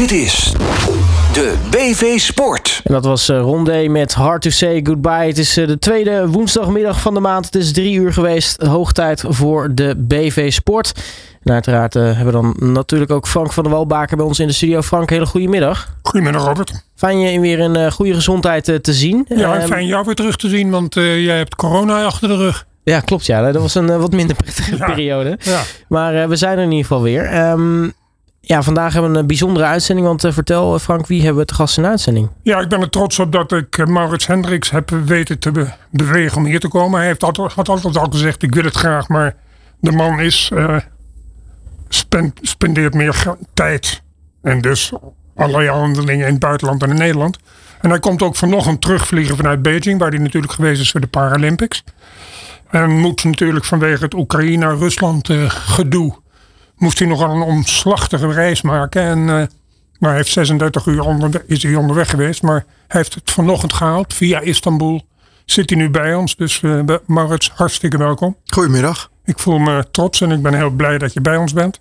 Dit 0.00 0.12
is 0.12 0.52
de 1.32 1.54
BV 1.70 2.18
Sport. 2.18 2.80
En 2.84 2.92
dat 2.92 3.04
was 3.04 3.28
uh, 3.28 3.40
Rondé 3.40 3.88
met 3.88 4.14
Hard 4.14 4.42
to 4.42 4.50
Say 4.50 4.80
Goodbye. 4.84 5.26
Het 5.26 5.38
is 5.38 5.58
uh, 5.58 5.66
de 5.66 5.78
tweede 5.78 6.28
woensdagmiddag 6.28 7.00
van 7.00 7.14
de 7.14 7.20
maand. 7.20 7.44
Het 7.44 7.54
is 7.54 7.72
drie 7.72 7.94
uur 7.94 8.12
geweest. 8.12 8.62
Hoog 8.62 8.92
tijd 8.92 9.24
voor 9.28 9.74
de 9.74 9.94
BV 9.98 10.52
Sport. 10.52 10.92
En 11.42 11.52
uiteraard 11.52 11.94
uh, 11.94 12.02
hebben 12.02 12.26
we 12.26 12.32
dan 12.32 12.72
natuurlijk 12.72 13.10
ook 13.10 13.28
Frank 13.28 13.52
van 13.52 13.62
der 13.62 13.72
Walbaker 13.72 14.16
bij 14.16 14.26
ons 14.26 14.38
in 14.38 14.46
de 14.46 14.52
studio. 14.52 14.82
Frank, 14.82 15.10
hele 15.10 15.26
goede 15.26 15.48
middag. 15.48 15.96
Goedemiddag 16.02 16.44
Robert. 16.44 16.84
Fijn 16.96 17.20
je 17.20 17.40
weer 17.40 17.58
in 17.58 17.92
goede 17.92 18.14
gezondheid 18.14 18.64
te 18.64 18.92
zien. 18.92 19.26
Ja, 19.28 19.62
um, 19.62 19.66
fijn 19.66 19.86
jou 19.86 20.04
weer 20.04 20.14
terug 20.14 20.36
te 20.36 20.48
zien, 20.48 20.70
want 20.70 20.94
jij 20.94 21.36
hebt 21.36 21.54
corona 21.54 22.04
achter 22.04 22.28
de 22.28 22.36
rug. 22.36 22.66
Ja, 22.82 23.00
klopt 23.00 23.26
ja. 23.26 23.52
Dat 23.52 23.62
was 23.62 23.74
een 23.74 23.98
wat 23.98 24.12
minder 24.12 24.36
prettige 24.36 24.76
ja, 24.76 24.86
periode. 24.86 25.38
Ja. 25.40 25.62
Maar 25.88 26.28
we 26.28 26.36
zijn 26.36 26.58
er 26.58 26.64
in 26.64 26.70
ieder 26.70 26.86
geval 26.86 27.02
weer. 27.02 27.50
Um, 27.50 27.94
ja, 28.40 28.62
vandaag 28.62 28.92
hebben 28.92 29.12
we 29.12 29.18
een 29.18 29.26
bijzondere 29.26 29.66
uitzending. 29.66 30.06
Want 30.06 30.24
uh, 30.24 30.32
vertel 30.32 30.78
Frank, 30.78 31.06
wie 31.06 31.22
hebben 31.22 31.40
we 31.40 31.48
te 31.48 31.54
gast 31.54 31.76
in 31.76 31.82
de 31.82 31.88
uitzending? 31.88 32.28
Ja, 32.42 32.60
ik 32.60 32.68
ben 32.68 32.80
er 32.80 32.90
trots 32.90 33.18
op 33.18 33.32
dat 33.32 33.52
ik 33.52 33.86
Maurits 33.86 34.26
Hendricks 34.26 34.70
heb 34.70 34.90
weten 34.90 35.38
te 35.38 35.50
be 35.50 35.66
bewegen 35.90 36.36
om 36.36 36.44
hier 36.44 36.60
te 36.60 36.68
komen. 36.68 36.98
Hij 36.98 37.08
heeft 37.08 37.22
altijd, 37.22 37.52
had 37.52 37.68
altijd 37.68 37.96
al 37.96 38.10
gezegd, 38.10 38.42
ik 38.42 38.54
wil 38.54 38.64
het 38.64 38.76
graag. 38.76 39.08
Maar 39.08 39.36
de 39.80 39.92
man 39.92 40.20
is, 40.20 40.50
uh, 40.54 40.76
spend, 41.88 42.38
spendeert 42.42 42.94
meer 42.94 43.36
tijd. 43.54 44.02
En 44.42 44.60
dus 44.60 44.92
allerlei 45.36 45.68
handelingen 45.68 46.26
in 46.26 46.32
het 46.32 46.40
buitenland 46.40 46.82
en 46.82 46.90
in 46.90 46.96
Nederland. 46.96 47.38
En 47.80 47.90
hij 47.90 47.98
komt 47.98 48.22
ook 48.22 48.36
vanochtend 48.36 48.80
terugvliegen 48.80 49.36
vanuit 49.36 49.62
Beijing. 49.62 49.98
Waar 49.98 50.10
hij 50.10 50.18
natuurlijk 50.18 50.52
geweest 50.52 50.80
is 50.80 50.90
voor 50.90 51.00
de 51.00 51.06
Paralympics. 51.06 51.84
En 52.70 52.90
moet 52.90 53.24
natuurlijk 53.24 53.64
vanwege 53.64 54.04
het 54.04 54.14
Oekraïne-Rusland 54.14 55.28
gedoe 55.48 56.14
moest 56.80 56.98
hij 56.98 57.08
nogal 57.08 57.30
een 57.30 57.42
omslachtige 57.42 58.32
reis 58.32 58.62
maken. 58.62 59.02
En 59.02 59.18
uh, 59.18 59.42
hij 59.98 60.14
heeft 60.14 60.32
36 60.32 60.86
uur 60.86 61.04
onder, 61.04 61.44
is 61.46 61.62
hij 61.62 61.74
onderweg 61.74 62.10
geweest. 62.10 62.42
Maar 62.42 62.64
hij 62.88 63.00
heeft 63.00 63.14
het 63.14 63.30
vanochtend 63.30 63.72
gehaald 63.72 64.14
via 64.14 64.40
Istanbul. 64.40 65.02
Zit 65.44 65.70
hij 65.70 65.78
nu 65.78 65.90
bij 65.90 66.14
ons. 66.14 66.36
Dus 66.36 66.62
uh, 66.62 66.82
Maurits, 67.06 67.50
hartstikke 67.54 67.98
welkom. 67.98 68.36
Goedemiddag. 68.46 69.10
Ik 69.24 69.38
voel 69.38 69.58
me 69.58 69.84
trots 69.90 70.20
en 70.20 70.30
ik 70.30 70.42
ben 70.42 70.54
heel 70.54 70.70
blij 70.70 70.98
dat 70.98 71.12
je 71.12 71.20
bij 71.20 71.36
ons 71.36 71.52
bent. 71.52 71.80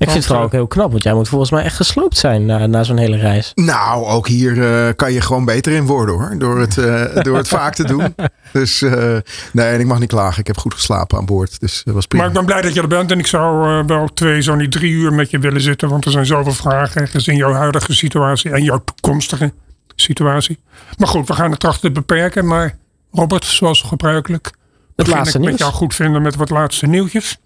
Ik 0.00 0.06
vind 0.06 0.18
het 0.18 0.26
vooral 0.26 0.44
ook 0.44 0.52
heel 0.52 0.66
knap, 0.66 0.90
want 0.90 1.02
jij 1.02 1.14
moet 1.14 1.28
volgens 1.28 1.50
mij 1.50 1.64
echt 1.64 1.76
gesloopt 1.76 2.16
zijn 2.16 2.46
na, 2.46 2.66
na 2.66 2.84
zo'n 2.84 2.96
hele 2.96 3.16
reis. 3.16 3.52
Nou, 3.54 4.06
ook 4.06 4.28
hier 4.28 4.56
uh, 4.56 4.88
kan 4.96 5.12
je 5.12 5.20
gewoon 5.20 5.44
beter 5.44 5.72
in 5.72 5.86
worden 5.86 6.14
hoor. 6.14 6.38
Door 6.38 6.60
het, 6.60 6.76
uh, 6.76 7.22
door 7.22 7.36
het 7.36 7.48
vaak 7.48 7.74
te 7.74 7.84
doen. 7.84 8.14
Dus 8.52 8.82
uh, 8.82 9.16
nee, 9.52 9.78
ik 9.78 9.86
mag 9.86 9.98
niet 9.98 10.08
klagen. 10.08 10.40
Ik 10.40 10.46
heb 10.46 10.56
goed 10.56 10.74
geslapen 10.74 11.18
aan 11.18 11.24
boord. 11.24 11.60
Dus 11.60 11.82
was 11.84 12.06
prima. 12.06 12.22
Maar 12.22 12.32
ik 12.32 12.38
ben 12.38 12.46
blij 12.46 12.62
dat 12.62 12.74
je 12.74 12.80
er 12.80 12.88
bent. 12.88 13.10
En 13.10 13.18
ik 13.18 13.26
zou 13.26 13.84
wel 13.86 14.08
twee, 14.14 14.40
zo 14.40 14.54
niet 14.54 14.72
drie 14.72 14.92
uur 14.92 15.12
met 15.12 15.30
je 15.30 15.38
willen 15.38 15.60
zitten. 15.60 15.88
Want 15.88 16.04
er 16.04 16.10
zijn 16.10 16.26
zoveel 16.26 16.52
vragen. 16.52 17.08
Gezien 17.08 17.36
jouw 17.36 17.52
huidige 17.52 17.94
situatie 17.94 18.50
en 18.50 18.62
jouw 18.62 18.82
toekomstige 18.84 19.52
situatie. 19.94 20.58
Maar 20.96 21.08
goed, 21.08 21.28
we 21.28 21.34
gaan 21.34 21.50
het 21.50 21.60
trachten 21.60 21.92
te 21.92 22.00
beperken. 22.00 22.46
Maar 22.46 22.76
Robert, 23.12 23.44
zoals 23.44 23.82
gebruikelijk. 23.82 24.52
Het 24.96 25.06
laatste 25.06 25.38
ik 25.38 25.44
nieuws. 25.44 25.50
met 25.50 25.60
jou 25.60 25.72
goed 25.72 25.94
vinden 25.94 26.22
met 26.22 26.36
wat 26.36 26.50
laatste 26.50 26.86
nieuwtjes. 26.86 27.38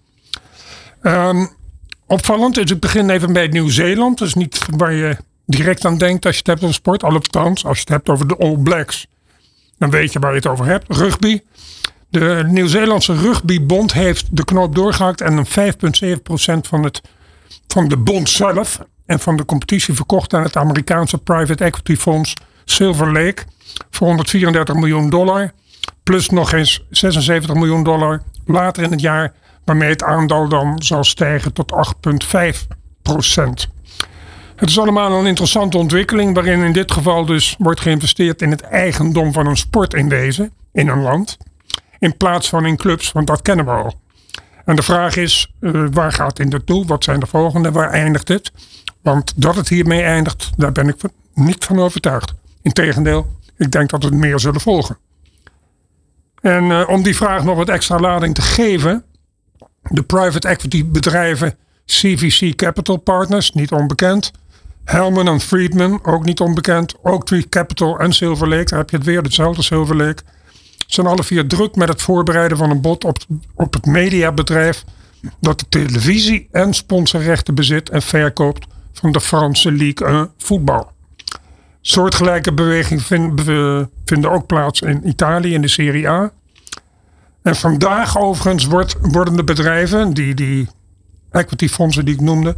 Um, 1.01 1.49
opvallend. 2.07 2.55
Dus 2.55 2.71
ik 2.71 2.79
begin 2.79 3.09
even 3.09 3.33
bij 3.33 3.47
Nieuw-Zeeland. 3.47 4.17
Dat 4.17 4.27
is 4.27 4.33
niet 4.33 4.59
waar 4.77 4.93
je 4.93 5.17
direct 5.45 5.85
aan 5.85 5.97
denkt 5.97 6.25
als 6.25 6.33
je 6.33 6.39
het 6.39 6.47
hebt 6.47 6.61
over 6.61 6.75
sport. 6.75 7.03
Althans, 7.03 7.65
als 7.65 7.75
je 7.75 7.83
het 7.83 7.93
hebt 7.93 8.09
over 8.09 8.27
de 8.27 8.37
All 8.37 8.57
Blacks. 8.57 9.07
Dan 9.77 9.89
weet 9.89 10.13
je 10.13 10.19
waar 10.19 10.29
je 10.29 10.37
het 10.37 10.47
over 10.47 10.65
hebt. 10.65 10.85
Rugby. 10.87 11.41
De 12.09 12.43
Nieuw-Zeelandse 12.47 13.15
Rugbybond 13.15 13.93
heeft 13.93 14.37
de 14.37 14.45
knoop 14.45 14.75
doorgehakt. 14.75 15.21
En 15.21 15.37
een 15.37 15.73
5,7% 16.57 16.59
van, 16.61 16.83
het, 16.83 17.01
van 17.67 17.87
de 17.87 17.97
bond 17.97 18.29
zelf. 18.29 18.79
En 19.05 19.19
van 19.19 19.37
de 19.37 19.45
competitie 19.45 19.93
verkocht 19.93 20.33
aan 20.33 20.43
het 20.43 20.55
Amerikaanse 20.55 21.17
private 21.17 21.63
equity 21.63 21.95
fonds 21.95 22.33
Silver 22.65 23.11
Lake. 23.11 23.43
Voor 23.89 24.07
134 24.07 24.75
miljoen 24.75 25.09
dollar. 25.09 25.51
Plus 26.03 26.29
nog 26.29 26.51
eens 26.51 26.85
76 26.89 27.55
miljoen 27.55 27.83
dollar 27.83 28.21
later 28.45 28.83
in 28.83 28.91
het 28.91 29.01
jaar 29.01 29.33
waarmee 29.65 29.89
het 29.89 30.03
aandeel 30.03 30.47
dan 30.47 30.81
zal 30.83 31.03
stijgen 31.03 31.53
tot 31.53 31.95
8,5 32.53 32.67
procent. 33.01 33.67
Het 34.55 34.69
is 34.69 34.79
allemaal 34.79 35.19
een 35.19 35.25
interessante 35.25 35.77
ontwikkeling, 35.77 36.33
waarin 36.33 36.63
in 36.63 36.73
dit 36.73 36.91
geval 36.91 37.25
dus 37.25 37.55
wordt 37.57 37.81
geïnvesteerd 37.81 38.41
in 38.41 38.51
het 38.51 38.61
eigendom 38.61 39.33
van 39.33 39.47
een 39.47 39.57
sport 39.57 39.93
in 39.93 40.09
deze, 40.09 40.51
in 40.71 40.87
een 40.87 41.01
land, 41.01 41.37
in 41.99 42.17
plaats 42.17 42.49
van 42.49 42.65
in 42.65 42.77
clubs, 42.77 43.11
want 43.11 43.27
dat 43.27 43.41
kennen 43.41 43.65
we 43.65 43.71
al. 43.71 43.93
En 44.65 44.75
de 44.75 44.81
vraag 44.81 45.15
is, 45.15 45.53
uh, 45.59 45.85
waar 45.91 46.11
gaat 46.11 46.35
dit 46.35 46.49
naartoe? 46.49 46.85
Wat 46.85 47.03
zijn 47.03 47.19
de 47.19 47.25
volgende? 47.25 47.71
Waar 47.71 47.89
eindigt 47.89 48.27
het? 48.27 48.51
Want 49.01 49.33
dat 49.35 49.55
het 49.55 49.69
hiermee 49.69 50.01
eindigt, 50.01 50.51
daar 50.57 50.71
ben 50.71 50.87
ik 50.87 50.95
niet 51.33 51.65
van 51.65 51.79
overtuigd. 51.79 52.33
Integendeel, 52.61 53.27
ik 53.57 53.71
denk 53.71 53.89
dat 53.89 54.03
het 54.03 54.13
meer 54.13 54.39
zullen 54.39 54.61
volgen. 54.61 54.97
En 56.41 56.63
uh, 56.63 56.89
om 56.89 57.03
die 57.03 57.15
vraag 57.15 57.43
nog 57.43 57.57
wat 57.57 57.69
extra 57.69 57.99
lading 57.99 58.35
te 58.35 58.41
geven, 58.41 59.03
de 59.89 60.03
private 60.03 60.47
equity 60.47 60.85
bedrijven 60.85 61.55
CVC 61.85 62.55
Capital 62.55 62.97
Partners, 62.97 63.51
niet 63.51 63.71
onbekend. 63.71 64.31
Hellman 64.83 65.41
Friedman, 65.41 65.99
ook 66.03 66.25
niet 66.25 66.39
onbekend. 66.39 66.95
Oaktree 67.01 67.49
Capital 67.49 67.99
en 67.99 68.13
Silver 68.13 68.47
Lake, 68.47 68.63
daar 68.65 68.79
heb 68.79 68.89
je 68.89 68.97
het 68.97 69.05
weer, 69.05 69.21
hetzelfde 69.21 69.63
Silver 69.63 69.95
Lake. 69.95 70.23
Zijn 70.87 71.07
alle 71.07 71.23
vier 71.23 71.47
druk 71.47 71.75
met 71.75 71.87
het 71.87 72.01
voorbereiden 72.01 72.57
van 72.57 72.69
een 72.69 72.81
bod 72.81 73.03
op, 73.03 73.17
op 73.55 73.73
het 73.73 73.85
mediabedrijf 73.85 74.83
dat 75.39 75.59
de 75.59 75.65
televisie- 75.69 76.47
en 76.51 76.73
sponsorrechten 76.73 77.55
bezit 77.55 77.89
en 77.89 78.01
verkoopt 78.01 78.67
van 78.93 79.11
de 79.11 79.21
Franse 79.21 79.71
Ligue 79.71 80.07
1 80.07 80.29
voetbal. 80.37 80.91
Soortgelijke 81.81 82.53
bewegingen 82.53 83.03
vinden 84.05 84.31
ook 84.31 84.45
plaats 84.45 84.81
in 84.81 85.07
Italië 85.07 85.53
in 85.53 85.61
de 85.61 85.67
Serie 85.67 86.09
A. 86.09 86.31
En 87.45 87.55
vandaag 87.55 88.17
overigens 88.17 88.65
wordt, 88.65 88.95
worden 89.01 89.35
de 89.35 89.43
bedrijven, 89.43 90.13
die, 90.13 90.33
die 90.33 90.67
equity 91.31 91.67
fondsen 91.67 92.05
die 92.05 92.13
ik 92.13 92.21
noemde, 92.21 92.55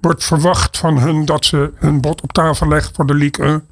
wordt 0.00 0.24
verwacht 0.24 0.78
van 0.78 0.98
hun 0.98 1.24
dat 1.24 1.44
ze 1.44 1.70
hun 1.74 2.00
bod 2.00 2.20
op 2.20 2.32
tafel 2.32 2.68
leggen 2.68 2.94
voor 2.94 3.06
de 3.06 3.14
League 3.14 3.46
1. 3.46 3.66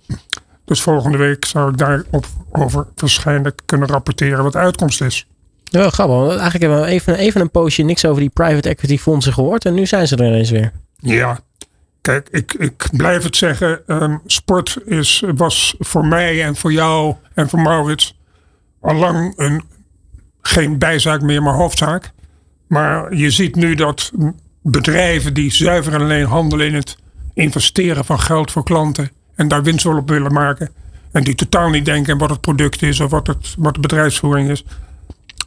Dus 0.64 0.82
volgende 0.82 1.18
week 1.18 1.44
zou 1.44 1.70
ik 1.70 1.78
daarop 1.78 2.26
over 2.52 2.86
waarschijnlijk 2.94 3.60
kunnen 3.64 3.88
rapporteren 3.88 4.42
wat 4.42 4.52
de 4.52 4.58
uitkomst 4.58 5.00
is. 5.00 5.26
Ja, 5.64 5.90
grappig. 5.90 6.28
Eigenlijk 6.28 6.60
hebben 6.60 6.80
we 6.80 6.86
even, 6.86 7.14
even 7.14 7.40
een 7.40 7.50
poosje 7.50 7.82
niks 7.82 8.04
over 8.04 8.20
die 8.20 8.30
private 8.30 8.68
equity 8.68 8.98
fondsen 8.98 9.32
gehoord. 9.32 9.64
En 9.64 9.74
nu 9.74 9.86
zijn 9.86 10.08
ze 10.08 10.16
er 10.16 10.26
ineens 10.26 10.50
weer. 10.50 10.72
Ja, 10.96 11.38
kijk, 12.00 12.28
ik, 12.30 12.54
ik 12.54 12.88
blijf 12.92 13.22
het 13.22 13.36
zeggen. 13.36 13.80
Um, 13.86 14.20
sport 14.26 14.78
is, 14.84 15.24
was 15.34 15.74
voor 15.78 16.06
mij 16.06 16.44
en 16.44 16.56
voor 16.56 16.72
jou 16.72 17.14
en 17.34 17.48
voor 17.48 17.60
Maurits 17.60 18.18
al 18.80 18.94
lang 18.94 19.32
een 19.36 19.62
geen 20.42 20.78
bijzaak 20.78 21.20
meer, 21.20 21.42
maar 21.42 21.54
hoofdzaak. 21.54 22.12
Maar 22.66 23.14
je 23.14 23.30
ziet 23.30 23.54
nu 23.54 23.74
dat 23.74 24.12
bedrijven 24.62 25.34
die 25.34 25.52
zuiver 25.52 25.94
en 25.94 26.00
alleen 26.00 26.26
handelen 26.26 26.66
in 26.66 26.74
het 26.74 26.96
investeren 27.34 28.04
van 28.04 28.20
geld 28.20 28.50
voor 28.50 28.64
klanten 28.64 29.10
en 29.34 29.48
daar 29.48 29.62
winst 29.62 29.86
op 29.86 30.08
willen 30.08 30.32
maken. 30.32 30.70
En 31.12 31.24
die 31.24 31.34
totaal 31.34 31.68
niet 31.68 31.84
denken 31.84 32.18
wat 32.18 32.30
het 32.30 32.40
product 32.40 32.82
is 32.82 33.00
of 33.00 33.10
wat, 33.10 33.26
het, 33.26 33.54
wat 33.58 33.74
de 33.74 33.80
bedrijfsvoering 33.80 34.50
is. 34.50 34.64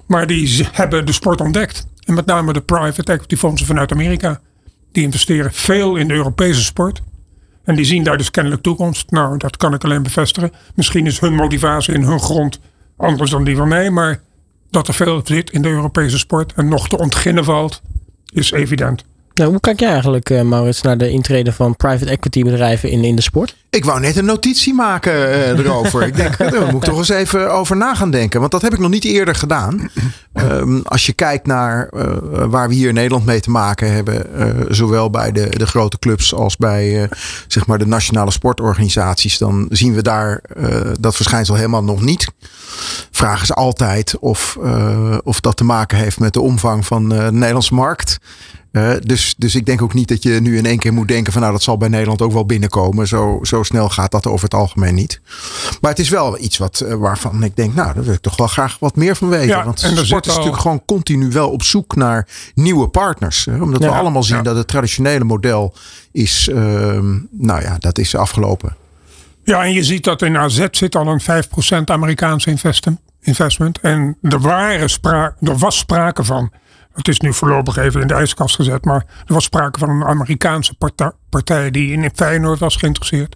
Maar 0.07 0.27
die 0.27 0.67
hebben 0.71 1.05
de 1.05 1.11
sport 1.11 1.41
ontdekt. 1.41 1.87
En 2.05 2.13
met 2.13 2.25
name 2.25 2.53
de 2.53 2.61
private 2.61 3.11
equity 3.11 3.35
fondsen 3.35 3.67
vanuit 3.67 3.91
Amerika. 3.91 4.39
Die 4.91 5.03
investeren 5.03 5.53
veel 5.53 5.95
in 5.95 6.07
de 6.07 6.13
Europese 6.13 6.63
sport. 6.63 7.01
En 7.63 7.75
die 7.75 7.85
zien 7.85 8.03
daar 8.03 8.17
dus 8.17 8.31
kennelijk 8.31 8.61
toekomst. 8.61 9.11
Nou, 9.11 9.37
dat 9.37 9.57
kan 9.57 9.73
ik 9.73 9.83
alleen 9.83 10.03
bevestigen. 10.03 10.51
Misschien 10.75 11.05
is 11.05 11.19
hun 11.19 11.33
motivatie 11.33 11.93
in 11.93 12.03
hun 12.03 12.19
grond 12.19 12.59
anders 12.97 13.31
dan 13.31 13.43
die 13.43 13.55
van 13.55 13.67
mij. 13.67 13.89
Maar 13.89 14.21
dat 14.71 14.87
er 14.87 14.93
veel 14.93 15.21
zit 15.23 15.51
in 15.51 15.61
de 15.61 15.69
Europese 15.69 16.17
sport 16.17 16.53
en 16.53 16.67
nog 16.67 16.87
te 16.87 16.97
ontginnen 16.97 17.43
valt, 17.43 17.81
is 18.29 18.51
evident. 18.51 19.05
Nou, 19.33 19.49
hoe 19.51 19.59
kijk 19.59 19.79
jij 19.79 19.89
eigenlijk, 19.89 20.29
uh, 20.29 20.41
Maurits, 20.41 20.81
naar 20.81 20.97
de 20.97 21.09
intrede 21.09 21.53
van 21.53 21.75
private 21.75 22.11
equity 22.11 22.43
bedrijven 22.43 22.89
in, 22.89 23.03
in 23.03 23.15
de 23.15 23.21
sport? 23.21 23.55
Ik 23.69 23.85
wou 23.85 23.99
net 23.99 24.15
een 24.15 24.25
notitie 24.25 24.73
maken 24.73 25.13
uh, 25.13 25.47
erover. 25.47 26.03
ik 26.03 26.15
denk, 26.15 26.37
daar 26.51 26.65
moet 26.65 26.83
ik 26.83 26.89
toch 26.89 26.97
eens 26.97 27.09
even 27.09 27.51
over 27.51 27.77
na 27.77 27.95
gaan 27.95 28.11
denken. 28.11 28.39
Want 28.39 28.51
dat 28.51 28.61
heb 28.61 28.73
ik 28.73 28.79
nog 28.79 28.89
niet 28.89 29.03
eerder 29.03 29.35
gedaan. 29.35 29.89
Um, 30.33 30.81
als 30.93 31.05
je 31.05 31.13
kijkt 31.13 31.45
naar 31.45 31.89
uh, 31.93 32.03
waar 32.45 32.67
we 32.67 32.73
hier 32.73 32.87
in 32.87 32.93
Nederland 32.93 33.25
mee 33.25 33.39
te 33.39 33.49
maken 33.49 33.93
hebben. 33.93 34.25
zowel 34.75 35.09
bij 35.09 35.31
de, 35.31 35.49
de 35.49 35.67
grote 35.67 35.99
clubs 35.99 36.33
als 36.33 36.57
bij 36.57 37.09
zeg 37.47 37.65
maar 37.65 37.77
de 37.77 37.87
nationale 37.87 38.31
sportorganisaties. 38.31 39.37
Dan 39.37 39.67
zien 39.69 39.93
we 39.93 40.01
daar 40.01 40.41
dat 40.99 41.15
verschijnsel 41.15 41.55
helemaal 41.55 41.83
nog 41.83 42.01
niet. 42.01 42.27
Vragen 43.11 43.45
ze 43.45 43.53
altijd 43.53 44.17
of, 44.19 44.57
of 45.23 45.39
dat 45.39 45.57
te 45.57 45.63
maken 45.63 45.97
heeft 45.97 46.19
met 46.19 46.33
de 46.33 46.41
omvang 46.41 46.85
van 46.85 47.09
de 47.09 47.29
Nederlandse 47.31 47.73
markt. 47.73 48.19
Uh, 48.71 48.91
dus, 48.99 49.35
dus 49.37 49.55
ik 49.55 49.65
denk 49.65 49.81
ook 49.81 49.93
niet 49.93 50.07
dat 50.07 50.23
je 50.23 50.29
nu 50.29 50.57
in 50.57 50.65
één 50.65 50.77
keer 50.77 50.93
moet 50.93 51.07
denken 51.07 51.31
van 51.31 51.41
nou 51.41 51.53
dat 51.53 51.63
zal 51.63 51.77
bij 51.77 51.89
Nederland 51.89 52.21
ook 52.21 52.31
wel 52.31 52.45
binnenkomen. 52.45 53.07
Zo, 53.07 53.39
zo 53.41 53.63
snel 53.63 53.89
gaat 53.89 54.11
dat 54.11 54.27
over 54.27 54.43
het 54.43 54.53
algemeen 54.53 54.95
niet. 54.95 55.21
Maar 55.81 55.91
het 55.91 55.99
is 55.99 56.09
wel 56.09 56.39
iets 56.39 56.57
wat, 56.57 56.83
uh, 56.85 56.93
waarvan 56.93 57.43
ik 57.43 57.55
denk 57.55 57.73
nou 57.73 57.93
daar 57.93 58.03
wil 58.03 58.13
ik 58.13 58.21
toch 58.21 58.37
wel 58.37 58.47
graag 58.47 58.79
wat 58.79 58.95
meer 58.95 59.15
van 59.15 59.29
weten. 59.29 59.47
Ja, 59.47 59.65
Want 59.65 59.79
sport 59.79 60.05
is 60.05 60.11
al- 60.11 60.17
natuurlijk 60.37 60.61
gewoon 60.61 60.85
continu 60.85 61.31
wel 61.31 61.49
op 61.49 61.63
zoek 61.63 61.95
naar 61.95 62.27
nieuwe 62.55 62.87
partners. 62.87 63.45
Hè? 63.45 63.61
Omdat 63.61 63.81
we 63.81 63.89
allemaal 63.89 64.23
zien 64.23 64.37
ja. 64.37 64.43
dat 64.43 64.55
het 64.55 64.67
traditionele 64.67 65.23
model 65.23 65.73
is, 66.11 66.47
ehm, 66.47 67.17
nou 67.31 67.61
ja, 67.61 67.75
dat 67.79 67.97
is 67.97 68.15
afgelopen. 68.15 68.75
Ja, 69.43 69.63
en 69.63 69.73
je 69.73 69.83
ziet 69.83 70.03
dat 70.03 70.21
in 70.21 70.37
AZ 70.37 70.65
zit 70.71 70.95
al 70.95 71.07
een 71.07 71.21
5% 71.21 71.89
Amerikaanse 71.89 72.49
investment. 72.49 72.99
investment. 73.21 73.79
En 73.79 74.17
er, 74.21 74.39
waren 74.39 74.89
spra 74.89 75.35
er 75.41 75.57
was 75.57 75.77
sprake 75.77 76.23
van. 76.23 76.51
Het 76.93 77.07
is 77.07 77.19
nu 77.19 77.33
voorlopig 77.33 77.77
even 77.77 78.01
in 78.01 78.07
de 78.07 78.13
ijskast 78.13 78.55
gezet. 78.55 78.85
Maar 78.85 79.05
er 79.25 79.33
was 79.33 79.43
sprake 79.43 79.79
van 79.79 79.89
een 79.89 80.03
Amerikaanse 80.03 80.75
partij 81.29 81.71
die 81.71 81.91
in 81.91 82.11
Feyenoord 82.13 82.59
was 82.59 82.75
geïnteresseerd. 82.75 83.35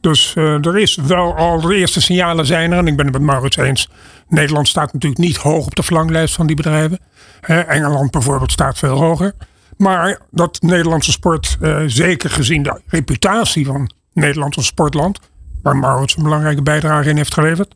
Dus 0.00 0.34
eh, 0.36 0.66
er 0.66 0.78
is 0.78 0.96
wel 0.96 1.36
al 1.36 1.60
de 1.60 1.74
eerste 1.74 2.00
signalen 2.00 2.46
zijn 2.46 2.72
er. 2.72 2.78
En 2.78 2.86
ik 2.86 2.96
ben 2.96 3.06
het 3.06 3.14
met 3.14 3.24
Maurits 3.24 3.56
eens. 3.56 3.90
Nederland 4.28 4.68
staat 4.68 4.92
natuurlijk 4.92 5.22
niet 5.22 5.36
hoog 5.36 5.66
op 5.66 5.74
de 5.74 5.82
verlanglijst 5.82 6.34
van 6.34 6.46
die 6.46 6.56
bedrijven. 6.56 6.98
Engeland 7.40 8.10
bijvoorbeeld 8.10 8.52
staat 8.52 8.78
veel 8.78 8.96
hoger. 8.96 9.34
Maar 9.76 10.18
dat 10.30 10.62
Nederlandse 10.62 11.10
sport, 11.10 11.56
eh, 11.60 11.82
zeker 11.86 12.30
gezien 12.30 12.62
de 12.62 12.80
reputatie 12.86 13.66
van 13.66 13.90
Nederland 14.12 14.56
als 14.56 14.66
sportland, 14.66 15.20
waar 15.62 15.76
Maurits 15.76 16.16
een 16.16 16.22
belangrijke 16.22 16.62
bijdrage 16.62 17.08
in 17.08 17.16
heeft 17.16 17.34
geleverd, 17.34 17.74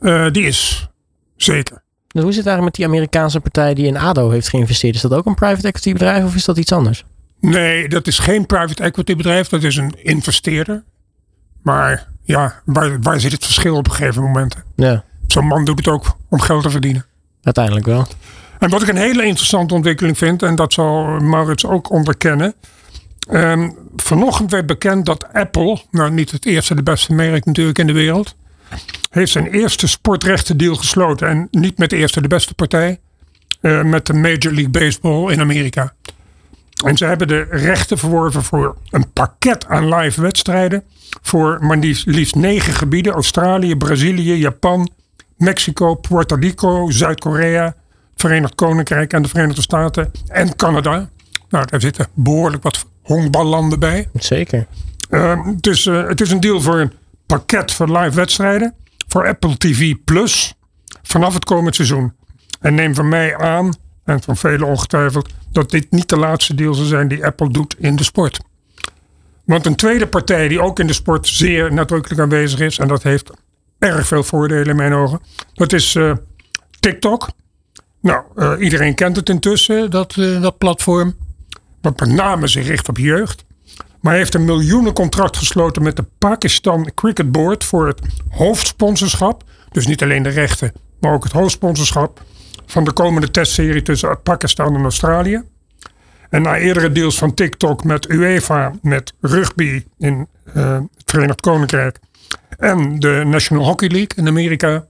eh, 0.00 0.30
die 0.30 0.44
is 0.44 0.88
zeker. 1.36 1.82
Dus 2.12 2.22
hoe 2.22 2.32
zit 2.32 2.44
het 2.44 2.46
eigenlijk 2.52 2.62
met 2.64 2.74
die 2.74 2.84
Amerikaanse 2.86 3.40
partij 3.40 3.74
die 3.74 3.86
in 3.86 3.96
ADO 3.96 4.30
heeft 4.30 4.48
geïnvesteerd? 4.48 4.94
Is 4.94 5.00
dat 5.00 5.12
ook 5.12 5.26
een 5.26 5.34
private 5.34 5.66
equity 5.66 5.92
bedrijf 5.92 6.24
of 6.24 6.34
is 6.34 6.44
dat 6.44 6.58
iets 6.58 6.72
anders? 6.72 7.04
Nee, 7.40 7.88
dat 7.88 8.06
is 8.06 8.18
geen 8.18 8.46
private 8.46 8.82
equity 8.82 9.16
bedrijf, 9.16 9.48
dat 9.48 9.62
is 9.62 9.76
een 9.76 9.94
investeerder. 10.02 10.82
Maar 11.62 12.08
ja, 12.24 12.60
waar, 12.64 13.00
waar 13.00 13.20
zit 13.20 13.32
het 13.32 13.44
verschil 13.44 13.76
op 13.76 13.86
een 13.86 13.92
gegeven 13.94 14.22
moment? 14.22 14.56
Ja, 14.76 15.04
Zo'n 15.26 15.46
man 15.46 15.64
doet 15.64 15.78
het 15.78 15.88
ook 15.88 16.16
om 16.28 16.40
geld 16.40 16.62
te 16.62 16.70
verdienen. 16.70 17.04
uiteindelijk 17.42 17.86
wel. 17.86 18.06
En 18.58 18.70
wat 18.70 18.82
ik 18.82 18.88
een 18.88 18.96
hele 18.96 19.24
interessante 19.24 19.74
ontwikkeling 19.74 20.18
vind, 20.18 20.42
en 20.42 20.54
dat 20.56 20.72
zal 20.72 21.04
Maurits 21.20 21.66
ook 21.66 21.90
onderkennen. 21.90 22.54
Ehm, 23.28 23.70
vanochtend 23.96 24.50
werd 24.50 24.66
bekend 24.66 25.06
dat 25.06 25.32
Apple, 25.32 25.82
nou 25.90 26.10
niet 26.10 26.30
het 26.30 26.46
eerste 26.46 26.74
de 26.74 26.82
beste 26.82 27.12
merk 27.12 27.44
natuurlijk 27.44 27.78
in 27.78 27.86
de 27.86 27.92
wereld, 27.92 28.34
heeft 29.10 29.32
zijn 29.32 29.46
eerste 29.46 29.88
sportrechtendeal 29.88 30.74
gesloten. 30.74 31.28
En 31.28 31.48
niet 31.50 31.78
met 31.78 31.90
de 31.90 31.96
eerste 31.96 32.20
de 32.20 32.28
beste 32.28 32.54
partij, 32.54 33.00
eh, 33.60 33.82
met 33.82 34.06
de 34.06 34.12
Major 34.12 34.52
League 34.52 34.68
Baseball 34.68 35.32
in 35.32 35.40
Amerika. 35.40 35.92
En 36.84 36.96
ze 36.96 37.04
hebben 37.04 37.28
de 37.28 37.46
rechten 37.50 37.98
verworven 37.98 38.42
voor 38.42 38.76
een 38.90 39.12
pakket 39.12 39.66
aan 39.66 39.94
live 39.94 40.20
wedstrijden. 40.20 40.82
Voor 41.22 41.58
maar 41.60 41.76
liefst, 41.76 42.06
liefst 42.06 42.34
negen 42.34 42.72
gebieden: 42.72 43.12
Australië, 43.12 43.76
Brazilië, 43.76 44.34
Japan, 44.34 44.90
Mexico, 45.36 45.94
Puerto 45.94 46.36
Rico, 46.36 46.90
Zuid-Korea, 46.90 47.74
Verenigd 48.16 48.54
Koninkrijk 48.54 49.12
en 49.12 49.22
de 49.22 49.28
Verenigde 49.28 49.62
Staten 49.62 50.10
en 50.26 50.56
Canada. 50.56 51.08
Nou, 51.48 51.66
daar 51.66 51.80
zitten 51.80 52.06
behoorlijk 52.14 52.62
wat 52.62 52.86
honkballanden 53.02 53.78
bij. 53.78 54.08
Zeker. 54.14 54.66
Uh, 55.10 55.46
het, 55.46 55.66
is, 55.66 55.86
uh, 55.86 56.06
het 56.06 56.20
is 56.20 56.30
een 56.30 56.40
deal 56.40 56.60
voor 56.60 56.80
een 56.80 56.92
pakket 57.30 57.72
van 57.72 57.98
live 57.98 58.16
wedstrijden. 58.16 58.74
Voor 59.08 59.26
Apple 59.26 59.56
TV 59.56 59.94
Plus. 60.04 60.54
Vanaf 61.02 61.34
het 61.34 61.44
komend 61.44 61.74
seizoen. 61.74 62.12
En 62.60 62.74
neem 62.74 62.94
van 62.94 63.08
mij 63.08 63.36
aan, 63.36 63.72
en 64.04 64.22
van 64.22 64.36
velen 64.36 64.66
ongetwijfeld, 64.66 65.28
dat 65.52 65.70
dit 65.70 65.90
niet 65.90 66.08
de 66.08 66.16
laatste 66.16 66.54
deal 66.54 66.74
zal 66.74 66.84
zijn 66.84 67.08
die 67.08 67.24
Apple 67.24 67.50
doet 67.50 67.74
in 67.78 67.96
de 67.96 68.04
sport. 68.04 68.40
Want 69.44 69.66
een 69.66 69.76
tweede 69.76 70.06
partij 70.06 70.48
die 70.48 70.60
ook 70.60 70.78
in 70.78 70.86
de 70.86 70.92
sport 70.92 71.28
zeer 71.28 71.72
nadrukkelijk 71.72 72.20
aanwezig 72.20 72.60
is, 72.60 72.78
en 72.78 72.88
dat 72.88 73.02
heeft 73.02 73.30
erg 73.78 74.06
veel 74.06 74.22
voordelen 74.22 74.68
in 74.68 74.76
mijn 74.76 74.92
ogen, 74.92 75.20
dat 75.52 75.72
is 75.72 75.94
uh, 75.94 76.12
TikTok. 76.80 77.28
Nou, 78.00 78.24
uh, 78.36 78.52
iedereen 78.58 78.94
kent 78.94 79.16
het 79.16 79.28
intussen, 79.28 79.90
dat, 79.90 80.16
uh, 80.16 80.42
dat 80.42 80.58
platform. 80.58 81.16
Wat 81.80 82.00
met 82.00 82.08
name 82.08 82.46
zich 82.46 82.66
richt 82.66 82.88
op 82.88 82.98
jeugd. 82.98 83.44
Maar 84.00 84.14
heeft 84.14 84.34
een 84.34 84.44
miljoenencontract 84.44 85.36
gesloten 85.36 85.82
met 85.82 85.96
de 85.96 86.04
Pakistan 86.18 86.90
Cricket 86.94 87.32
Board 87.32 87.64
voor 87.64 87.86
het 87.86 88.00
hoofdsponsorschap. 88.28 89.44
Dus 89.70 89.86
niet 89.86 90.02
alleen 90.02 90.22
de 90.22 90.28
rechten, 90.28 90.72
maar 91.00 91.12
ook 91.12 91.24
het 91.24 91.32
hoofdsponsorschap 91.32 92.22
van 92.66 92.84
de 92.84 92.92
komende 92.92 93.30
testserie 93.30 93.82
tussen 93.82 94.22
Pakistan 94.22 94.74
en 94.74 94.82
Australië. 94.82 95.42
En 96.30 96.42
na 96.42 96.58
eerdere 96.58 96.92
deals 96.92 97.18
van 97.18 97.34
TikTok 97.34 97.84
met 97.84 98.10
UEFA, 98.10 98.72
met 98.82 99.12
rugby 99.20 99.84
in 99.98 100.28
uh, 100.54 100.74
het 100.74 101.10
Verenigd 101.10 101.40
Koninkrijk 101.40 101.98
en 102.58 102.98
de 102.98 103.22
National 103.26 103.64
Hockey 103.64 103.88
League 103.88 104.16
in 104.16 104.28
Amerika, 104.28 104.84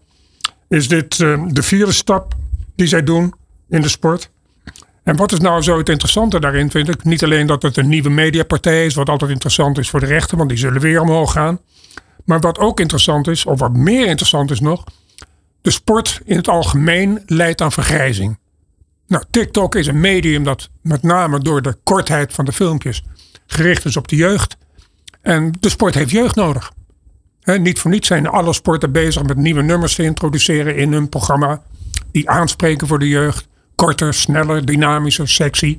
is 0.68 0.88
dit 0.88 1.18
uh, 1.18 1.42
de 1.46 1.62
vierde 1.62 1.92
stap 1.92 2.34
die 2.76 2.86
zij 2.86 3.02
doen 3.02 3.34
in 3.68 3.80
de 3.80 3.88
sport. 3.88 4.30
En 5.10 5.16
wat 5.16 5.32
is 5.32 5.38
nou 5.38 5.62
zo 5.62 5.78
het 5.78 5.88
interessante 5.88 6.40
daarin, 6.40 6.70
vind 6.70 6.88
ik? 6.88 7.04
Niet 7.04 7.24
alleen 7.24 7.46
dat 7.46 7.62
het 7.62 7.76
een 7.76 7.88
nieuwe 7.88 8.10
mediapartij 8.10 8.86
is, 8.86 8.94
wat 8.94 9.08
altijd 9.08 9.30
interessant 9.30 9.78
is 9.78 9.90
voor 9.90 10.00
de 10.00 10.06
rechten, 10.06 10.36
want 10.36 10.48
die 10.48 10.58
zullen 10.58 10.80
weer 10.80 11.00
omhoog 11.00 11.32
gaan. 11.32 11.60
Maar 12.24 12.40
wat 12.40 12.58
ook 12.58 12.80
interessant 12.80 13.28
is, 13.28 13.44
of 13.44 13.58
wat 13.58 13.72
meer 13.72 14.06
interessant 14.06 14.50
is 14.50 14.60
nog, 14.60 14.84
de 15.60 15.70
sport 15.70 16.20
in 16.24 16.36
het 16.36 16.48
algemeen 16.48 17.22
leidt 17.26 17.60
aan 17.60 17.72
vergrijzing. 17.72 18.38
Nou, 19.06 19.24
TikTok 19.30 19.74
is 19.74 19.86
een 19.86 20.00
medium 20.00 20.44
dat 20.44 20.70
met 20.82 21.02
name 21.02 21.40
door 21.40 21.62
de 21.62 21.76
kortheid 21.84 22.32
van 22.32 22.44
de 22.44 22.52
filmpjes 22.52 23.02
gericht 23.46 23.84
is 23.84 23.96
op 23.96 24.08
de 24.08 24.16
jeugd. 24.16 24.56
En 25.22 25.52
de 25.60 25.68
sport 25.68 25.94
heeft 25.94 26.10
jeugd 26.10 26.34
nodig. 26.34 26.72
Niet 27.44 27.78
voor 27.78 27.90
niets 27.90 28.06
zijn 28.06 28.26
alle 28.26 28.52
sporten 28.52 28.92
bezig 28.92 29.22
met 29.22 29.36
nieuwe 29.36 29.62
nummers 29.62 29.94
te 29.94 30.02
introduceren 30.02 30.76
in 30.76 30.92
hun 30.92 31.08
programma. 31.08 31.62
Die 32.12 32.30
aanspreken 32.30 32.86
voor 32.86 32.98
de 32.98 33.08
jeugd. 33.08 33.48
Korter, 33.86 34.14
sneller, 34.14 34.64
dynamischer, 34.64 35.28
sexy. 35.28 35.78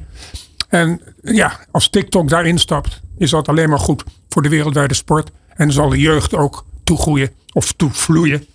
En 0.69 1.01
ja, 1.21 1.59
als 1.71 1.89
TikTok 1.89 2.29
daarin 2.29 2.57
stapt, 2.57 3.01
is 3.17 3.29
dat 3.29 3.47
alleen 3.47 3.69
maar 3.69 3.79
goed 3.79 4.03
voor 4.29 4.41
de 4.41 4.49
wereldwijde 4.49 4.93
sport. 4.93 5.31
En 5.47 5.71
zal 5.71 5.89
de 5.89 5.99
jeugd 5.99 6.35
ook 6.35 6.65
toegroeien 6.83 7.29
of 7.53 7.71
toevloeien 7.71 8.45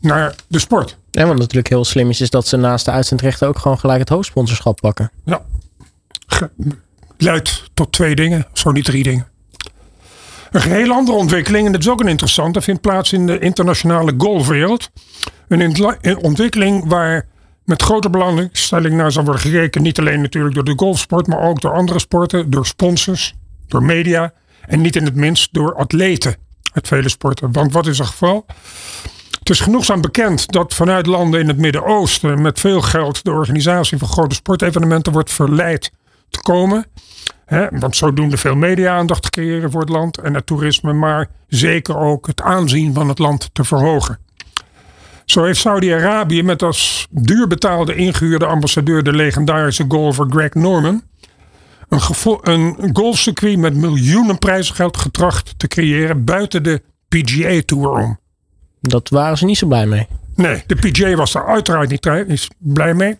naar 0.00 0.34
de 0.46 0.58
sport. 0.58 0.98
En 1.10 1.26
wat 1.26 1.38
natuurlijk 1.38 1.68
heel 1.68 1.84
slim 1.84 2.10
is, 2.10 2.20
is 2.20 2.30
dat 2.30 2.46
ze 2.46 2.56
naast 2.56 2.84
de 2.84 2.90
uitzendrechten 2.90 3.48
ook 3.48 3.58
gewoon 3.58 3.78
gelijk 3.78 3.98
het 3.98 4.08
hoofdsponsorschap 4.08 4.80
pakken. 4.80 5.10
Ja, 5.24 5.42
leidt 7.16 7.70
tot 7.74 7.92
twee 7.92 8.14
dingen, 8.14 8.46
zo 8.52 8.70
niet 8.70 8.84
drie 8.84 9.02
dingen. 9.02 9.28
Een 10.50 10.60
geheel 10.60 10.92
andere 10.92 11.18
ontwikkeling, 11.18 11.66
en 11.66 11.72
dat 11.72 11.80
is 11.80 11.88
ook 11.88 12.00
een 12.00 12.08
interessante, 12.08 12.60
vindt 12.60 12.80
plaats 12.80 13.12
in 13.12 13.26
de 13.26 13.38
internationale 13.38 14.14
golfwereld. 14.18 14.90
Een 15.48 16.16
ontwikkeling 16.16 16.88
waar 16.88 17.26
met 17.64 17.82
grote 17.82 18.10
belangstelling 18.10 18.94
naar 18.94 19.12
zal 19.12 19.24
worden 19.24 19.42
gekeken. 19.42 19.82
Niet 19.82 19.98
alleen 19.98 20.20
natuurlijk 20.20 20.54
door 20.54 20.64
de 20.64 20.72
golfsport, 20.76 21.26
maar 21.26 21.40
ook 21.40 21.60
door 21.60 21.72
andere 21.72 21.98
sporten, 21.98 22.50
door 22.50 22.66
sponsors, 22.66 23.34
door 23.66 23.82
media 23.82 24.32
en 24.66 24.80
niet 24.80 24.96
in 24.96 25.04
het 25.04 25.14
minst 25.14 25.48
door 25.52 25.74
atleten 25.74 26.36
uit 26.72 26.88
vele 26.88 27.08
sporten. 27.08 27.52
Want 27.52 27.72
wat 27.72 27.86
is 27.86 27.98
het 27.98 28.06
geval? 28.06 28.46
Het 29.38 29.50
is 29.50 29.60
genoegzaam 29.60 30.00
bekend 30.00 30.52
dat 30.52 30.74
vanuit 30.74 31.06
landen 31.06 31.40
in 31.40 31.48
het 31.48 31.58
Midden-Oosten 31.58 32.42
met 32.42 32.60
veel 32.60 32.80
geld 32.80 33.24
de 33.24 33.30
organisatie 33.30 33.98
van 33.98 34.08
grote 34.08 34.34
sportevenementen 34.34 35.12
wordt 35.12 35.32
verleid 35.32 35.92
te 36.30 36.40
komen. 36.40 36.86
He, 37.44 37.66
want 37.70 37.96
zodoende 37.96 38.36
veel 38.36 38.56
media-aandacht 38.56 39.22
te 39.22 39.30
creëren 39.30 39.70
voor 39.70 39.80
het 39.80 39.90
land 39.90 40.18
en 40.18 40.34
het 40.34 40.46
toerisme, 40.46 40.92
maar 40.92 41.28
zeker 41.48 41.96
ook 41.96 42.26
het 42.26 42.40
aanzien 42.40 42.94
van 42.94 43.08
het 43.08 43.18
land 43.18 43.50
te 43.52 43.64
verhogen. 43.64 44.18
Zo 45.24 45.44
heeft 45.44 45.60
Saudi-Arabië 45.60 46.42
met 46.42 46.62
als 46.62 47.06
duur 47.10 47.46
betaalde 47.46 47.94
ingehuurde 47.94 48.46
ambassadeur 48.46 49.02
de 49.02 49.12
legendarische 49.12 49.84
golfer 49.88 50.26
Greg 50.30 50.54
Norman 50.54 51.02
een, 51.88 52.74
een 52.78 52.90
golfcircuit 52.92 53.58
met 53.58 53.74
miljoenen 53.74 54.38
prijzengeld 54.38 54.96
getracht 54.96 55.54
te 55.56 55.68
creëren 55.68 56.24
buiten 56.24 56.62
de 56.62 56.82
PGA 57.08 57.60
Tour 57.64 57.88
om. 57.88 58.18
Dat 58.80 59.08
waren 59.08 59.38
ze 59.38 59.44
niet 59.44 59.58
zo 59.58 59.66
blij 59.66 59.86
mee. 59.86 60.06
Nee, 60.36 60.62
de 60.66 60.74
PGA 60.74 61.14
was 61.14 61.32
daar 61.32 61.46
uiteraard 61.46 61.88
niet 62.28 62.48
blij 62.58 62.94
mee. 62.94 63.16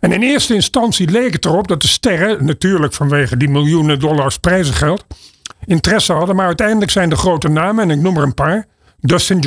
En 0.00 0.12
in 0.12 0.22
eerste 0.22 0.54
instantie 0.54 1.10
leek 1.10 1.32
het 1.32 1.44
erop 1.44 1.68
dat 1.68 1.82
de 1.82 1.88
sterren, 1.88 2.44
natuurlijk 2.44 2.92
vanwege 2.92 3.36
die 3.36 3.48
miljoenen 3.48 3.98
dollars 3.98 4.38
prijzengeld, 4.38 5.06
interesse 5.64 6.12
hadden. 6.12 6.36
Maar 6.36 6.46
uiteindelijk 6.46 6.90
zijn 6.90 7.08
de 7.08 7.16
grote 7.16 7.48
namen, 7.48 7.90
en 7.90 7.96
ik 7.96 8.02
noem 8.02 8.16
er 8.16 8.22
een 8.22 8.34
paar: 8.34 8.66
Dustin 9.00 9.38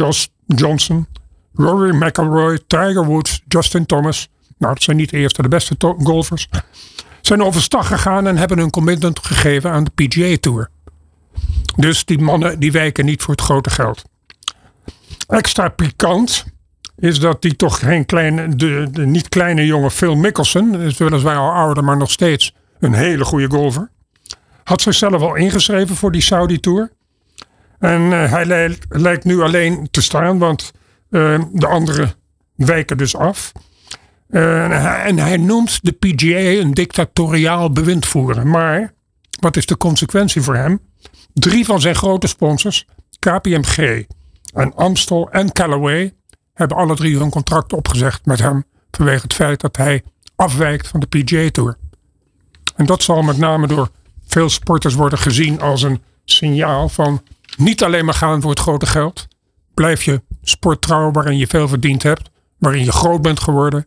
Johnson, 0.45 1.07
Rory 1.55 1.95
McIlroy, 1.95 2.59
Tiger 2.67 3.05
Woods, 3.05 3.43
Justin 3.47 3.85
Thomas. 3.85 4.29
Nou, 4.57 4.74
dat 4.74 4.83
zijn 4.83 4.97
niet 4.97 5.09
de 5.09 5.17
eerste 5.17 5.41
de 5.41 5.47
beste 5.47 5.75
golfers. 5.79 6.50
Zijn 7.21 7.43
overstag 7.43 7.88
gegaan 7.88 8.27
en 8.27 8.38
hebben 8.38 8.57
hun 8.57 8.69
commitment 8.69 9.19
gegeven 9.19 9.71
aan 9.71 9.83
de 9.83 9.91
PGA 10.07 10.38
Tour. 10.39 10.69
Dus 11.75 12.05
die 12.05 12.19
mannen 12.19 12.59
die 12.59 12.71
wijken 12.71 13.05
niet 13.05 13.21
voor 13.21 13.33
het 13.33 13.43
grote 13.43 13.69
geld. 13.69 14.03
Extra 15.27 15.69
pikant 15.69 16.45
is 16.97 17.19
dat 17.19 17.41
die 17.41 17.55
toch 17.55 17.79
geen 17.79 18.05
kleine, 18.05 18.55
de, 18.55 18.89
niet 18.93 19.29
kleine 19.29 19.65
jongen 19.65 19.91
Phil 19.91 20.15
Mickelson, 20.15 20.81
is 20.81 20.97
weliswaar 20.97 21.38
al 21.38 21.51
ouder, 21.51 21.83
maar 21.83 21.97
nog 21.97 22.12
steeds 22.12 22.53
een 22.79 22.93
hele 22.93 23.25
goede 23.25 23.50
golfer. 23.50 23.89
Had 24.63 24.81
zichzelf 24.81 25.21
al 25.21 25.35
ingeschreven 25.35 25.95
voor 25.95 26.12
die 26.12 26.21
Saudi 26.21 26.59
Tour. 26.59 26.91
En 27.79 28.13
eh, 28.13 28.31
hij 28.31 28.77
lijkt 28.89 29.24
nu 29.24 29.41
alleen 29.41 29.88
te 29.91 30.01
staan, 30.01 30.38
want 30.38 30.71
de 31.51 31.67
anderen 31.67 32.13
wijken 32.55 32.98
dus 32.98 33.15
af. 33.15 33.51
Eh, 34.29 35.05
en 35.05 35.17
hij 35.19 35.38
noemt 35.38 35.79
de 35.81 35.91
PGA 35.91 36.62
een 36.62 36.74
dictatoriaal 36.74 37.72
bewindvoerder. 37.72 38.48
Maar 38.48 38.93
wat 39.39 39.57
is 39.57 39.65
de 39.65 39.77
consequentie 39.77 40.41
voor 40.41 40.55
hem? 40.55 40.79
Drie 41.34 41.65
van 41.65 41.81
zijn 41.81 41.95
grote 41.95 42.27
sponsors, 42.27 42.88
KPMG 43.19 44.05
en 44.53 44.75
Amstel 44.75 45.29
en 45.31 45.51
Callaway, 45.51 46.13
hebben 46.53 46.77
alle 46.77 46.95
drie 46.95 47.17
hun 47.17 47.29
contract 47.29 47.74
opgezegd 47.74 48.25
met 48.25 48.39
hem 48.39 48.63
vanwege 48.91 49.22
het 49.22 49.34
feit 49.34 49.62
dat 49.62 49.77
hij 49.77 50.03
afwijkt 50.36 50.88
van 50.88 51.00
de 51.00 51.07
PGA 51.07 51.50
Tour. 51.51 51.77
En 52.75 52.86
dat 52.86 53.03
zal 53.03 53.22
met 53.22 53.38
name 53.38 53.67
door 53.67 53.89
veel 54.27 54.50
sporters 54.50 54.93
worden 54.93 55.19
gezien 55.19 55.62
als 55.62 55.81
een 55.81 56.01
signaal 56.25 56.89
van 56.89 57.22
niet 57.57 57.84
alleen 57.84 58.05
maar 58.05 58.13
gaan 58.13 58.41
voor 58.41 58.50
het 58.50 58.60
grote 58.60 58.86
geld. 58.86 59.27
Blijf 59.74 60.03
je 60.03 60.22
sporttrouw 60.49 61.11
waarin 61.11 61.37
je 61.37 61.47
veel 61.47 61.67
verdiend 61.67 62.03
hebt, 62.03 62.29
waarin 62.57 62.83
je 62.83 62.91
groot 62.91 63.21
bent 63.21 63.39
geworden. 63.39 63.85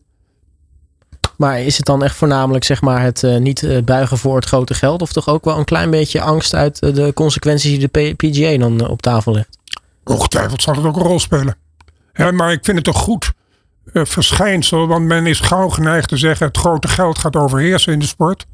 Maar 1.36 1.60
is 1.60 1.76
het 1.76 1.86
dan 1.86 2.02
echt 2.02 2.16
voornamelijk 2.16 2.64
zeg 2.64 2.80
maar, 2.80 3.02
het 3.02 3.22
eh, 3.22 3.36
niet 3.36 3.62
eh, 3.62 3.82
buigen 3.82 4.18
voor 4.18 4.36
het 4.36 4.44
grote 4.44 4.74
geld? 4.74 5.02
Of 5.02 5.12
toch 5.12 5.28
ook 5.28 5.44
wel 5.44 5.58
een 5.58 5.64
klein 5.64 5.90
beetje 5.90 6.20
angst 6.20 6.54
uit 6.54 6.78
eh, 6.78 6.94
de 6.94 7.12
consequenties 7.14 7.78
die 7.78 7.88
de 7.88 8.12
P- 8.12 8.16
PGA 8.16 8.56
dan 8.58 8.88
op 8.88 9.02
tafel 9.02 9.32
legt? 9.32 9.58
Ongetwijfeld 10.04 10.62
zal 10.62 10.74
het 10.74 10.84
ook 10.84 10.96
een 10.96 11.02
rol 11.02 11.20
spelen. 11.20 11.56
Maar 12.32 12.52
ik 12.52 12.64
vind 12.64 12.78
het 12.78 12.86
een 12.86 12.94
goed 12.94 13.32
verschijnsel, 13.92 14.86
want 14.86 15.04
men 15.04 15.26
is 15.26 15.40
gauw 15.40 15.68
geneigd 15.68 16.08
te 16.08 16.16
zeggen: 16.16 16.46
het 16.46 16.56
grote 16.56 16.88
geld 16.88 17.18
gaat 17.18 17.36
overheersen 17.36 17.92
in 17.92 17.98
de 17.98 18.06
sport. 18.06 18.46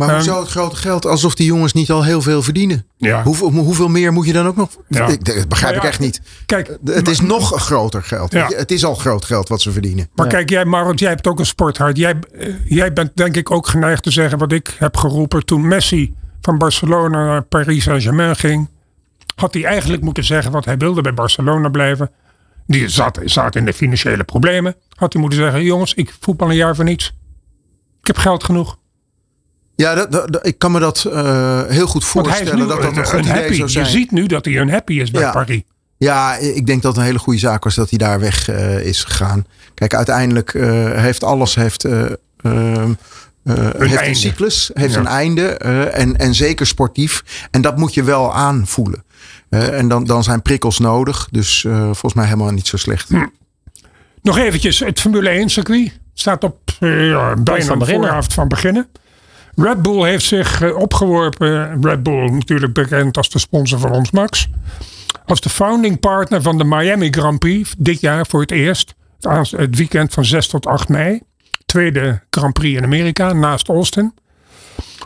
Maar 0.00 0.08
Ehm, 0.08 0.18
hoezo 0.18 0.40
het 0.40 0.48
grote 0.48 0.76
geld 0.76 1.06
alsof 1.06 1.34
die 1.34 1.46
jongens 1.46 1.72
niet 1.72 1.90
al 1.90 2.04
heel 2.04 2.22
veel 2.22 2.42
verdienen? 2.42 2.86
Ja. 2.96 3.22
Hoeveel, 3.22 3.50
hoeveel 3.50 3.88
meer 3.88 4.12
moet 4.12 4.26
je 4.26 4.32
dan 4.32 4.46
ook 4.46 4.56
nog? 4.56 4.70
Ja. 4.88 5.06
Ik, 5.06 5.24
dat 5.24 5.48
begrijp 5.48 5.74
Nou 5.74 5.74
ja, 5.74 5.76
ik 5.76 5.82
echt 5.82 5.98
niet. 6.00 6.20
Kijk, 6.46 6.78
Het 6.84 7.08
is 7.08 7.20
nog 7.20 7.62
groter 7.62 8.02
geld. 8.02 8.32
Ja. 8.32 8.46
Het 8.46 8.70
is 8.70 8.84
al 8.84 8.94
groot 8.94 9.24
geld 9.24 9.48
wat 9.48 9.60
ze 9.60 9.72
verdienen. 9.72 10.08
Maar 10.14 10.26
Ja. 10.26 10.32
kijk, 10.32 10.50
jij, 10.50 10.64
Marot, 10.64 10.98
jij 10.98 11.08
hebt 11.08 11.26
ook 11.26 11.38
een 11.38 11.46
sporthart. 11.46 11.96
Jij, 11.96 12.14
eh, 12.32 12.54
jij 12.64 12.92
bent 12.92 13.10
denk 13.14 13.36
ik 13.36 13.50
ook 13.50 13.66
geneigd 13.68 14.02
te 14.02 14.10
zeggen 14.10 14.38
wat 14.38 14.52
ik 14.52 14.76
heb 14.78 14.96
geroepen 14.96 15.44
toen 15.44 15.68
Messi 15.68 16.14
van 16.40 16.58
Barcelona 16.58 17.24
naar 17.24 17.42
Paris 17.42 17.82
Saint-Germain 17.84 18.36
ging. 18.36 18.68
Had 19.34 19.54
hij 19.54 19.64
eigenlijk 19.64 20.02
moeten 20.02 20.24
zeggen 20.24 20.52
wat 20.52 20.64
hij 20.64 20.76
wilde 20.76 21.00
bij 21.00 21.14
Barcelona 21.14 21.68
blijven. 21.68 22.10
Die 22.66 22.88
zat, 22.88 23.20
zat 23.24 23.56
in 23.56 23.64
de 23.64 23.72
financiële 23.72 24.24
problemen. 24.24 24.74
Had 24.94 25.12
hij 25.12 25.22
moeten 25.22 25.38
zeggen, 25.40 25.64
jongens, 25.64 25.94
ik 25.94 26.14
voetbal 26.20 26.48
een 26.50 26.56
jaar 26.56 26.74
voor 26.74 26.84
niets. 26.84 27.06
Ik 28.00 28.06
heb 28.06 28.16
geld 28.16 28.44
genoeg. 28.44 28.78
Ja, 29.80 29.94
dat, 29.94 30.12
dat- 30.12 30.32
dat- 30.32 30.46
ik 30.46 30.58
kan 30.58 30.72
me 30.72 30.80
dat 30.80 31.04
eh, 31.04 31.62
heel 31.68 31.86
goed 31.86 32.04
voorstellen 32.04 32.54
nu 32.58 32.66
dat 32.66 32.68
dat 32.82 32.90
een 32.92 32.98
een, 32.98 33.04
goed 33.04 33.14
een 33.14 33.20
idee 33.20 33.32
happy. 33.34 33.54
zou 33.54 33.68
zijn. 33.68 33.84
Je 33.84 33.90
ziet 33.90 34.10
nu 34.10 34.26
dat 34.26 34.44
hij 34.44 34.56
een 34.58 34.70
happy 34.70 34.92
is 35.00 35.10
bij 35.10 35.20
Ja. 35.22 35.30
Paris. 35.30 35.62
Ja, 35.96 36.36
ik 36.36 36.66
denk 36.66 36.82
dat 36.82 36.90
het 36.92 37.00
een 37.00 37.06
hele 37.06 37.18
goede 37.18 37.38
zaak 37.38 37.64
was 37.64 37.74
dat 37.74 37.88
hij 37.90 37.98
daar 37.98 38.20
weg 38.20 38.48
eh, 38.48 38.80
is 38.86 39.04
gegaan. 39.04 39.46
Kijk, 39.74 39.94
uiteindelijk 39.94 40.54
eh, 40.54 40.92
heeft 40.94 41.24
alles 41.24 41.54
heeft, 41.54 41.84
eh, 41.84 42.00
ehm, 42.02 42.92
eh, 43.44 43.54
heeft 43.54 43.80
einde. 43.80 44.06
een 44.06 44.16
cyclus, 44.16 44.70
heeft 44.74 44.94
Ja. 44.94 45.00
een 45.00 45.06
einde 45.06 45.48
eh, 45.48 45.98
en, 46.00 46.16
en 46.16 46.34
zeker 46.34 46.66
sportief. 46.66 47.22
En 47.50 47.60
dat 47.62 47.76
moet 47.76 47.94
je 47.94 48.02
wel 48.02 48.34
aanvoelen. 48.34 49.04
Eh, 49.48 49.78
en 49.78 49.88
dan, 49.88 50.04
dan 50.04 50.22
zijn 50.24 50.42
prikkels 50.42 50.78
nodig. 50.78 51.28
Dus 51.30 51.64
eh, 51.64 51.82
volgens 51.82 52.14
mij 52.14 52.24
helemaal 52.24 52.50
niet 52.50 52.66
zo 52.66 52.76
slecht. 52.76 53.08
Hm. 53.08 53.26
Nog 54.22 54.38
eventjes, 54.38 54.78
het 54.78 55.00
Formule 55.00 55.28
1 55.28 55.48
circuit 55.48 55.98
staat 56.14 56.44
op 56.44 56.58
ja, 56.80 57.34
bijna 57.34 57.64
van 57.64 57.72
de 57.72 57.78
beginnen. 57.78 58.08
vooravond 58.08 58.32
van 58.32 58.48
beginnen. 58.48 58.88
Red 59.62 59.82
Bull 59.82 60.04
heeft 60.04 60.24
zich 60.24 60.62
eh, 60.62 60.76
opgeworpen, 60.76 61.82
Red 61.82 62.02
Bull 62.02 62.30
natuurlijk 62.30 62.72
bekend 62.72 63.16
als 63.16 63.28
de 63.28 63.38
sponsor 63.38 63.78
van 63.78 63.90
ons 63.90 64.10
Max, 64.10 64.48
als 65.26 65.40
de 65.40 65.48
founding 65.48 66.00
partner 66.00 66.42
van 66.42 66.58
de 66.58 66.64
Miami 66.64 67.10
Grand 67.10 67.38
Prix 67.38 67.74
dit 67.78 68.00
jaar 68.00 68.26
voor 68.26 68.40
het 68.40 68.50
eerst, 68.50 68.94
het 69.50 69.76
weekend 69.76 70.12
van 70.12 70.24
6 70.24 70.46
tot 70.46 70.66
8 70.66 70.88
mei. 70.88 71.20
Tweede 71.66 72.20
Grand 72.30 72.52
Prix 72.52 72.76
in 72.78 72.84
Amerika, 72.84 73.32
naast 73.32 73.68
Austin. 73.68 74.14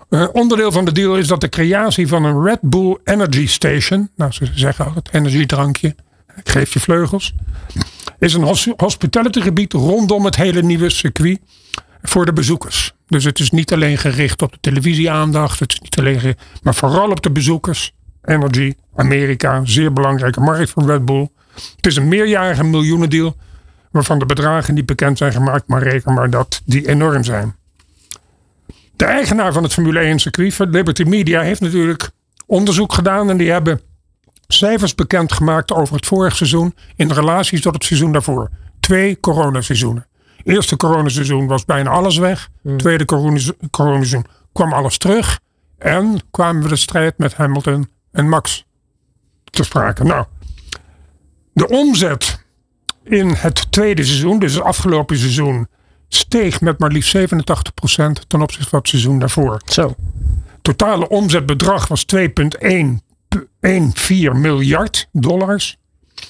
Eh, 0.08 0.26
onderdeel 0.32 0.72
van 0.72 0.84
de 0.84 0.92
deal 0.92 1.16
is 1.16 1.26
dat 1.26 1.40
de 1.40 1.48
creatie 1.48 2.08
van 2.08 2.24
een 2.24 2.42
Red 2.42 2.58
Bull 2.60 2.98
Energy 3.04 3.46
Station, 3.46 4.10
nou 4.16 4.32
ze 4.32 4.50
zeggen 4.54 4.84
altijd 4.84 5.08
energiedrankje, 5.12 5.94
ik 6.36 6.48
geef 6.48 6.72
je 6.72 6.80
vleugels, 6.80 7.34
is 8.18 8.34
een 8.34 8.42
hos- 8.42 8.72
hospitality 8.76 9.40
gebied 9.40 9.72
rondom 9.72 10.24
het 10.24 10.36
hele 10.36 10.62
nieuwe 10.62 10.90
circuit 10.90 11.38
voor 12.08 12.24
de 12.24 12.32
bezoekers. 12.32 12.92
Dus 13.06 13.24
het 13.24 13.38
is 13.38 13.50
niet 13.50 13.72
alleen 13.72 13.98
gericht 13.98 14.42
op 14.42 14.52
de 14.52 14.58
televisieaandacht, 14.60 15.60
het 15.60 15.72
is 15.72 15.80
niet 15.80 15.98
alleen 15.98 16.36
maar 16.62 16.74
vooral 16.74 17.10
op 17.10 17.22
de 17.22 17.30
bezoekers. 17.30 17.92
Energy, 18.22 18.74
Amerika, 18.94 19.60
zeer 19.64 19.92
belangrijke 19.92 20.40
markt 20.40 20.70
voor 20.70 20.86
Red 20.86 21.04
Bull. 21.04 21.28
Het 21.76 21.86
is 21.86 21.96
een 21.96 22.08
meerjarige 22.08 22.64
miljoenendeal, 22.64 23.36
waarvan 23.90 24.18
de 24.18 24.26
bedragen 24.26 24.74
niet 24.74 24.86
bekend 24.86 25.18
zijn 25.18 25.32
gemaakt, 25.32 25.68
maar 25.68 25.82
reken 25.82 26.14
maar 26.14 26.30
dat 26.30 26.62
die 26.64 26.88
enorm 26.88 27.24
zijn. 27.24 27.54
De 28.96 29.04
eigenaar 29.04 29.52
van 29.52 29.62
het 29.62 29.72
Formule 29.72 29.98
1 29.98 30.18
circuit, 30.18 30.58
Liberty 30.58 31.02
Media, 31.02 31.40
heeft 31.40 31.60
natuurlijk 31.60 32.10
onderzoek 32.46 32.92
gedaan 32.92 33.30
en 33.30 33.36
die 33.36 33.50
hebben 33.50 33.80
cijfers 34.46 34.94
bekendgemaakt 34.94 35.72
over 35.72 35.94
het 35.96 36.06
vorige 36.06 36.36
seizoen 36.36 36.74
in 36.96 37.10
relatie 37.10 37.60
tot 37.60 37.74
het 37.74 37.84
seizoen 37.84 38.12
daarvoor. 38.12 38.50
Twee 38.80 39.20
coronaseizoenen. 39.20 40.06
Eerste 40.44 40.76
coronaseizoen 40.76 41.46
was 41.46 41.64
bijna 41.64 41.90
alles 41.90 42.16
weg. 42.16 42.48
Tweede 42.76 43.04
coronase- 43.04 43.56
coronaseizoen 43.70 44.24
kwam 44.52 44.72
alles 44.72 44.98
terug. 44.98 45.40
En 45.78 46.20
kwamen 46.30 46.62
we 46.62 46.68
de 46.68 46.76
strijd 46.76 47.18
met 47.18 47.34
Hamilton 47.34 47.88
en 48.12 48.28
Max 48.28 48.64
te 49.44 49.64
sprake. 49.64 50.04
Nou, 50.04 50.24
de 51.52 51.68
omzet 51.68 52.44
in 53.04 53.28
het 53.28 53.72
tweede 53.72 54.04
seizoen, 54.04 54.38
dus 54.38 54.54
het 54.54 54.62
afgelopen 54.62 55.18
seizoen, 55.18 55.68
steeg 56.08 56.60
met 56.60 56.78
maar 56.78 56.90
liefst 56.90 57.16
87% 57.16 57.20
ten 58.26 58.42
opzichte 58.42 58.68
van 58.68 58.78
het 58.78 58.88
seizoen 58.88 59.18
daarvoor 59.18 59.60
Zo. 59.64 59.94
totale 60.62 61.08
omzetbedrag 61.08 61.88
was 61.88 62.04
2,14 62.16 64.32
miljard 64.32 65.08
dollars. 65.12 65.76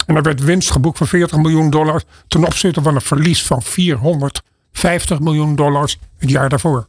En 0.06 0.16
er 0.16 0.22
werd 0.22 0.44
winst 0.44 0.70
geboekt 0.70 0.98
van 0.98 1.06
40 1.06 1.36
miljoen 1.38 1.70
dollars 1.70 2.02
ten 2.28 2.44
opzichte 2.44 2.82
van 2.82 2.94
een 2.94 3.00
verlies 3.00 3.42
van 3.42 3.62
450 3.62 5.20
miljoen 5.20 5.56
dollars 5.56 5.98
het 6.18 6.30
jaar 6.30 6.48
daarvoor. 6.48 6.86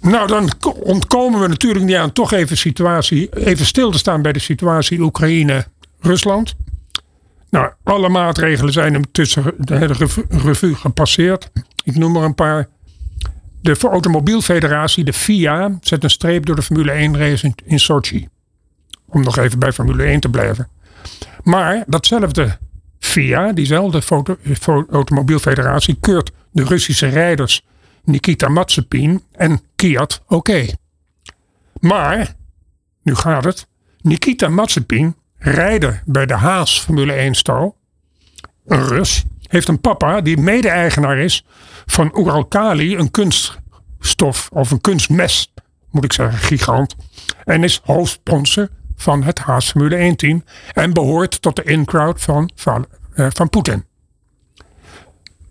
Nou, 0.00 0.26
dan 0.26 0.50
ko- 0.58 0.70
ontkomen 0.70 1.40
we 1.40 1.48
natuurlijk 1.48 1.84
niet 1.84 1.96
aan 1.96 2.12
toch 2.12 2.32
even, 2.32 2.56
situatie, 2.56 3.46
even 3.46 3.66
stil 3.66 3.90
te 3.90 3.98
staan 3.98 4.22
bij 4.22 4.32
de 4.32 4.38
situatie 4.38 5.00
Oekraïne-Rusland. 5.00 6.54
Nou, 7.50 7.72
alle 7.84 8.08
maatregelen 8.08 8.72
zijn 8.72 8.94
intussen 8.94 9.54
de 9.58 9.76
hele 9.76 9.92
revu- 9.92 10.24
revue 10.28 10.74
gepasseerd. 10.74 11.50
Ik 11.84 11.96
noem 11.96 12.16
er 12.16 12.22
een 12.22 12.34
paar. 12.34 12.68
De 13.60 13.76
Automobielfederatie, 13.80 15.04
de 15.04 15.12
FIA, 15.12 15.78
zet 15.80 16.04
een 16.04 16.10
streep 16.10 16.46
door 16.46 16.56
de 16.56 16.62
Formule 16.62 16.90
1 16.90 17.16
race 17.18 17.54
in 17.64 17.80
Sochi. 17.80 18.28
Om 19.08 19.22
nog 19.22 19.36
even 19.38 19.58
bij 19.58 19.72
Formule 19.72 20.04
1 20.04 20.20
te 20.20 20.28
blijven. 20.28 20.68
Maar 21.42 21.84
datzelfde 21.86 22.58
FIA, 22.98 23.52
diezelfde 23.52 24.02
foto, 24.02 24.36
fo- 24.60 24.86
Automobielfederatie, 24.90 25.96
keurt 26.00 26.30
de 26.50 26.64
Russische 26.64 27.06
rijders 27.08 27.66
Nikita 28.04 28.48
Mazepin 28.48 29.22
en 29.32 29.60
Kiat 29.76 30.22
oké. 30.26 30.66
Maar, 31.80 32.34
nu 33.02 33.14
gaat 33.14 33.44
het, 33.44 33.66
Nikita 34.00 34.48
Mazepin, 34.48 35.16
rijder 35.38 36.02
bij 36.04 36.26
de 36.26 36.34
Haas 36.34 36.80
Formule 36.80 37.12
1 37.12 37.34
stal, 37.34 37.76
een 38.66 38.86
Rus, 38.86 39.24
heeft 39.42 39.68
een 39.68 39.80
papa 39.80 40.20
die 40.20 40.36
mede-eigenaar 40.36 41.18
is 41.18 41.44
van 41.86 42.12
Uralkali, 42.18 42.96
een 42.96 43.10
kunststof 43.10 44.48
of 44.52 44.70
een 44.70 44.80
kunstmest, 44.80 45.50
moet 45.90 46.04
ik 46.04 46.12
zeggen, 46.12 46.38
gigant. 46.38 46.94
En 47.44 47.64
is 47.64 47.80
hoofdsponsor 47.84 48.68
van 48.98 49.22
het 49.22 49.38
Haas 49.38 49.70
Formule 49.70 49.96
1 49.96 50.16
team 50.16 50.44
en 50.72 50.92
behoort 50.92 51.42
tot 51.42 51.56
de 51.56 51.62
in-crowd 51.62 52.20
van, 52.20 52.50
van, 52.54 52.86
eh, 53.14 53.26
van 53.30 53.48
Poetin. 53.48 53.84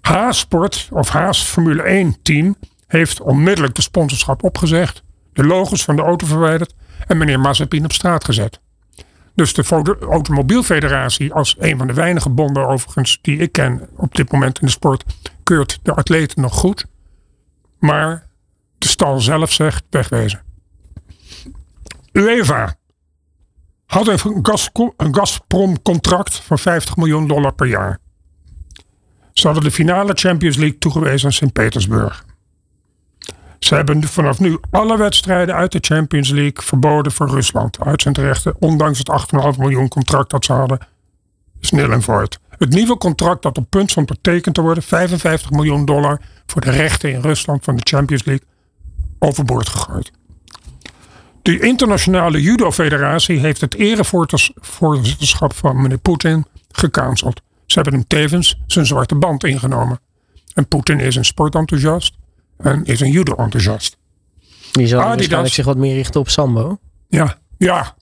Haas 0.01 0.39
Sport 0.39 0.88
of 0.92 1.10
Haas 1.10 1.44
Formule 1.44 1.84
1 1.84 2.16
team 2.22 2.56
heeft 2.88 3.22
onmiddellijk 3.22 3.75
de 3.75 3.82
sponsorschap 3.82 4.44
opgezegd, 4.44 5.04
de 5.34 5.44
logos 5.44 5.84
van 5.84 5.96
de 5.96 6.01
auto 6.01 6.25
verwijderd 6.25 6.74
en 7.08 7.18
meneer 7.18 7.39
Mazepin 7.39 7.84
op 7.84 7.92
straat 7.92 8.25
gezet. 8.25 8.60
Dus 9.36 9.54
de 9.54 9.96
Automobielfederatie, 10.00 11.34
als 11.34 11.56
een 11.60 11.77
van 11.77 11.88
de 11.88 11.94
weinige 11.94 12.30
bonden 12.30 12.68
overigens 12.68 13.20
die 13.22 13.38
ik 13.38 13.51
ken 13.51 13.89
op 13.96 14.16
dit 14.16 14.32
moment 14.32 14.60
in 14.60 14.66
de 14.66 14.72
sport, 14.72 15.04
keurt 15.44 15.80
de 15.84 15.94
atleten 15.94 16.42
nog 16.42 16.54
goed. 16.54 16.86
Maar 17.80 18.27
de 18.77 18.88
stal 18.88 19.20
zelf 19.20 19.51
zegt 19.51 19.84
wegwezen. 19.89 20.42
UEFA 22.12 22.75
had 23.88 24.08
een, 24.08 24.39
gas, 24.41 24.70
een 24.98 25.15
Gazprom-contract 25.15 26.36
van 26.36 26.60
50 26.60 26.96
miljoen 26.96 27.27
dollar 27.27 27.53
per 27.53 27.67
jaar. 27.67 28.00
Ze 29.34 29.46
hadden 29.46 29.63
de 29.63 29.72
finale 29.72 30.13
Champions 30.13 30.58
League 30.58 30.77
toegewezen 30.77 31.25
aan 31.25 31.34
Sint-Petersburg. 31.34 32.25
Ze 33.60 33.75
hebben 33.75 34.03
vanaf 34.03 34.39
nu 34.39 34.58
alle 34.72 34.98
wedstrijden 34.98 35.56
uit 35.56 35.72
de 35.72 35.77
Champions 35.82 36.29
League 36.29 36.63
verboden 36.63 37.12
voor 37.12 37.29
Rusland. 37.29 37.79
Uitzendrechten, 37.79 38.56
ondanks 38.60 38.98
het 38.98 39.12
8,5 39.53 39.60
miljoen 39.60 39.88
contract 39.88 40.29
dat 40.29 40.46
ze 40.46 40.53
hadden, 40.53 40.79
is 41.60 41.72
nil 41.72 41.91
en 41.91 42.01
voort. 42.01 42.39
Het 42.50 42.70
nieuwe 42.70 42.98
contract 42.98 43.41
dat 43.41 43.58
op 43.58 43.70
punt 43.70 43.91
stond 43.91 44.08
betekend 44.08 44.56
te 44.56 44.62
worden, 44.62 44.84
55 44.84 45.51
miljoen 45.51 45.86
dollar 45.86 46.22
voor 46.46 46.62
de 46.62 46.72
rechten 46.72 47.12
in 47.12 47.22
Rusland 47.22 47.63
van 47.63 47.75
de 47.75 47.82
Champions 47.84 48.25
League, 48.25 48.48
overboord 49.20 49.70
gegooid. 49.70 50.12
De 51.48 51.60
internationale 51.60 52.42
judo-federatie 52.42 53.39
heeft 53.39 53.62
het 53.62 53.75
erevoorzitterschap 53.75 55.54
van 55.54 55.82
meneer 55.82 55.98
Poetin 55.98 56.46
gecanceld. 56.72 57.42
Ze 57.66 57.75
hebben 57.75 57.94
hem 57.94 58.08
tevens 58.08 58.60
zijn 58.66 58.86
zwarte 58.86 59.16
band 59.16 59.44
ingenomen. 59.44 60.00
En 60.54 60.68
Poetin 60.68 61.00
is 61.00 61.16
een 61.16 61.25
sportenthousiast 61.25 62.16
en 62.58 62.86
is 62.86 63.00
een 63.00 63.12
judo-enthousiast. 63.12 63.98
Die 64.72 64.88
zal 64.88 65.00
Adidas. 65.00 65.16
waarschijnlijk 65.16 65.54
zich 65.54 65.66
wat 65.66 65.77
meer 65.77 65.94
richten 65.94 66.20
op 66.20 66.30
sambo. 66.30 66.80
Ja, 67.10 67.38
ja. 67.58 67.96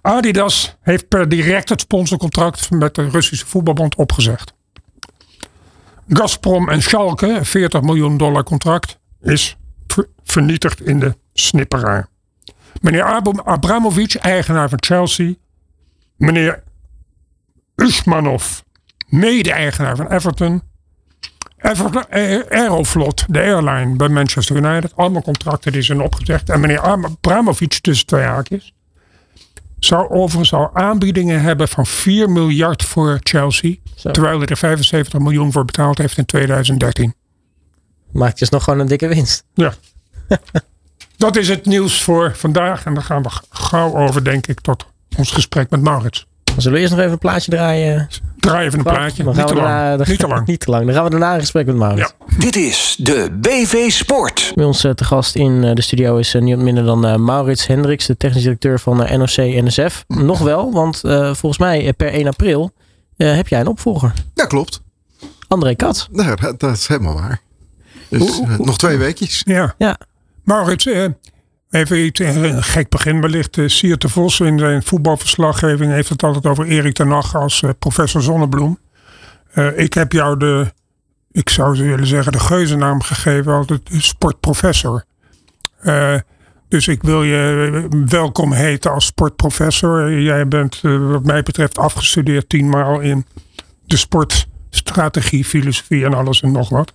Adidas 0.00 0.76
heeft 0.80 1.08
per 1.08 1.28
direct 1.28 1.68
het 1.68 1.80
sponsorcontract 1.80 2.70
met 2.70 2.94
de 2.94 3.08
Russische 3.08 3.46
voetbalbond 3.46 3.94
opgezegd. 3.94 4.54
Gazprom 6.08 6.68
en 6.68 6.82
Schalke, 6.82 7.28
een 7.28 7.44
40 7.44 7.82
miljoen 7.82 8.16
dollar 8.16 8.42
contract, 8.42 8.98
is 9.20 9.56
ver- 9.86 10.08
vernietigd 10.22 10.80
in 10.80 10.98
de 11.00 11.22
snipperaar. 11.34 12.08
Meneer 12.80 13.02
Ab- 13.04 13.40
Abramovic, 13.44 14.14
eigenaar 14.14 14.68
van 14.68 14.78
Chelsea. 14.82 15.34
Meneer 16.16 16.62
Usmanov, 17.76 18.60
mede-eigenaar 19.06 19.96
van 19.96 20.10
Everton. 20.10 20.62
Everton 21.58 22.08
eh, 22.08 22.40
Aeroflot, 22.48 23.24
de 23.28 23.40
airline 23.40 23.96
bij 23.96 24.08
Manchester 24.08 24.56
United. 24.56 24.96
Allemaal 24.96 25.22
contracten 25.22 25.72
die 25.72 25.82
zijn 25.82 26.00
opgezegd. 26.00 26.48
En 26.50 26.60
meneer 26.60 26.80
Abramovic, 26.80 27.72
tussen 27.72 28.06
twee 28.06 28.22
haakjes, 28.22 28.74
zou 29.78 30.08
overigens 30.08 30.52
al 30.52 30.74
aanbiedingen 30.74 31.40
hebben 31.40 31.68
van 31.68 31.86
4 31.86 32.30
miljard 32.30 32.82
voor 32.84 33.18
Chelsea. 33.22 33.74
Zo. 33.94 34.10
Terwijl 34.10 34.38
hij 34.38 34.46
er 34.46 34.56
75 34.56 35.20
miljoen 35.20 35.52
voor 35.52 35.64
betaald 35.64 35.98
heeft 35.98 36.18
in 36.18 36.24
2013. 36.26 37.14
Maakt 38.12 38.38
dus 38.38 38.48
nog 38.48 38.64
gewoon 38.64 38.78
een 38.80 38.86
dikke 38.86 39.08
winst. 39.08 39.44
Ja. 39.54 39.74
Dat 41.24 41.36
is 41.36 41.48
het 41.48 41.66
nieuws 41.66 42.02
voor 42.02 42.32
vandaag. 42.36 42.84
En 42.84 42.94
dan 42.94 43.02
gaan 43.02 43.22
we 43.22 43.28
gauw 43.50 43.94
over, 43.96 44.24
denk 44.24 44.46
ik, 44.46 44.60
tot 44.60 44.86
ons 45.16 45.30
gesprek 45.32 45.70
met 45.70 45.80
Maurits. 45.80 46.26
Zullen 46.56 46.72
we 46.72 46.78
eerst 46.78 46.90
nog 46.90 47.00
even 47.00 47.12
een 47.12 47.18
plaatje 47.18 47.50
draaien. 47.50 48.08
Draai 48.38 48.66
even 48.66 48.78
een 48.78 48.84
plaatje. 48.84 49.22
Dan 49.24 49.32
Niet 49.32 49.36
gaan 49.36 49.46
te 49.46 49.54
we 49.54 49.60
lang. 49.60 49.72
daarna- 49.72 49.96
dan- 49.96 50.06
Niet 50.08 50.18
te 50.18 50.26
lang. 50.28 50.46
Niet 50.46 50.60
te 50.60 50.70
lang. 50.70 50.84
Dan 50.84 50.94
gaan 50.94 51.04
we 51.04 51.10
daarna 51.10 51.34
een 51.34 51.40
gesprek 51.40 51.66
met 51.66 51.76
Maurits. 51.76 52.14
Ja. 52.28 52.36
Dit 52.38 52.56
is 52.56 52.96
de 52.98 53.28
BV 53.40 53.90
Sport. 53.90 54.52
Bij 54.54 54.64
ons 54.64 54.84
eh, 54.84 54.90
te 54.90 55.04
gast 55.04 55.34
in 55.34 55.64
eh, 55.64 55.74
de 55.74 55.82
studio 55.82 56.16
is 56.16 56.34
eh, 56.34 56.42
niemand 56.42 56.64
minder 56.64 56.84
dan 56.84 57.24
Maurits 57.24 57.66
Hendricks, 57.66 58.06
de 58.06 58.16
technisch 58.16 58.42
directeur 58.42 58.80
van 58.80 58.96
NOC-NSF. 58.96 60.04
Nog 60.08 60.38
wel, 60.38 60.72
want 60.72 61.04
eh, 61.04 61.34
volgens 61.34 61.58
mij 61.58 61.92
per 61.92 62.12
1 62.12 62.26
april 62.26 62.70
eh, 63.16 63.34
heb 63.34 63.48
jij 63.48 63.60
een 63.60 63.66
opvolger. 63.66 64.12
Ja, 64.34 64.44
klopt. 64.46 64.82
André 65.48 65.74
Kat. 65.74 66.08
Nou, 66.12 66.36
dat, 66.40 66.60
dat 66.60 66.74
is 66.76 66.86
helemaal 66.86 67.14
waar. 67.14 67.40
Dus 68.10 68.40
nog 68.58 68.78
twee 68.78 68.96
weekjes. 68.96 69.42
Ja. 69.46 69.74
Ja, 69.78 69.98
Maurits, 70.44 70.86
eh, 70.86 71.04
even 71.70 72.04
iets, 72.04 72.20
eh, 72.20 72.42
een 72.42 72.62
gek 72.62 72.88
begin 72.88 73.20
wellicht. 73.20 73.58
Siert 73.66 74.00
de 74.00 74.08
Vos 74.08 74.40
in 74.40 74.58
zijn 74.58 74.82
voetbalverslaggeving 74.82 75.92
heeft 75.92 76.08
het 76.08 76.22
altijd 76.22 76.46
over 76.46 76.66
Erik 76.66 76.94
ten 76.94 77.10
Hag 77.10 77.36
als 77.36 77.62
professor 77.78 78.22
Zonnebloem. 78.22 78.78
Ik 79.76 79.94
heb 79.94 80.12
jou 80.12 80.38
de, 80.38 80.72
ik 81.32 81.48
zou 81.48 81.78
willen 81.78 82.06
zeggen, 82.06 82.32
de 82.32 82.40
geuzennaam 82.40 83.02
gegeven, 83.02 83.66
de 83.66 83.80
sportprofessor. 83.88 85.04
Dus 86.68 86.88
ik 86.88 87.02
wil 87.02 87.22
je 87.22 87.88
welkom 88.06 88.52
heten 88.52 88.90
als 88.90 89.06
sportprofessor. 89.06 90.20
Jij 90.20 90.48
bent 90.48 90.80
wat 90.82 91.24
mij 91.24 91.42
betreft 91.42 91.78
afgestudeerd 91.78 92.48
tienmaal 92.48 93.00
in 93.00 93.26
de 93.86 93.96
sportstrategie, 93.96 95.44
filosofie 95.44 96.04
en 96.04 96.14
alles 96.14 96.42
en 96.42 96.52
nog 96.52 96.68
wat. 96.68 96.92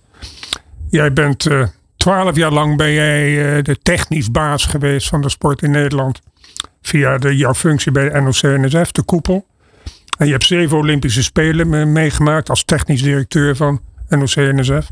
Jij 0.90 1.12
bent 1.12 1.46
twaalf 2.00 2.36
jaar 2.36 2.52
lang 2.52 2.76
ben 2.76 2.92
jij 2.92 3.56
eh, 3.56 3.62
de 3.64 3.78
technisch 3.82 4.30
baas 4.30 4.64
geweest 4.66 5.08
van 5.08 5.20
de 5.20 5.28
sport 5.28 5.62
in 5.62 5.70
Nederland. 5.70 6.20
Via 6.82 7.18
de, 7.18 7.36
jouw 7.36 7.54
functie 7.54 7.92
bij 7.92 8.08
de 8.08 8.20
NOC-NSF, 8.20 8.90
de 8.92 9.02
koepel. 9.02 9.46
En 10.18 10.26
je 10.26 10.32
hebt 10.32 10.44
zeven 10.44 10.76
Olympische 10.76 11.22
Spelen 11.22 11.68
me- 11.68 11.84
meegemaakt 11.84 12.48
als 12.50 12.64
technisch 12.64 13.02
directeur 13.02 13.56
van 13.56 13.80
NOC-NSF. 14.08 14.90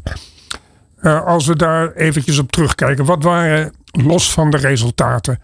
Eh, 1.01 1.25
als 1.25 1.47
we 1.47 1.57
daar 1.57 1.93
eventjes 1.93 2.39
op 2.39 2.53
terugkijken. 2.53 3.05
Wat 3.05 3.23
waren, 3.23 3.73
los 3.91 4.33
van 4.33 4.51
de 4.51 4.57
resultaten, 4.57 5.41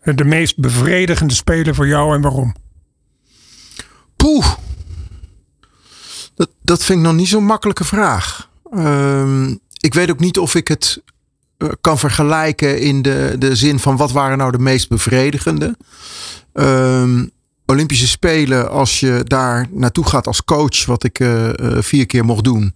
eh, 0.00 0.14
de 0.16 0.24
meest 0.24 0.58
bevredigende 0.58 1.34
spelen 1.34 1.74
voor 1.74 1.86
jou 1.86 2.14
en 2.14 2.20
waarom? 2.20 2.54
Poeh. 4.16 4.46
Dat, 6.34 6.50
dat 6.62 6.84
vind 6.84 6.98
ik 6.98 7.04
nog 7.04 7.14
niet 7.14 7.28
zo'n 7.28 7.44
makkelijke 7.44 7.84
vraag. 7.84 8.50
Ehm, 8.72 9.54
ik 9.78 9.94
weet 9.94 10.10
ook 10.10 10.20
niet 10.20 10.38
of 10.38 10.54
ik 10.54 10.68
het 10.68 11.02
eh, 11.58 11.68
kan 11.80 11.98
vergelijken 11.98 12.80
in 12.80 13.02
de, 13.02 13.36
de 13.38 13.56
zin 13.56 13.78
van 13.78 13.96
wat 13.96 14.12
waren 14.12 14.38
nou 14.38 14.52
de 14.52 14.58
meest 14.58 14.88
bevredigende. 14.88 15.76
Ehm, 16.52 17.26
Olympische 17.66 18.08
Spelen, 18.08 18.70
als 18.70 19.00
je 19.00 19.22
daar 19.24 19.66
naartoe 19.70 20.06
gaat 20.06 20.26
als 20.26 20.44
coach, 20.44 20.86
wat 20.86 21.04
ik 21.04 21.20
eh, 21.20 21.48
eh, 21.48 21.82
vier 21.82 22.06
keer 22.06 22.24
mocht 22.24 22.44
doen, 22.44 22.74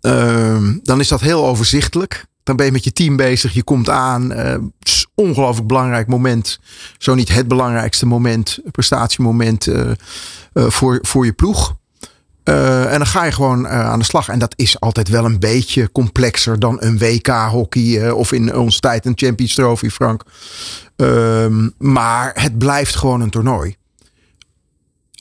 ehm, 0.00 0.78
dan 0.82 1.00
is 1.00 1.08
dat 1.08 1.20
heel 1.20 1.46
overzichtelijk. 1.46 2.26
Dan 2.42 2.56
ben 2.56 2.66
je 2.66 2.72
met 2.72 2.84
je 2.84 2.92
team 2.92 3.16
bezig, 3.16 3.52
je 3.52 3.62
komt 3.62 3.88
aan. 3.88 4.30
een 4.30 4.72
ongelooflijk 5.14 5.66
belangrijk 5.66 6.06
moment. 6.06 6.60
Zo 6.98 7.14
niet 7.14 7.34
het 7.34 7.48
belangrijkste 7.48 8.06
moment, 8.06 8.58
prestatiemoment 8.70 9.68
voor, 10.52 10.98
voor 11.02 11.24
je 11.24 11.32
ploeg. 11.32 11.76
Eh, 12.44 12.92
en 12.92 12.98
dan 12.98 13.06
ga 13.06 13.24
je 13.24 13.32
gewoon 13.32 13.66
eh, 13.66 13.80
aan 13.80 13.98
de 13.98 14.04
slag. 14.04 14.28
En 14.28 14.38
dat 14.38 14.54
is 14.56 14.80
altijd 14.80 15.08
wel 15.08 15.24
een 15.24 15.38
beetje 15.38 15.92
complexer 15.92 16.58
dan 16.58 16.76
een 16.80 16.98
WK-hockey. 16.98 18.10
of 18.10 18.32
in 18.32 18.56
onze 18.56 18.80
tijd 18.80 19.06
een 19.06 19.12
Champions 19.16 19.54
Trophy, 19.54 19.88
Frank. 19.88 20.22
Ehm, 20.96 21.68
maar 21.78 22.30
het 22.34 22.58
blijft 22.58 22.96
gewoon 22.96 23.20
een 23.20 23.30
toernooi. 23.30 23.76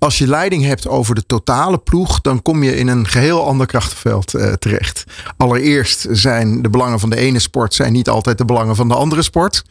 Als 0.03 0.17
je 0.17 0.27
leiding 0.27 0.63
hebt 0.63 0.87
over 0.87 1.15
de 1.15 1.25
totale 1.25 1.77
ploeg, 1.77 2.21
dan 2.21 2.41
kom 2.41 2.63
je 2.63 2.75
in 2.75 2.87
een 2.87 3.07
geheel 3.07 3.45
ander 3.45 3.67
krachtenveld 3.67 4.33
eh, 4.33 4.53
terecht. 4.53 5.03
Allereerst 5.37 6.07
zijn 6.11 6.61
de 6.61 6.69
belangen 6.69 6.99
van 6.99 7.09
de 7.09 7.15
ene 7.15 7.39
sport 7.39 7.73
zijn 7.73 7.93
niet 7.93 8.09
altijd 8.09 8.37
de 8.37 8.45
belangen 8.45 8.75
van 8.75 8.87
de 8.87 8.93
andere 8.93 9.21
sport. 9.21 9.63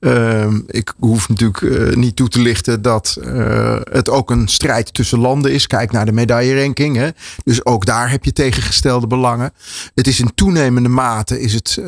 Ehm, 0.00 0.60
ik 0.66 0.94
hoef 0.98 1.28
natuurlijk 1.28 1.62
eh, 1.62 1.96
niet 1.96 2.16
toe 2.16 2.28
te 2.28 2.40
lichten 2.40 2.82
dat 2.82 3.18
eh, 3.22 3.76
het 3.90 4.10
ook 4.10 4.30
een 4.30 4.48
strijd 4.48 4.94
tussen 4.94 5.18
landen 5.18 5.52
is. 5.52 5.66
Kijk 5.66 5.92
naar 5.92 6.06
de 6.06 6.12
medailleranking. 6.12 6.96
Hè. 6.96 7.08
Dus 7.44 7.64
ook 7.64 7.86
daar 7.86 8.10
heb 8.10 8.24
je 8.24 8.32
tegengestelde 8.32 9.06
belangen. 9.06 9.52
Het 9.94 10.06
is 10.06 10.20
in 10.20 10.34
toenemende 10.34 10.88
mate 10.88 11.40
is 11.40 11.54
het, 11.54 11.78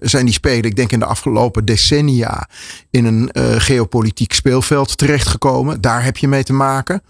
zijn 0.00 0.24
die 0.24 0.34
spelen, 0.34 0.64
ik 0.64 0.76
denk 0.76 0.92
in 0.92 0.98
de 0.98 1.04
afgelopen 1.04 1.64
decennia, 1.64 2.48
in 2.90 3.04
een 3.04 3.30
geopolitiek 3.60 4.32
speelveld 4.32 4.98
terechtgekomen. 4.98 5.80
Daar 5.80 6.04
heb 6.04 6.16
je 6.16 6.28
mee 6.28 6.42
te 6.42 6.52
maken. 6.52 7.02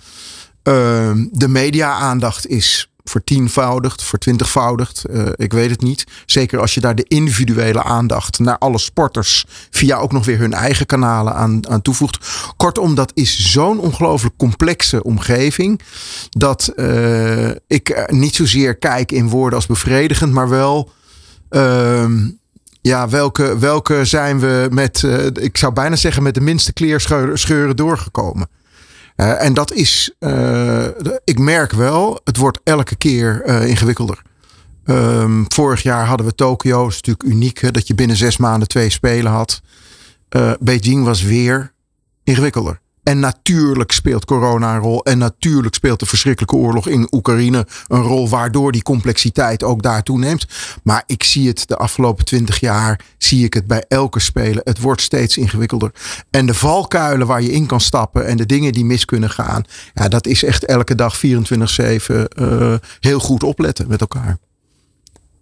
Ehm, 0.68 1.26
de 1.32 1.48
media-aandacht 1.48 2.46
is 2.46 2.90
vertienvoudigd, 3.04 4.02
vertwintigvoudigd. 4.02 5.04
Eh, 5.04 5.26
ik 5.36 5.52
weet 5.52 5.70
het 5.70 5.80
niet. 5.80 6.06
Zeker 6.26 6.60
als 6.60 6.74
je 6.74 6.80
daar 6.80 6.94
de 6.94 7.04
individuele 7.08 7.82
aandacht 7.82 8.38
naar 8.38 8.58
alle 8.58 8.78
sporters 8.78 9.44
via 9.70 9.96
ook 9.96 10.12
nog 10.12 10.24
weer 10.24 10.38
hun 10.38 10.52
eigen 10.52 10.86
kanalen 10.86 11.34
aan, 11.34 11.68
aan 11.68 11.82
toevoegt. 11.82 12.18
Kortom, 12.56 12.94
dat 12.94 13.10
is 13.14 13.52
zo'n 13.52 13.78
ongelooflijk 13.78 14.36
complexe 14.36 15.02
omgeving. 15.02 15.80
Dat 16.30 16.72
eh, 16.76 17.50
ik 17.66 18.12
niet 18.12 18.34
zozeer 18.34 18.76
kijk 18.76 19.12
in 19.12 19.28
woorden 19.28 19.58
als 19.58 19.66
bevredigend, 19.66 20.32
maar 20.32 20.48
wel. 20.48 20.90
ehm, 21.48 22.28
ja, 22.80 23.08
welke, 23.08 23.58
welke 23.58 24.04
zijn 24.04 24.40
we 24.40 24.68
met, 24.70 25.04
eh, 25.04 25.26
ik 25.26 25.56
zou 25.56 25.72
bijna 25.72 25.96
zeggen, 25.96 26.22
met 26.22 26.34
de 26.34 26.40
minste 26.40 26.72
kleerscheuren 26.72 27.38
scheuren 27.38 27.76
doorgekomen? 27.76 28.48
Eh, 29.18 29.44
en 29.44 29.54
dat 29.54 29.72
is, 29.72 30.14
eh, 30.18 30.86
ik 31.24 31.38
merk 31.38 31.72
wel, 31.72 32.20
het 32.24 32.36
wordt 32.36 32.60
elke 32.64 32.96
keer 32.96 33.42
eh, 33.42 33.68
ingewikkelder. 33.68 34.22
Ehm, 34.84 35.44
vorig 35.48 35.82
jaar 35.82 36.06
hadden 36.06 36.26
we 36.26 36.34
Tokio, 36.34 36.82
dat 36.82 36.90
is 36.90 36.94
natuurlijk 36.94 37.34
uniek, 37.34 37.58
hè, 37.58 37.70
dat 37.70 37.86
je 37.86 37.94
binnen 37.94 38.16
zes 38.16 38.36
maanden 38.36 38.68
twee 38.68 38.90
spelen 38.90 39.32
had. 39.32 39.60
Beijing 40.60 41.04
was 41.04 41.22
weer 41.22 41.72
ingewikkelder. 42.24 42.80
En 43.08 43.18
natuurlijk 43.18 43.92
speelt 43.92 44.24
corona 44.24 44.74
een 44.74 44.80
rol. 44.80 45.04
En 45.04 45.18
natuurlijk 45.18 45.74
speelt 45.74 46.00
de 46.00 46.06
verschrikkelijke 46.06 46.56
oorlog 46.56 46.88
in 46.88 47.08
Oekraïne 47.10 47.66
een 47.86 48.02
rol. 48.02 48.28
Waardoor 48.28 48.72
die 48.72 48.82
complexiteit 48.82 49.62
ook 49.62 49.82
daar 49.82 50.02
toeneemt. 50.02 50.46
Maar 50.82 51.02
ik 51.06 51.22
zie 51.22 51.48
het 51.48 51.68
de 51.68 51.76
afgelopen 51.76 52.24
twintig 52.24 52.60
jaar. 52.60 53.00
Zie 53.18 53.44
ik 53.44 53.54
het 53.54 53.66
bij 53.66 53.84
elke 53.88 54.20
speler. 54.20 54.60
Het 54.64 54.80
wordt 54.80 55.00
steeds 55.00 55.36
ingewikkelder. 55.36 55.92
En 56.30 56.46
de 56.46 56.54
valkuilen 56.54 57.26
waar 57.26 57.42
je 57.42 57.52
in 57.52 57.66
kan 57.66 57.80
stappen. 57.80 58.26
En 58.26 58.36
de 58.36 58.46
dingen 58.46 58.72
die 58.72 58.84
mis 58.84 59.04
kunnen 59.04 59.30
gaan. 59.30 59.64
Ja, 59.94 60.08
dat 60.08 60.26
is 60.26 60.44
echt 60.44 60.64
elke 60.64 60.94
dag 60.94 61.16
24-7 61.16 61.20
eh, 61.20 62.74
heel 63.00 63.18
goed 63.18 63.42
opletten 63.42 63.88
met 63.88 64.00
elkaar. 64.00 64.38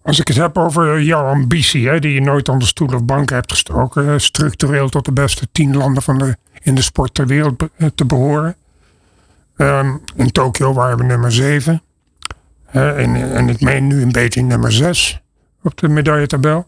Als 0.06 0.20
ik 0.20 0.28
het 0.28 0.36
heb 0.36 0.58
over 0.58 1.02
jouw 1.02 1.24
ambitie, 1.24 1.88
hè, 1.88 1.98
die 1.98 2.12
je 2.12 2.20
nooit 2.20 2.48
onder 2.48 2.68
stoel 2.68 2.88
of 2.88 3.04
bank 3.04 3.30
hebt 3.30 3.52
gestoken, 3.52 4.20
structureel 4.20 4.88
tot 4.88 5.04
de 5.04 5.12
beste 5.12 5.48
tien 5.52 5.76
landen 5.76 6.02
van 6.02 6.18
de, 6.18 6.36
in 6.62 6.74
de 6.74 6.82
sport 6.82 7.14
ter 7.14 7.26
wereld 7.26 7.62
eh, 7.76 7.88
te 7.94 8.04
behoren. 8.04 8.56
Um, 9.56 10.00
in 10.16 10.32
Tokio 10.32 10.72
waren 10.72 10.98
we 10.98 11.04
nummer 11.04 11.32
zeven. 11.32 11.82
En, 12.70 13.34
en 13.34 13.48
ik 13.48 13.60
meen 13.60 13.86
nu 13.86 14.00
in 14.00 14.12
Beijing 14.12 14.48
nummer 14.48 14.72
zes 14.72 15.20
op 15.62 15.76
de 15.76 15.88
medailletabel. 15.88 16.66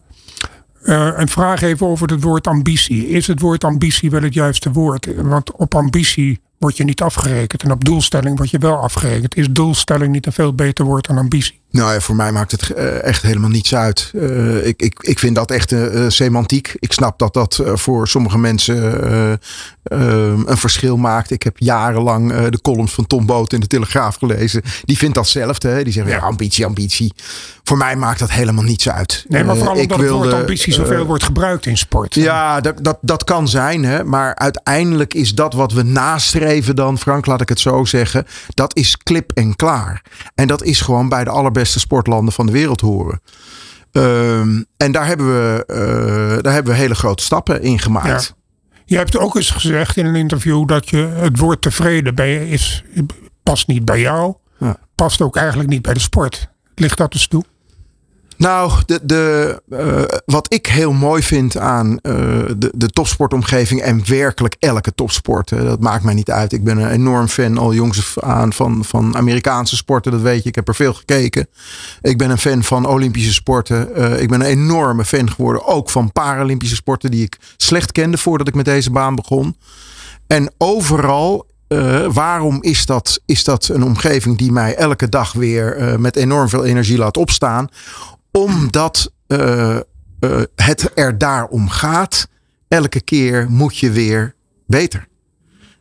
Uh, 0.83 1.09
een 1.15 1.27
vraag 1.27 1.61
even 1.61 1.87
over 1.87 2.09
het 2.09 2.23
woord 2.23 2.47
ambitie. 2.47 3.07
Is 3.07 3.27
het 3.27 3.39
woord 3.39 3.63
ambitie 3.63 4.09
wel 4.09 4.21
het 4.21 4.33
juiste 4.33 4.71
woord? 4.71 5.07
Want 5.15 5.51
op 5.51 5.75
ambitie 5.75 6.41
word 6.57 6.77
je 6.77 6.83
niet 6.83 7.01
afgerekend. 7.01 7.63
En 7.63 7.71
op 7.71 7.85
doelstelling 7.85 8.37
word 8.37 8.49
je 8.49 8.57
wel 8.57 8.77
afgerekend. 8.77 9.35
Is 9.35 9.51
doelstelling 9.51 10.11
niet 10.11 10.25
een 10.25 10.31
veel 10.31 10.53
beter 10.53 10.85
woord 10.85 11.07
dan 11.07 11.17
ambitie? 11.17 11.59
Nou 11.71 11.93
ja, 11.93 11.99
voor 11.99 12.15
mij 12.15 12.31
maakt 12.31 12.51
het 12.51 12.69
eh, 12.69 13.03
echt 13.03 13.21
helemaal 13.21 13.49
niets 13.49 13.75
uit. 13.75 14.11
Uh, 14.15 14.65
ik, 14.67 14.81
ik, 14.81 14.99
ik 14.99 15.19
vind 15.19 15.35
dat 15.35 15.51
echt 15.51 15.71
uh, 15.71 16.05
semantiek. 16.07 16.75
Ik 16.79 16.93
snap 16.93 17.19
dat 17.19 17.33
dat 17.33 17.61
voor 17.73 18.07
sommige 18.07 18.37
mensen 18.37 19.39
een 19.83 20.57
verschil 20.57 20.97
maakt. 20.97 21.31
Ik 21.31 21.43
heb 21.43 21.57
jarenlang 21.57 22.47
de 22.47 22.61
columns 22.61 22.93
van 22.93 23.07
Tom 23.07 23.25
Boot 23.25 23.53
in 23.53 23.59
de 23.59 23.67
Telegraaf 23.67 24.15
gelezen. 24.15 24.61
Die 24.83 24.97
vindt 24.97 25.15
datzelfde. 25.15 25.83
Die 25.83 25.93
zeggen 25.93 26.13
ja. 26.13 26.19
ambitie, 26.19 26.65
ambitie. 26.65 27.13
Voor 27.63 27.77
mij 27.77 27.95
maakt 27.95 28.19
dat 28.19 28.31
helemaal 28.31 28.63
niets 28.63 28.89
uit. 28.89 29.25
Nee, 29.27 29.43
maar 29.43 29.55
vooral 29.55 29.75
omdat 29.75 29.97
wilde, 29.97 30.23
het 30.23 30.31
woord 30.31 30.41
ambitie 30.41 30.73
zoveel 30.73 31.05
wordt 31.05 31.23
gebruikt 31.23 31.65
in 31.65 31.77
sport. 31.77 32.15
Ja, 32.15 32.61
dat, 32.61 32.83
dat, 32.83 32.97
dat 33.01 33.23
kan 33.23 33.47
zijn. 33.47 33.83
Hè? 33.83 34.03
Maar 34.03 34.35
uiteindelijk 34.35 35.13
is 35.13 35.35
dat 35.35 35.53
wat 35.53 35.73
we 35.73 35.83
nastreven 35.83 36.75
dan, 36.75 36.97
Frank, 36.97 37.25
laat 37.25 37.41
ik 37.41 37.49
het 37.49 37.59
zo 37.59 37.85
zeggen. 37.85 38.25
Dat 38.53 38.75
is 38.75 38.97
klip 38.97 39.31
en 39.33 39.55
klaar. 39.55 40.01
En 40.35 40.47
dat 40.47 40.63
is 40.63 40.81
gewoon 40.81 41.09
bij 41.09 41.23
de 41.23 41.29
allerbeste 41.29 41.58
beste 41.59 41.79
sportlanden 41.79 42.33
van 42.33 42.45
de 42.45 42.51
wereld 42.51 42.81
horen. 42.81 43.21
Um, 43.91 44.65
en 44.77 44.91
daar 44.91 45.05
hebben, 45.05 45.27
we, 45.27 45.63
uh, 45.67 46.43
daar 46.43 46.53
hebben 46.53 46.73
we 46.73 46.79
hele 46.79 46.95
grote 46.95 47.23
stappen 47.23 47.61
in 47.61 47.79
gemaakt. 47.79 48.35
Ja. 48.35 48.37
Je 48.85 48.97
hebt 48.97 49.17
ook 49.17 49.35
eens 49.35 49.49
gezegd 49.49 49.97
in 49.97 50.05
een 50.05 50.15
interview 50.15 50.67
dat 50.67 50.89
je 50.89 50.97
het 50.97 51.37
woord 51.37 51.61
tevreden 51.61 52.15
bij 52.15 52.49
is, 52.49 52.83
past 53.43 53.67
niet 53.67 53.85
bij 53.85 53.99
jou. 53.99 54.33
Ja. 54.57 54.77
Past 54.95 55.21
ook 55.21 55.35
eigenlijk 55.35 55.69
niet 55.69 55.81
bij 55.81 55.93
de 55.93 55.99
sport. 55.99 56.49
Ligt 56.75 56.97
dat 56.97 57.11
dus 57.11 57.27
toe? 57.27 57.43
Nou, 58.39 58.71
de, 58.85 58.99
de, 59.03 59.61
uh, 59.69 60.19
wat 60.25 60.53
ik 60.53 60.67
heel 60.67 60.93
mooi 60.93 61.23
vind 61.23 61.57
aan 61.57 61.87
uh, 61.91 61.97
de, 62.57 62.71
de 62.75 62.87
topsportomgeving 62.87 63.81
en 63.81 64.07
werkelijk 64.07 64.55
elke 64.59 64.95
topsport, 64.95 65.49
dat 65.49 65.79
maakt 65.79 66.03
mij 66.03 66.13
niet 66.13 66.31
uit. 66.31 66.53
Ik 66.53 66.63
ben 66.63 66.77
een 66.77 66.91
enorm 66.91 67.27
fan 67.27 67.57
al 67.57 67.73
jongs 67.73 68.19
aan 68.19 68.53
van, 68.53 68.85
van 68.85 69.15
Amerikaanse 69.17 69.75
sporten, 69.75 70.11
dat 70.11 70.21
weet 70.21 70.43
je. 70.43 70.49
Ik 70.49 70.55
heb 70.55 70.67
er 70.67 70.75
veel 70.75 70.93
gekeken. 70.93 71.47
Ik 72.01 72.17
ben 72.17 72.29
een 72.29 72.37
fan 72.37 72.63
van 72.63 72.85
Olympische 72.85 73.33
sporten. 73.33 73.89
Uh, 73.97 74.21
ik 74.21 74.29
ben 74.29 74.41
een 74.41 74.47
enorme 74.47 75.05
fan 75.05 75.31
geworden, 75.31 75.65
ook 75.65 75.89
van 75.89 76.11
Paralympische 76.11 76.75
sporten, 76.75 77.11
die 77.11 77.23
ik 77.23 77.37
slecht 77.57 77.91
kende 77.91 78.17
voordat 78.17 78.47
ik 78.47 78.55
met 78.55 78.65
deze 78.65 78.91
baan 78.91 79.15
begon. 79.15 79.55
En 80.27 80.51
overal 80.57 81.47
waarom 82.11 82.57
is 82.61 82.85
dat, 82.85 83.21
is 83.25 83.43
dat 83.43 83.67
een 83.67 83.83
omgeving 83.83 84.37
die 84.37 84.51
mij 84.51 84.75
elke 84.75 85.09
dag 85.09 85.33
weer 85.33 85.95
met 85.99 86.15
enorm 86.15 86.49
veel 86.49 86.65
energie 86.65 86.97
laat 86.97 87.17
opstaan? 87.17 87.69
Omdat 88.31 89.11
uh, 89.27 89.79
uh, 90.19 90.41
het 90.55 90.91
er 90.95 91.17
daarom 91.17 91.69
gaat. 91.69 92.27
Elke 92.67 93.01
keer 93.01 93.49
moet 93.49 93.77
je 93.77 93.91
weer 93.91 94.35
beter. 94.67 95.07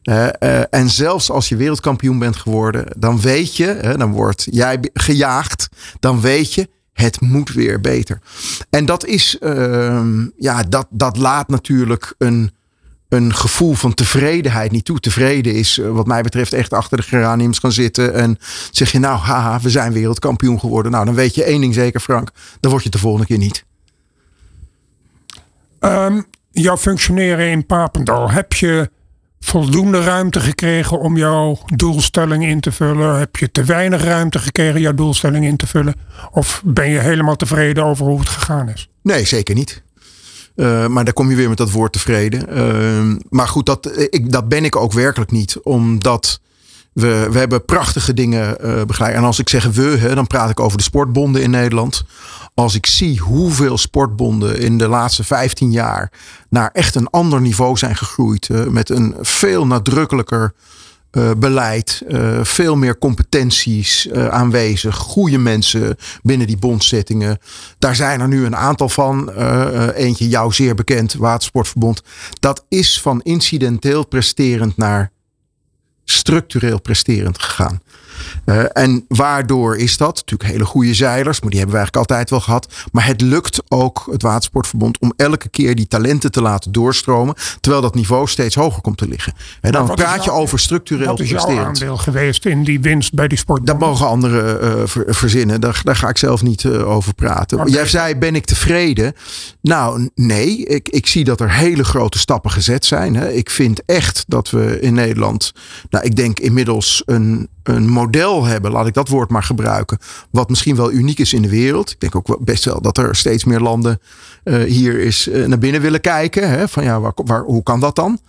Uh, 0.02 0.74
en 0.74 0.90
zelfs 0.90 1.30
als 1.30 1.48
je 1.48 1.56
wereldkampioen 1.56 2.18
bent 2.18 2.36
geworden, 2.36 2.86
dan 2.96 3.20
weet 3.20 3.56
je, 3.56 3.94
dan 3.96 4.12
wordt 4.12 4.46
jij 4.50 4.78
gejaagd, 4.92 5.68
dan 6.00 6.20
weet 6.20 6.54
je, 6.54 6.68
het 6.92 7.20
moet 7.20 7.52
weer 7.52 7.80
beter. 7.80 8.20
En 8.70 8.84
dat 8.84 9.04
is, 9.04 9.38
ehm, 9.38 10.26
ja, 10.36 10.62
dat, 10.62 10.86
dat 10.90 11.16
laat 11.16 11.48
natuurlijk 11.48 12.14
een, 12.18 12.52
een 13.08 13.34
gevoel 13.34 13.74
van 13.74 13.94
tevredenheid 13.94 14.70
niet 14.70 14.84
toe. 14.84 15.00
Tevreden 15.00 15.54
is, 15.54 15.78
eh, 15.78 15.90
wat 15.90 16.06
mij 16.06 16.22
betreft, 16.22 16.52
echt 16.52 16.72
achter 16.72 16.96
de 16.96 17.02
geraniums 17.02 17.58
gaan 17.58 17.72
zitten. 17.72 18.14
En 18.14 18.38
zeg 18.70 18.92
je, 18.92 18.98
nou, 18.98 19.18
haha, 19.18 19.60
we 19.60 19.70
zijn 19.70 19.92
wereldkampioen 19.92 20.60
geworden. 20.60 20.92
Nou, 20.92 21.04
dan 21.04 21.14
weet 21.14 21.34
je 21.34 21.44
één 21.44 21.60
ding 21.60 21.74
zeker, 21.74 22.00
Frank. 22.00 22.30
Dan 22.60 22.70
word 22.70 22.82
je 22.82 22.90
de 22.90 22.98
volgende 22.98 23.26
keer 23.26 23.38
niet. 23.38 23.64
Um, 25.80 26.26
jouw 26.50 26.76
functioneren 26.76 27.50
in 27.50 27.66
Papendal, 27.66 28.30
heb 28.30 28.52
je 28.52 28.90
voldoende 29.40 30.02
ruimte 30.02 30.40
gekregen 30.40 31.00
om 31.00 31.16
jouw 31.16 31.58
doelstelling 31.66 32.44
in 32.44 32.60
te 32.60 32.72
vullen? 32.72 33.18
Heb 33.18 33.36
je 33.36 33.50
te 33.50 33.64
weinig 33.64 34.04
ruimte 34.04 34.38
gekregen 34.38 34.80
jouw 34.80 34.94
doelstelling 34.94 35.44
in 35.44 35.56
te 35.56 35.66
vullen? 35.66 35.94
Of 36.30 36.62
ben 36.64 36.90
je 36.90 36.98
helemaal 36.98 37.36
tevreden 37.36 37.84
over 37.84 38.06
hoe 38.06 38.18
het 38.18 38.28
gegaan 38.28 38.68
is? 38.68 38.88
Nee, 39.02 39.24
zeker 39.24 39.54
niet. 39.54 39.82
Uh, 40.58 40.86
maar 40.86 41.04
daar 41.04 41.12
kom 41.14 41.30
je 41.30 41.36
weer 41.36 41.48
met 41.48 41.58
dat 41.58 41.70
woord 41.70 41.92
tevreden. 41.92 42.58
Uh, 42.58 43.16
maar 43.30 43.48
goed, 43.48 43.66
dat, 43.66 43.90
ik, 44.10 44.32
dat 44.32 44.48
ben 44.48 44.64
ik 44.64 44.76
ook 44.76 44.92
werkelijk 44.92 45.30
niet. 45.30 45.58
Omdat 45.62 46.40
we, 46.92 47.28
we 47.30 47.38
hebben 47.38 47.64
prachtige 47.64 48.14
dingen 48.14 48.56
uh, 48.64 48.82
begeleid. 48.84 49.14
En 49.14 49.24
als 49.24 49.38
ik 49.38 49.48
zeg 49.48 49.64
we, 49.64 49.82
hè, 49.82 50.14
dan 50.14 50.26
praat 50.26 50.50
ik 50.50 50.60
over 50.60 50.78
de 50.78 50.84
sportbonden 50.84 51.42
in 51.42 51.50
Nederland. 51.50 52.04
Als 52.54 52.74
ik 52.74 52.86
zie 52.86 53.18
hoeveel 53.18 53.78
sportbonden 53.78 54.60
in 54.60 54.78
de 54.78 54.88
laatste 54.88 55.24
15 55.24 55.70
jaar 55.70 56.12
naar 56.48 56.70
echt 56.72 56.94
een 56.94 57.10
ander 57.10 57.40
niveau 57.40 57.76
zijn 57.76 57.96
gegroeid. 57.96 58.48
met 58.70 58.90
een 58.90 59.14
veel 59.20 59.66
nadrukkelijker 59.66 60.52
uh, 61.12 61.30
beleid, 61.36 62.02
uh, 62.08 62.44
veel 62.44 62.76
meer 62.76 62.98
competenties 62.98 64.06
uh, 64.06 64.28
aanwezig, 64.28 64.96
goede 64.96 65.38
mensen 65.38 65.96
binnen 66.22 66.46
die 66.46 66.58
bondzettingen. 66.58 67.38
Daar 67.78 67.96
zijn 67.96 68.20
er 68.20 68.28
nu 68.28 68.44
een 68.44 68.56
aantal 68.56 68.88
van. 68.88 69.30
eentje 69.92 70.28
jou 70.28 70.52
zeer 70.52 70.74
bekend, 70.74 71.14
Watersportverbond. 71.14 72.02
Dat 72.40 72.64
is 72.68 73.00
van 73.00 73.20
incidenteel 73.22 74.06
presterend 74.06 74.76
naar 74.76 75.10
structureel 76.04 76.80
presterend 76.80 77.42
gegaan. 77.42 77.80
Uh, 78.44 78.64
en 78.72 79.04
waardoor 79.08 79.76
is 79.76 79.96
dat? 79.96 80.16
Natuurlijk 80.16 80.50
hele 80.50 80.64
goede 80.64 80.94
zeilers, 80.94 81.40
maar 81.40 81.50
die 81.50 81.58
hebben 81.58 81.76
we 81.76 81.82
eigenlijk 81.82 82.10
altijd 82.10 82.30
wel 82.30 82.40
gehad. 82.40 82.72
Maar 82.92 83.06
het 83.06 83.20
lukt 83.20 83.62
ook 83.68 84.08
het 84.10 84.22
Watersportverbond 84.22 84.98
om 84.98 85.12
elke 85.16 85.48
keer 85.48 85.74
die 85.74 85.88
talenten 85.88 86.32
te 86.32 86.42
laten 86.42 86.72
doorstromen. 86.72 87.34
Terwijl 87.60 87.82
dat 87.82 87.94
niveau 87.94 88.26
steeds 88.26 88.54
hoger 88.54 88.82
komt 88.82 88.96
te 88.96 89.08
liggen. 89.08 89.32
En 89.60 89.72
dan 89.72 89.94
praat 89.94 90.24
je 90.24 90.30
over 90.30 90.58
structureel 90.58 91.06
wat 91.06 91.20
is 91.20 91.30
jouw 91.30 91.58
aandeel 91.58 91.96
geweest 91.96 92.46
in 92.46 92.64
die 92.64 92.80
winst 92.80 93.14
bij 93.14 93.28
die 93.28 93.38
sport? 93.38 93.66
Dat 93.66 93.78
mogen 93.78 94.06
anderen 94.06 94.64
uh, 94.64 94.82
ver, 94.84 95.04
verzinnen. 95.14 95.60
Daar, 95.60 95.80
daar, 95.84 95.96
ga 95.96 96.08
ik 96.08 96.18
zelf 96.18 96.42
niet 96.42 96.62
uh, 96.62 96.88
over 96.88 97.14
praten. 97.14 97.58
Okay. 97.60 97.72
Jij 97.72 97.86
zei, 97.86 98.16
ben 98.16 98.34
ik 98.34 98.44
tevreden? 98.44 99.14
Nou, 99.60 100.10
nee. 100.14 100.66
Ik, 100.66 100.88
ik 100.88 101.06
zie 101.06 101.24
dat 101.24 101.40
er 101.40 101.52
hele 101.52 101.84
grote 101.84 102.18
stappen 102.18 102.50
gezet 102.50 102.84
zijn. 102.84 103.16
Hè. 103.16 103.32
Ik 103.32 103.50
vind 103.50 103.82
echt 103.86 104.24
dat 104.26 104.50
we 104.50 104.80
in 104.80 104.94
Nederland, 104.94 105.52
nou, 105.90 106.04
ik 106.04 106.16
denk 106.16 106.38
inmiddels 106.38 107.02
een 107.06 107.48
een 107.68 107.88
model 107.88 108.44
hebben, 108.44 108.70
laat 108.70 108.86
ik 108.86 108.94
dat 108.94 109.08
woord 109.08 109.30
maar 109.30 109.42
gebruiken, 109.42 109.98
wat 110.30 110.48
misschien 110.48 110.76
wel 110.76 110.92
uniek 110.92 111.18
is 111.18 111.32
in 111.32 111.42
de 111.42 111.48
wereld. 111.48 111.90
Ik 111.90 112.00
denk 112.00 112.16
ook 112.16 112.44
best 112.44 112.64
wel 112.64 112.80
dat 112.80 112.98
er 112.98 113.16
steeds 113.16 113.44
meer 113.44 113.60
landen 113.60 114.00
uh, 114.44 114.62
hier 114.62 115.00
is 115.00 115.28
uh, 115.28 115.46
naar 115.46 115.58
binnen 115.58 115.80
willen 115.80 116.00
kijken. 116.00 116.50
Hè? 116.50 116.68
Van 116.68 116.84
ja, 116.84 117.00
waar, 117.14 117.42
hoe 117.42 117.62
kan 117.62 117.80
dat 117.80 117.96
dan? 117.96 118.20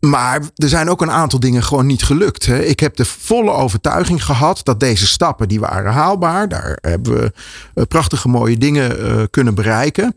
Maar 0.00 0.40
er 0.54 0.68
zijn 0.68 0.90
ook 0.90 1.02
een 1.02 1.10
aantal 1.10 1.40
dingen 1.40 1.62
gewoon 1.62 1.86
niet 1.86 2.02
gelukt. 2.02 2.46
Hè. 2.46 2.64
Ik 2.64 2.80
heb 2.80 2.96
de 2.96 3.04
volle 3.04 3.50
overtuiging 3.50 4.24
gehad 4.24 4.60
dat 4.62 4.80
deze 4.80 5.06
stappen 5.06 5.48
die 5.48 5.60
waren 5.60 5.92
haalbaar. 5.92 6.48
Daar 6.48 6.78
hebben 6.80 7.12
we 7.12 7.32
uh, 7.74 7.84
prachtige 7.84 8.28
mooie 8.28 8.58
dingen 8.58 9.30
kunnen 9.30 9.54
bereiken. 9.54 10.14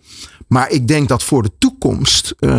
Maar 0.52 0.70
ik 0.70 0.88
denk 0.88 1.08
dat 1.08 1.24
voor 1.24 1.44
de 1.44 1.52
toekomst 1.58 2.34
uh, 2.40 2.52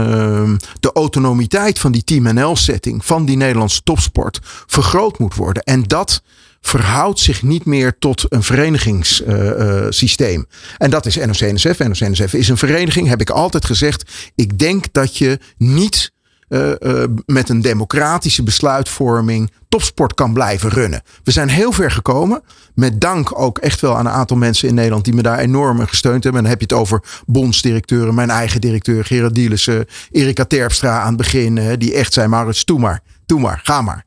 de 0.81 0.92
autonomiteit 0.92 1.78
van 1.78 1.92
die 1.92 2.05
Team 2.05 2.35
NL-setting, 2.35 3.05
van 3.05 3.24
die 3.24 3.37
Nederlandse 3.37 3.83
topsport, 3.83 4.40
vergroot 4.66 5.18
moet 5.18 5.35
worden. 5.35 5.62
En 5.62 5.83
dat 5.83 6.22
verhoudt 6.61 7.18
zich 7.18 7.42
niet 7.42 7.64
meer 7.64 7.98
tot 7.98 8.24
een 8.28 8.42
verenigingssysteem. 8.42 10.38
Uh, 10.38 10.46
en 10.78 10.90
dat 10.90 11.07
is 11.07 11.16
NOC-NSF. 11.16 11.78
NOC-NSF 11.78 12.35
is 12.35 12.48
een 12.48 12.57
vereniging, 12.57 13.09
heb 13.09 13.20
ik 13.20 13.31
altijd 13.31 13.64
gezegd. 13.64 14.12
Ik 14.35 14.59
denk 14.59 14.85
dat 14.92 15.18
je 15.18 15.38
niet 15.57 16.12
uh, 16.52 16.70
uh, 16.80 17.04
met 17.26 17.48
een 17.48 17.60
democratische 17.60 18.42
besluitvorming 18.42 19.50
topsport 19.68 20.14
kan 20.14 20.32
blijven 20.32 20.70
runnen. 20.70 21.02
We 21.24 21.30
zijn 21.30 21.48
heel 21.48 21.72
ver 21.72 21.90
gekomen. 21.90 22.42
Met 22.74 23.00
dank 23.00 23.38
ook 23.38 23.58
echt 23.58 23.80
wel 23.80 23.96
aan 23.96 24.06
een 24.06 24.12
aantal 24.12 24.36
mensen 24.36 24.68
in 24.68 24.74
Nederland 24.74 25.04
die 25.04 25.14
me 25.14 25.22
daar 25.22 25.38
enorm 25.38 25.86
gesteund 25.86 26.22
hebben. 26.22 26.44
En 26.44 26.48
dan 26.48 26.58
heb 26.58 26.68
je 26.68 26.74
het 26.74 26.82
over 26.84 27.02
bondsdirecteuren, 27.26 28.14
mijn 28.14 28.30
eigen 28.30 28.60
directeur 28.60 29.04
Gerard 29.04 29.34
Dielissen, 29.34 29.86
Erika 30.10 30.44
Terpstra 30.44 31.00
aan 31.00 31.08
het 31.08 31.16
begin. 31.16 31.78
Die 31.78 31.94
echt 31.94 32.12
zei, 32.12 32.28
Maurits, 32.28 32.64
doe 32.64 32.78
maar, 32.78 33.00
doe 33.26 33.40
maar, 33.40 33.60
ga 33.62 33.82
maar. 33.82 34.04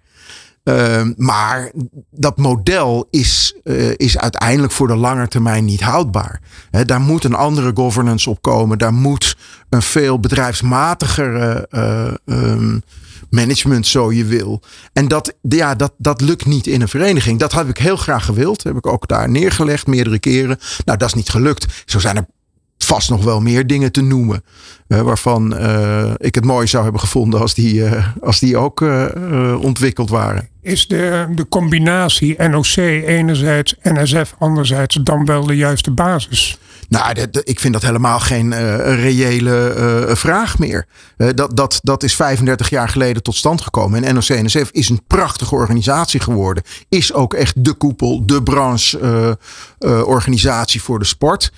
Ehm, 0.65 1.13
maar 1.17 1.71
dat 2.11 2.37
model 2.37 3.07
is, 3.09 3.55
uh, 3.63 3.91
is 3.95 4.17
uiteindelijk 4.17 4.73
voor 4.73 4.87
de 4.87 4.95
lange 4.95 5.27
termijn 5.27 5.65
niet 5.65 5.81
houdbaar. 5.81 6.41
daar 6.85 6.99
moet 6.99 7.23
een 7.23 7.33
andere 7.33 7.71
governance 7.73 8.29
op 8.29 8.41
komen. 8.41 8.77
Daar 8.77 8.93
moet 8.93 9.37
een 9.69 9.81
veel 9.81 10.19
bedrijfsmatigere 10.19 11.67
uh, 12.25 12.73
management, 13.29 13.87
zo 13.87 14.11
je 14.11 14.25
wil. 14.25 14.61
En 14.93 15.07
dat, 15.07 15.33
ja, 15.41 15.75
dat, 15.75 15.93
dat 15.97 16.21
lukt 16.21 16.45
niet 16.45 16.67
in 16.67 16.81
een 16.81 16.87
vereniging. 16.87 17.39
Dat 17.39 17.51
had 17.51 17.67
ik 17.67 17.77
heel 17.77 17.97
graag 17.97 18.25
gewild. 18.25 18.63
Heb 18.63 18.75
ik 18.75 18.87
ook 18.87 19.07
daar 19.07 19.29
neergelegd 19.29 19.87
meerdere 19.87 20.19
keren. 20.19 20.59
Nou, 20.85 20.97
dat 20.97 21.07
is 21.07 21.13
niet 21.13 21.29
gelukt. 21.29 21.83
Zo 21.85 21.99
zijn 21.99 22.15
er 22.15 22.25
vast 22.85 23.09
nog 23.09 23.23
wel 23.23 23.39
meer 23.39 23.67
dingen 23.67 23.91
te 23.91 24.01
noemen. 24.01 24.43
Uh, 24.87 25.01
waarvan 25.01 25.53
uh, 25.53 26.11
ik 26.17 26.35
het 26.35 26.45
mooi 26.45 26.67
zou 26.67 26.83
hebben 26.83 27.01
gevonden 27.01 27.39
als 27.39 27.53
die, 27.53 27.73
uh, 27.73 28.07
als 28.21 28.39
die 28.39 28.57
ook 28.57 28.81
ontwikkeld 29.61 30.09
waren. 30.09 30.49
Is 30.61 30.87
de, 30.87 31.27
de 31.35 31.47
combinatie 31.47 32.47
NOC 32.47 32.75
enerzijds, 32.75 33.75
NSF 33.81 34.35
anderzijds 34.37 34.99
dan 35.03 35.25
wel 35.25 35.45
de 35.45 35.55
juiste 35.55 35.91
basis? 35.91 36.59
Nou, 36.89 37.13
de, 37.13 37.29
de, 37.29 37.41
ik 37.43 37.59
vind 37.59 37.73
dat 37.73 37.81
helemaal 37.81 38.19
geen 38.19 38.75
reële 38.95 40.05
vraag 40.15 40.59
meer. 40.59 40.87
Dat, 41.17 41.57
dat, 41.57 41.79
dat 41.83 42.03
is 42.03 42.15
35 42.15 42.69
jaar 42.69 42.89
geleden 42.89 43.23
tot 43.23 43.35
stand 43.35 43.61
gekomen. 43.61 44.03
En 44.03 44.13
NOC-NSF 44.13 44.69
is 44.71 44.89
een 44.89 45.03
prachtige 45.07 45.55
organisatie 45.55 46.19
geworden. 46.19 46.63
Is 46.89 47.13
ook 47.13 47.33
echt 47.33 47.65
de 47.65 47.73
koepel, 47.73 48.25
de 48.25 48.43
brancheorganisatie 48.43 50.81
voor 50.81 50.99
de 50.99 51.05
sport. 51.05 51.51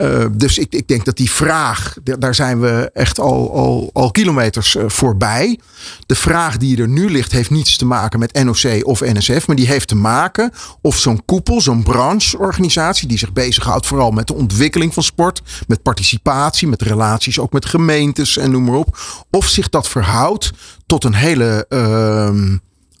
Uh, 0.00 0.24
dus 0.32 0.58
ik, 0.58 0.74
ik, 0.74 0.88
denk 0.88 1.04
dat 1.04 1.16
die 1.16 1.30
vraag, 1.30 1.96
daar 2.02 2.34
zijn 2.34 2.60
we 2.60 2.90
echt 2.92 3.18
al, 3.18 3.90
al, 3.92 4.10
kilometers 4.10 4.74
uh, 4.74 4.84
voorbij. 4.86 5.58
De 6.06 6.14
vraag 6.14 6.56
die 6.56 6.80
er 6.80 6.88
nu 6.88 7.10
ligt, 7.10 7.32
heeft 7.32 7.50
niets 7.50 7.76
te 7.76 7.84
maken 7.84 8.18
met 8.18 8.44
NOC 8.44 8.86
of 8.86 9.00
NSF. 9.00 9.46
Maar 9.46 9.56
die 9.56 9.66
heeft 9.66 9.88
te 9.88 9.96
maken 9.96 10.52
of 10.80 10.98
zo'n 10.98 11.24
koepel, 11.24 11.60
zo'n 11.60 11.82
brancheorganisatie. 11.82 13.08
die 13.08 13.18
zich 13.18 13.32
bezighoudt 13.32 13.86
vooral 13.86 14.10
met 14.10 14.26
de 14.26 14.34
ontwikkeling 14.34 14.94
van 14.94 15.02
sport. 15.02 15.42
met 15.66 15.82
participatie, 15.82 16.68
met 16.68 16.82
relaties 16.82 17.38
ook 17.38 17.52
met 17.52 17.66
gemeentes 17.66 18.36
en 18.36 18.50
noem 18.50 18.64
maar 18.64 18.74
op. 18.74 18.98
Of 19.30 19.48
zich 19.48 19.68
dat 19.68 19.88
verhoudt 19.88 20.50
tot 20.86 21.04
een 21.04 21.14
hele. 21.14 21.66
Uh, 21.68 22.56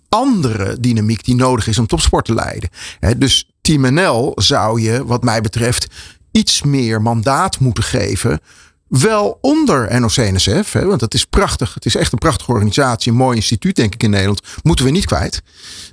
andere 0.08 0.80
dynamiek 0.80 1.24
die 1.24 1.34
nodig 1.34 1.66
is 1.66 1.78
om 1.78 1.86
topsport 1.86 2.24
te 2.24 2.34
leiden. 2.34 2.70
Dus 3.16 3.50
Team 3.60 3.94
NL 3.94 4.32
zou 4.34 4.80
je, 4.80 5.06
wat 5.06 5.22
mij 5.22 5.40
betreft, 5.40 5.86
iets 6.30 6.62
meer 6.62 7.02
mandaat 7.02 7.58
moeten 7.58 7.84
geven. 7.84 8.40
Wel 8.88 9.38
onder 9.40 10.00
NOC-NSF, 10.00 10.72
want 10.72 11.00
dat 11.00 11.14
is 11.14 11.24
prachtig. 11.24 11.74
Het 11.74 11.84
is 11.84 11.94
echt 11.94 12.12
een 12.12 12.18
prachtige 12.18 12.50
organisatie, 12.50 13.12
een 13.12 13.18
mooi 13.18 13.36
instituut, 13.36 13.76
denk 13.76 13.94
ik, 13.94 14.02
in 14.02 14.10
Nederland. 14.10 14.42
Moeten 14.62 14.84
we 14.84 14.90
niet 14.90 15.04
kwijt. 15.04 15.42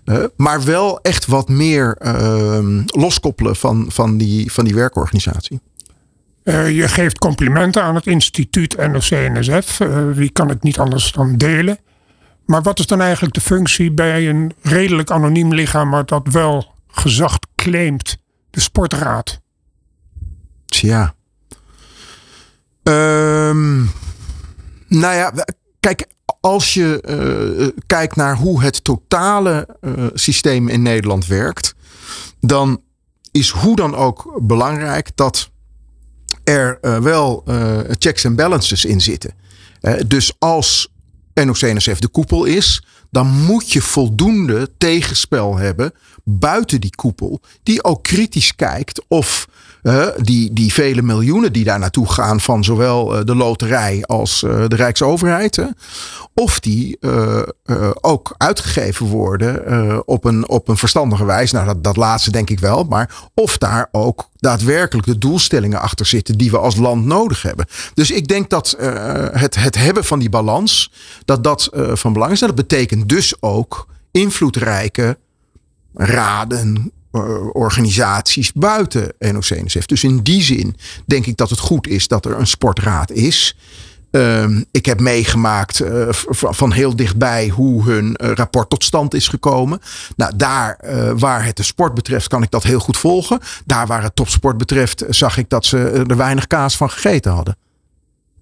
Uh, 0.05 0.23
maar 0.35 0.63
wel 0.63 1.01
echt 1.01 1.25
wat 1.25 1.49
meer 1.49 1.97
uh, 2.01 2.83
loskoppelen 2.85 3.55
van, 3.55 3.85
van, 3.89 4.17
die, 4.17 4.51
van 4.51 4.65
die 4.65 4.75
werkorganisatie. 4.75 5.59
Uh, 6.43 6.69
je 6.69 6.87
geeft 6.87 7.17
complimenten 7.17 7.83
aan 7.83 7.95
het 7.95 8.07
instituut 8.07 8.77
NOC-NSF. 8.77 9.77
die 10.15 10.29
kan 10.29 10.49
ik 10.49 10.63
niet 10.63 10.79
anders 10.79 11.11
dan 11.11 11.37
delen. 11.37 11.79
Maar 12.45 12.61
wat 12.61 12.79
is 12.79 12.87
dan 12.87 13.01
eigenlijk 13.01 13.33
de 13.33 13.41
functie 13.41 13.91
bij 13.91 14.29
een 14.29 14.53
redelijk 14.61 15.11
anoniem 15.11 15.53
lichaam, 15.53 15.89
maar 15.89 16.05
dat 16.05 16.27
wel 16.31 16.73
gezag 16.87 17.39
claimt, 17.55 18.17
de 18.49 18.59
sportraad? 18.59 19.41
Tja. 20.67 21.15
Um, 22.83 23.91
nou 24.87 25.15
ja, 25.15 25.33
kijk, 25.79 26.07
als 26.39 26.73
je 26.73 27.03
uh, 27.05 27.67
kijkt 27.87 28.15
naar 28.15 28.35
hoe 28.35 28.61
het 28.61 28.83
totale 28.83 29.77
uh, 29.81 30.07
systeem 30.13 30.67
in 30.67 30.81
Nederland 30.81 31.27
werkt, 31.27 31.75
dan 32.39 32.81
is 33.31 33.49
hoe 33.49 33.75
dan 33.75 33.95
ook 33.95 34.39
belangrijk 34.41 35.09
dat 35.15 35.49
er 36.43 36.77
wel 37.03 37.43
checks 37.99 38.23
en 38.23 38.35
balances 38.35 38.85
in 38.85 39.01
zitten. 39.01 39.33
dus 40.07 40.33
als 40.39 40.93
NOC-NSF 41.33 41.99
de 41.99 42.07
koepel 42.07 42.45
is, 42.45 42.83
dan 43.11 43.27
moet 43.27 43.71
je 43.71 43.81
voldoende 43.81 44.69
tegenspel 44.77 45.57
hebben 45.57 45.93
buiten 46.23 46.81
die 46.81 46.95
koepel, 46.95 47.41
die 47.63 47.83
ook 47.83 48.03
kritisch 48.03 48.55
kijkt 48.55 49.05
of 49.07 49.47
die, 50.17 50.53
die 50.53 50.73
vele 50.73 51.01
miljoenen 51.01 51.53
die 51.53 51.63
daar 51.63 51.79
naartoe 51.79 52.11
gaan 52.11 52.39
van 52.39 52.63
zowel 52.63 53.17
uh, 53.17 53.25
de 53.25 53.35
loterij 53.35 54.03
als 54.05 54.43
uh, 54.43 54.63
de 54.67 54.75
Rijksoverheid, 54.75 55.65
of 56.33 56.59
die 56.59 56.99
ook 58.01 58.35
uitgegeven 58.37 59.05
worden 59.05 60.07
op, 60.07 60.25
een, 60.25 60.49
op 60.49 60.67
een 60.67 60.77
verstandige 60.77 61.25
wijze. 61.25 61.55
Nou, 61.55 61.67
dat, 61.67 61.83
dat 61.83 61.95
laatste 61.95 62.31
denk 62.31 62.49
ik 62.49 62.59
wel, 62.59 62.83
maar 62.83 63.15
of 63.33 63.57
daar 63.57 63.87
ook 63.91 64.29
daadwerkelijk 64.35 65.07
de 65.07 65.17
doelstellingen 65.17 65.81
achter 65.81 66.05
zitten 66.05 66.37
die 66.37 66.51
we 66.51 66.57
als 66.57 66.75
land 66.75 67.05
nodig 67.05 67.41
hebben. 67.41 67.65
Dus 67.93 68.11
ik 68.11 68.27
denk 68.27 68.49
dat 68.49 68.75
het, 69.31 69.55
het 69.55 69.75
hebben 69.77 70.03
van 70.03 70.19
die 70.19 70.29
balans, 70.29 70.91
dat 71.25 71.43
dat 71.43 71.69
van 71.93 72.13
belang 72.13 72.31
is. 72.31 72.41
En 72.41 72.47
dat 72.47 72.55
betekent 72.55 73.09
dus 73.09 73.41
ook 73.41 73.87
invloedrijke 74.11 75.17
raden, 75.93 76.75
eh, 76.75 76.83
organisaties 77.53 78.53
buiten 78.53 79.13
NOC-NSF. 79.19 79.85
Dus 79.85 80.03
in 80.03 80.17
die 80.23 80.41
zin 80.41 80.75
denk 81.05 81.25
ik 81.25 81.37
dat 81.37 81.49
het 81.49 81.59
goed 81.59 81.87
is 81.87 82.07
dat 82.07 82.25
er 82.25 82.39
een 82.39 82.47
sportraad 82.47 83.11
is. 83.11 83.57
Um, 84.11 84.65
ik 84.71 84.85
heb 84.85 84.99
meegemaakt 84.99 85.81
uh, 85.81 86.07
van 86.31 86.71
heel 86.71 86.95
dichtbij 86.95 87.47
hoe 87.47 87.83
hun 87.83 88.17
uh, 88.23 88.31
rapport 88.31 88.69
tot 88.69 88.83
stand 88.83 89.13
is 89.13 89.27
gekomen. 89.27 89.79
Nou, 90.15 90.33
daar 90.35 90.79
waar 91.17 91.45
het 91.45 91.55
de 91.55 91.63
sport 91.63 91.93
betreft, 91.93 92.27
kan 92.27 92.43
ik 92.43 92.51
dat 92.51 92.63
heel 92.63 92.79
goed 92.79 92.97
volgen. 92.97 93.39
Daar 93.65 93.87
waar 93.87 94.03
het 94.03 94.15
topsport 94.15 94.57
betreft, 94.57 95.03
zag 95.09 95.37
ik 95.37 95.49
dat 95.49 95.65
ze 95.65 96.05
er 96.07 96.17
weinig 96.17 96.47
kaas 96.47 96.77
van 96.77 96.89
gegeten 96.89 97.31
hadden. 97.31 97.57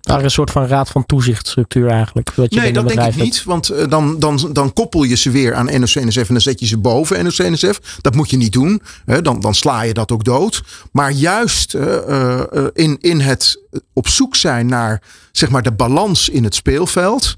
Daar 0.05 0.23
een 0.23 0.31
soort 0.31 0.51
van 0.51 0.67
raad 0.67 0.89
van 0.89 1.05
toezichtstructuur 1.05 1.89
eigenlijk. 1.89 2.31
Wat 2.35 2.53
je 2.53 2.59
nee, 2.59 2.73
dat 2.73 2.87
denk 2.87 3.01
ik 3.01 3.15
niet. 3.15 3.43
Want 3.43 3.71
uh, 3.71 3.87
dan, 3.87 4.19
dan, 4.19 4.49
dan 4.53 4.73
koppel 4.73 5.03
je 5.03 5.15
ze 5.15 5.31
weer 5.31 5.53
aan 5.53 5.65
NOC-NSF 5.65 6.17
en 6.17 6.25
dan 6.27 6.41
zet 6.41 6.59
je 6.59 6.65
ze 6.65 6.77
boven 6.77 7.23
NOC-NSF. 7.23 7.79
Dat 8.01 8.15
moet 8.15 8.29
je 8.29 8.37
niet 8.37 8.53
doen. 8.53 8.81
Hè? 9.05 9.21
Dan, 9.21 9.39
dan 9.39 9.55
sla 9.55 9.81
je 9.81 9.93
dat 9.93 10.11
ook 10.11 10.23
dood. 10.23 10.63
Maar 10.91 11.11
juist 11.11 11.73
uh, 11.73 11.81
uh, 12.09 12.41
in, 12.73 12.97
in 13.01 13.19
het 13.19 13.61
op 13.93 14.07
zoek 14.07 14.35
zijn 14.35 14.65
naar 14.65 15.01
zeg 15.31 15.49
maar, 15.49 15.63
de 15.63 15.71
balans 15.71 16.29
in 16.29 16.43
het 16.43 16.55
speelveld. 16.55 17.37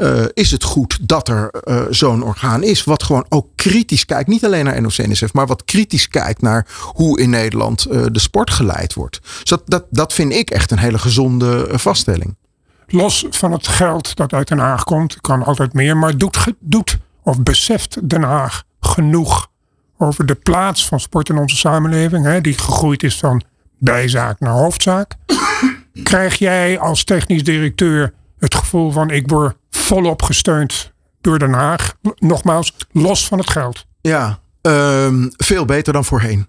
Uh, 0.00 0.24
is 0.32 0.50
het 0.50 0.64
goed 0.64 0.98
dat 1.00 1.28
er 1.28 1.50
uh, 1.64 1.82
zo'n 1.90 2.22
orgaan 2.22 2.62
is. 2.62 2.84
Wat 2.84 3.02
gewoon 3.02 3.26
ook 3.28 3.46
kritisch 3.54 4.04
kijkt. 4.04 4.28
Niet 4.28 4.44
alleen 4.44 4.64
naar 4.64 4.80
NOC-NSF. 4.80 5.32
Maar 5.32 5.46
wat 5.46 5.64
kritisch 5.64 6.08
kijkt 6.08 6.42
naar 6.42 6.66
hoe 6.80 7.20
in 7.20 7.30
Nederland 7.30 7.86
uh, 7.90 8.04
de 8.12 8.18
sport 8.18 8.50
geleid 8.50 8.94
wordt. 8.94 9.20
Dus 9.22 9.42
dat, 9.44 9.62
dat, 9.64 9.84
dat 9.90 10.12
vind 10.12 10.32
ik 10.32 10.50
echt 10.50 10.70
een 10.70 10.78
hele 10.78 10.98
gezonde 10.98 11.68
vaststelling. 11.72 12.36
Los 12.86 13.26
van 13.30 13.52
het 13.52 13.68
geld 13.68 14.16
dat 14.16 14.32
uit 14.32 14.48
Den 14.48 14.58
Haag 14.58 14.84
komt. 14.84 15.20
Kan 15.20 15.44
altijd 15.44 15.72
meer. 15.72 15.96
Maar 15.96 16.18
doet, 16.18 16.38
doet 16.60 16.98
of 17.22 17.42
beseft 17.42 18.08
Den 18.08 18.22
Haag 18.22 18.62
genoeg 18.80 19.48
over 19.98 20.26
de 20.26 20.34
plaats 20.34 20.86
van 20.86 21.00
sport 21.00 21.28
in 21.28 21.38
onze 21.38 21.56
samenleving. 21.56 22.24
Hè, 22.24 22.40
die 22.40 22.58
gegroeid 22.58 23.02
is 23.02 23.18
van 23.18 23.42
bijzaak 23.78 24.40
naar 24.40 24.52
hoofdzaak. 24.52 25.14
Krijg 26.02 26.34
jij 26.34 26.78
als 26.78 27.04
technisch 27.04 27.44
directeur 27.44 28.12
het 28.38 28.54
gevoel 28.54 28.90
van 28.90 29.10
ik 29.10 29.28
word 29.28 29.56
volop 29.90 30.22
gesteund 30.22 30.92
door 31.20 31.38
Den 31.38 31.52
Haag. 31.52 31.94
Nogmaals, 32.18 32.76
los 32.92 33.26
van 33.26 33.38
het 33.38 33.50
geld. 33.50 33.86
Ja, 34.00 34.40
um, 34.62 35.30
veel 35.36 35.64
beter 35.64 35.92
dan 35.92 36.04
voorheen. 36.04 36.46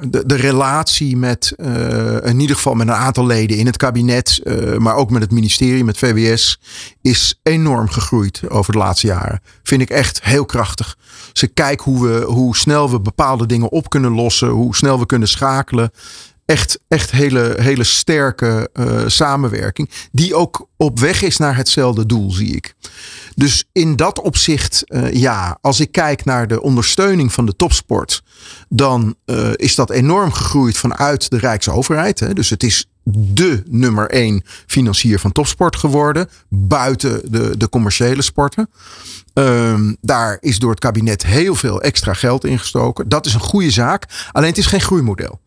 De, 0.00 0.26
de 0.26 0.36
relatie 0.36 1.16
met 1.16 1.54
uh, 1.56 2.16
in 2.24 2.40
ieder 2.40 2.56
geval 2.56 2.74
met 2.74 2.88
een 2.88 2.94
aantal 2.94 3.26
leden 3.26 3.56
in 3.56 3.66
het 3.66 3.76
kabinet, 3.76 4.40
uh, 4.44 4.76
maar 4.76 4.94
ook 4.94 5.10
met 5.10 5.22
het 5.22 5.30
ministerie, 5.30 5.84
met 5.84 5.98
VWS, 5.98 6.60
is 7.02 7.40
enorm 7.42 7.88
gegroeid 7.88 8.50
over 8.50 8.72
de 8.72 8.78
laatste 8.78 9.06
jaren. 9.06 9.40
Vind 9.62 9.82
ik 9.82 9.90
echt 9.90 10.24
heel 10.24 10.44
krachtig. 10.44 10.96
Ze 11.32 11.46
kijken 11.46 11.92
hoe, 11.92 12.08
we, 12.08 12.24
hoe 12.24 12.56
snel 12.56 12.90
we 12.90 13.00
bepaalde 13.00 13.46
dingen 13.46 13.70
op 13.70 13.88
kunnen 13.88 14.12
lossen, 14.12 14.48
hoe 14.48 14.76
snel 14.76 14.98
we 14.98 15.06
kunnen 15.06 15.28
schakelen 15.28 15.90
echt, 16.46 16.78
echt 16.88 17.10
hele, 17.10 17.56
hele 17.60 17.84
sterke 17.84 18.70
uh, 18.74 19.02
samenwerking. 19.06 19.90
Die 20.12 20.34
ook 20.34 20.68
op 20.76 20.98
weg 20.98 21.22
is 21.22 21.36
naar 21.36 21.56
hetzelfde 21.56 22.06
doel, 22.06 22.30
zie 22.30 22.56
ik. 22.56 22.74
Dus 23.34 23.64
in 23.72 23.96
dat 23.96 24.20
opzicht, 24.20 24.84
uh, 24.86 25.12
ja, 25.12 25.58
als 25.60 25.80
ik 25.80 25.92
kijk 25.92 26.24
naar 26.24 26.48
de 26.48 26.62
ondersteuning 26.62 27.32
van 27.32 27.46
de 27.46 27.56
topsport, 27.56 28.22
dan 28.68 29.14
uh, 29.26 29.50
is 29.54 29.74
dat 29.74 29.90
enorm 29.90 30.32
gegroeid 30.32 30.76
vanuit 30.76 31.30
de 31.30 31.38
Rijksoverheid. 31.38 32.20
Hè. 32.20 32.32
Dus 32.32 32.50
het 32.50 32.62
is 32.62 32.86
de 33.12 33.62
nummer 33.68 34.10
één 34.10 34.42
financier 34.66 35.18
van 35.18 35.32
topsport 35.32 35.76
geworden, 35.76 36.28
buiten 36.48 37.32
de, 37.32 37.56
de 37.56 37.68
commerciële 37.68 38.22
sporten. 38.22 38.70
Um, 39.34 39.96
daar 40.00 40.36
is 40.40 40.58
door 40.58 40.70
het 40.70 40.80
kabinet 40.80 41.26
heel 41.26 41.54
veel 41.54 41.82
extra 41.82 42.12
geld 42.12 42.44
ingestoken. 42.44 43.08
Dat 43.08 43.26
is 43.26 43.34
een 43.34 43.40
goede 43.40 43.70
zaak. 43.70 44.28
Alleen 44.32 44.48
het 44.48 44.58
is 44.58 44.66
geen 44.66 44.80
groeimodel. 44.80 45.40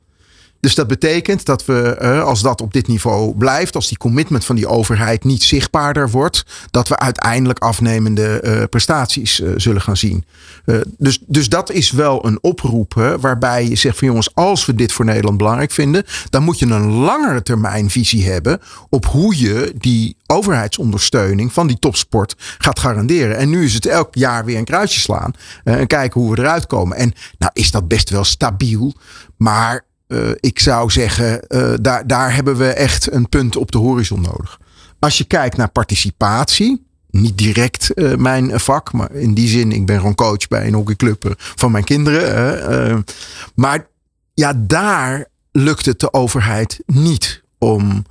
Dus 0.59 0.75
dat 0.75 0.87
betekent 0.87 1.45
dat 1.45 1.65
we, 1.65 1.95
eh, 1.99 2.23
als 2.23 2.41
dat 2.41 2.61
op 2.61 2.73
dit 2.73 2.87
niveau 2.87 3.33
blijft, 3.35 3.75
als 3.75 3.87
die 3.87 3.97
commitment 3.97 4.45
van 4.45 4.55
die 4.55 4.67
overheid 4.67 5.23
niet 5.23 5.43
zichtbaarder 5.43 6.09
wordt, 6.09 6.45
dat 6.71 6.87
we 6.87 6.97
uiteindelijk 6.97 7.59
afnemende 7.59 8.41
uh, 8.43 8.63
prestaties 8.69 9.39
uh, 9.39 9.51
zullen 9.55 9.81
gaan 9.81 9.97
zien. 9.97 10.25
dus, 10.97 11.19
dus 11.27 11.49
dat 11.49 11.71
is 11.71 11.91
wel 11.91 12.25
een 12.25 12.37
oproep 12.41 12.93
waarbij 13.19 13.67
je 13.67 13.75
zegt 13.75 13.97
van 13.97 14.07
jongens, 14.07 14.35
als 14.35 14.65
we 14.65 14.75
dit 14.75 14.91
voor 14.91 15.05
Nederland 15.05 15.37
belangrijk 15.37 15.71
vinden, 15.71 16.05
dan 16.29 16.43
moet 16.43 16.59
je 16.59 16.65
een 16.65 16.91
langere 16.91 17.43
termijn 17.43 17.89
visie 17.89 18.29
hebben 18.29 18.61
op 18.89 19.05
hoe 19.05 19.39
je 19.39 19.73
die 19.77 20.17
overheidsondersteuning 20.25 21.53
van 21.53 21.67
die 21.67 21.79
topsport 21.79 22.35
gaat 22.57 22.79
garanderen. 22.79 23.37
En 23.37 23.49
nu 23.49 23.63
is 23.63 23.73
het 23.73 23.85
elk 23.85 24.15
jaar 24.15 24.45
weer 24.45 24.57
een 24.57 24.63
kruisje 24.63 24.99
slaan 24.99 25.33
en 25.63 25.87
kijken 25.87 26.21
hoe 26.21 26.31
we 26.35 26.41
eruit 26.41 26.67
komen. 26.67 26.97
En 26.97 27.13
nou 27.37 27.51
is 27.53 27.71
dat 27.71 27.87
best 27.87 28.09
wel 28.09 28.23
stabiel, 28.23 28.93
maar 29.37 29.87
uh, 30.09 30.29
ik 30.39 30.59
zou 30.59 30.91
zeggen, 30.91 31.41
uh, 31.47 31.73
daar, 31.81 32.07
daar 32.07 32.35
hebben 32.35 32.57
we 32.57 32.67
echt 32.67 33.11
een 33.11 33.29
punt 33.29 33.55
op 33.55 33.71
de 33.71 33.77
horizon 33.77 34.21
nodig. 34.21 34.59
Als 34.99 35.17
je 35.17 35.23
kijkt 35.23 35.57
naar 35.57 35.69
participatie, 35.69 36.87
niet 37.09 37.37
direct 37.37 37.91
uh, 37.95 38.15
mijn 38.15 38.59
vak, 38.59 38.93
maar 38.93 39.11
in 39.11 39.33
die 39.33 39.47
zin, 39.47 39.71
ik 39.71 39.85
ben 39.85 39.97
gewoon 39.97 40.15
coach 40.15 40.47
bij 40.47 40.67
een 40.67 40.73
hockeyclub 40.73 41.33
van 41.37 41.71
mijn 41.71 41.83
kinderen. 41.83 43.05
maar 43.55 43.87
ja, 44.33 44.53
daar 44.57 45.27
lukt 45.51 45.85
het 45.85 45.99
de 45.99 46.13
overheid 46.13 46.79
niet 46.85 47.43
om 47.57 48.05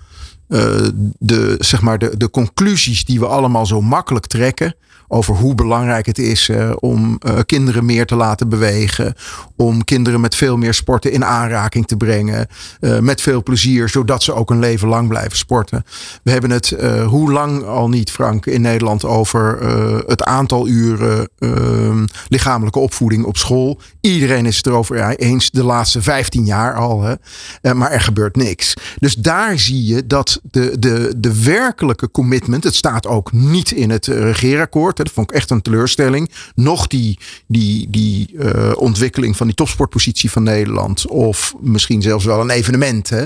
de, 1.18 1.56
zeg 1.58 1.80
maar 1.80 1.98
de, 1.98 2.16
de 2.16 2.30
conclusies 2.30 3.04
die 3.04 3.20
we 3.20 3.26
allemaal 3.26 3.66
zo 3.66 3.80
makkelijk 3.80 4.26
trekken 4.26 4.74
over 5.08 5.34
hoe 5.34 5.54
belangrijk 5.54 6.06
het 6.06 6.18
is 6.18 6.48
uh, 6.48 6.72
om 6.78 7.18
uh, 7.26 7.38
kinderen 7.46 7.84
meer 7.84 8.06
te 8.06 8.16
laten 8.16 8.48
bewegen. 8.48 9.14
Om 9.56 9.84
kinderen 9.84 10.20
met 10.20 10.34
veel 10.34 10.56
meer 10.56 10.74
sporten 10.74 11.12
in 11.12 11.24
aanraking 11.24 11.86
te 11.86 11.96
brengen. 11.96 12.46
Uh, 12.80 12.98
met 12.98 13.20
veel 13.20 13.42
plezier, 13.42 13.88
zodat 13.88 14.22
ze 14.22 14.34
ook 14.34 14.50
een 14.50 14.58
leven 14.58 14.88
lang 14.88 15.08
blijven 15.08 15.36
sporten. 15.36 15.84
We 16.22 16.30
hebben 16.30 16.50
het 16.50 16.76
hoe 17.06 17.32
lang 17.32 17.64
al 17.64 17.88
niet, 17.88 18.10
Frank, 18.10 18.46
in 18.46 18.60
Nederland 18.60 19.04
over 19.04 19.66
het 20.06 20.22
aantal 20.22 20.68
uren 20.68 21.28
ehm, 21.38 22.06
lichamelijke 22.28 22.78
opvoeding 22.78 23.24
op 23.24 23.36
school. 23.36 23.80
Iedereen 24.00 24.46
is 24.46 24.56
het 24.56 24.66
erover 24.66 25.16
eens, 25.16 25.50
de 25.50 25.64
laatste 25.64 26.02
15 26.02 26.44
jaar 26.44 26.74
al. 26.74 27.02
Hè? 27.02 27.74
maar 27.74 27.90
er 27.90 28.00
gebeurt 28.00 28.36
niks. 28.36 28.74
Dus 28.98 29.14
daar 29.14 29.58
zie 29.58 29.84
je 29.84 30.06
dat 30.06 30.40
de, 30.42 30.78
de, 30.78 31.14
de 31.16 31.42
werkelijke 31.42 32.10
commitment, 32.10 32.64
het 32.64 32.74
staat 32.74 33.06
ook 33.06 33.32
niet 33.32 33.70
in 33.70 33.90
het 33.90 34.06
regeerakkoord. 34.06 34.97
Dat 35.04 35.14
vond 35.14 35.30
ik 35.30 35.36
echt 35.36 35.50
een 35.50 35.62
teleurstelling. 35.62 36.30
Nog 36.54 36.86
die, 36.86 37.18
die, 37.46 37.90
die 37.90 38.32
uh, 38.32 38.72
ontwikkeling 38.76 39.36
van 39.36 39.46
die 39.46 39.56
topsportpositie 39.56 40.30
van 40.30 40.42
Nederland. 40.42 41.06
Of 41.06 41.54
misschien 41.60 42.02
zelfs 42.02 42.24
wel 42.24 42.40
een 42.40 42.50
evenement. 42.50 43.10
Hè? 43.10 43.24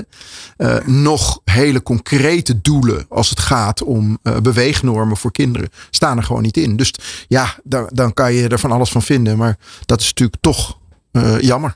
Uh, 0.57 0.85
nog 0.85 1.41
hele 1.45 1.83
concrete 1.83 2.61
doelen 2.61 3.05
als 3.09 3.29
het 3.29 3.39
gaat 3.39 3.83
om 3.83 4.19
uh, 4.23 4.37
beweegnormen 4.37 5.17
voor 5.17 5.31
kinderen. 5.31 5.69
Staan 5.89 6.17
er 6.17 6.23
gewoon 6.23 6.41
niet 6.41 6.57
in. 6.57 6.75
Dus 6.75 6.93
ja, 7.27 7.55
dan, 7.63 7.89
dan 7.91 8.13
kan 8.13 8.33
je 8.33 8.47
er 8.47 8.59
van 8.59 8.71
alles 8.71 8.89
van 8.89 9.01
vinden. 9.01 9.37
Maar 9.37 9.57
dat 9.85 10.01
is 10.01 10.07
natuurlijk 10.07 10.41
toch 10.41 10.77
jammer. 11.39 11.75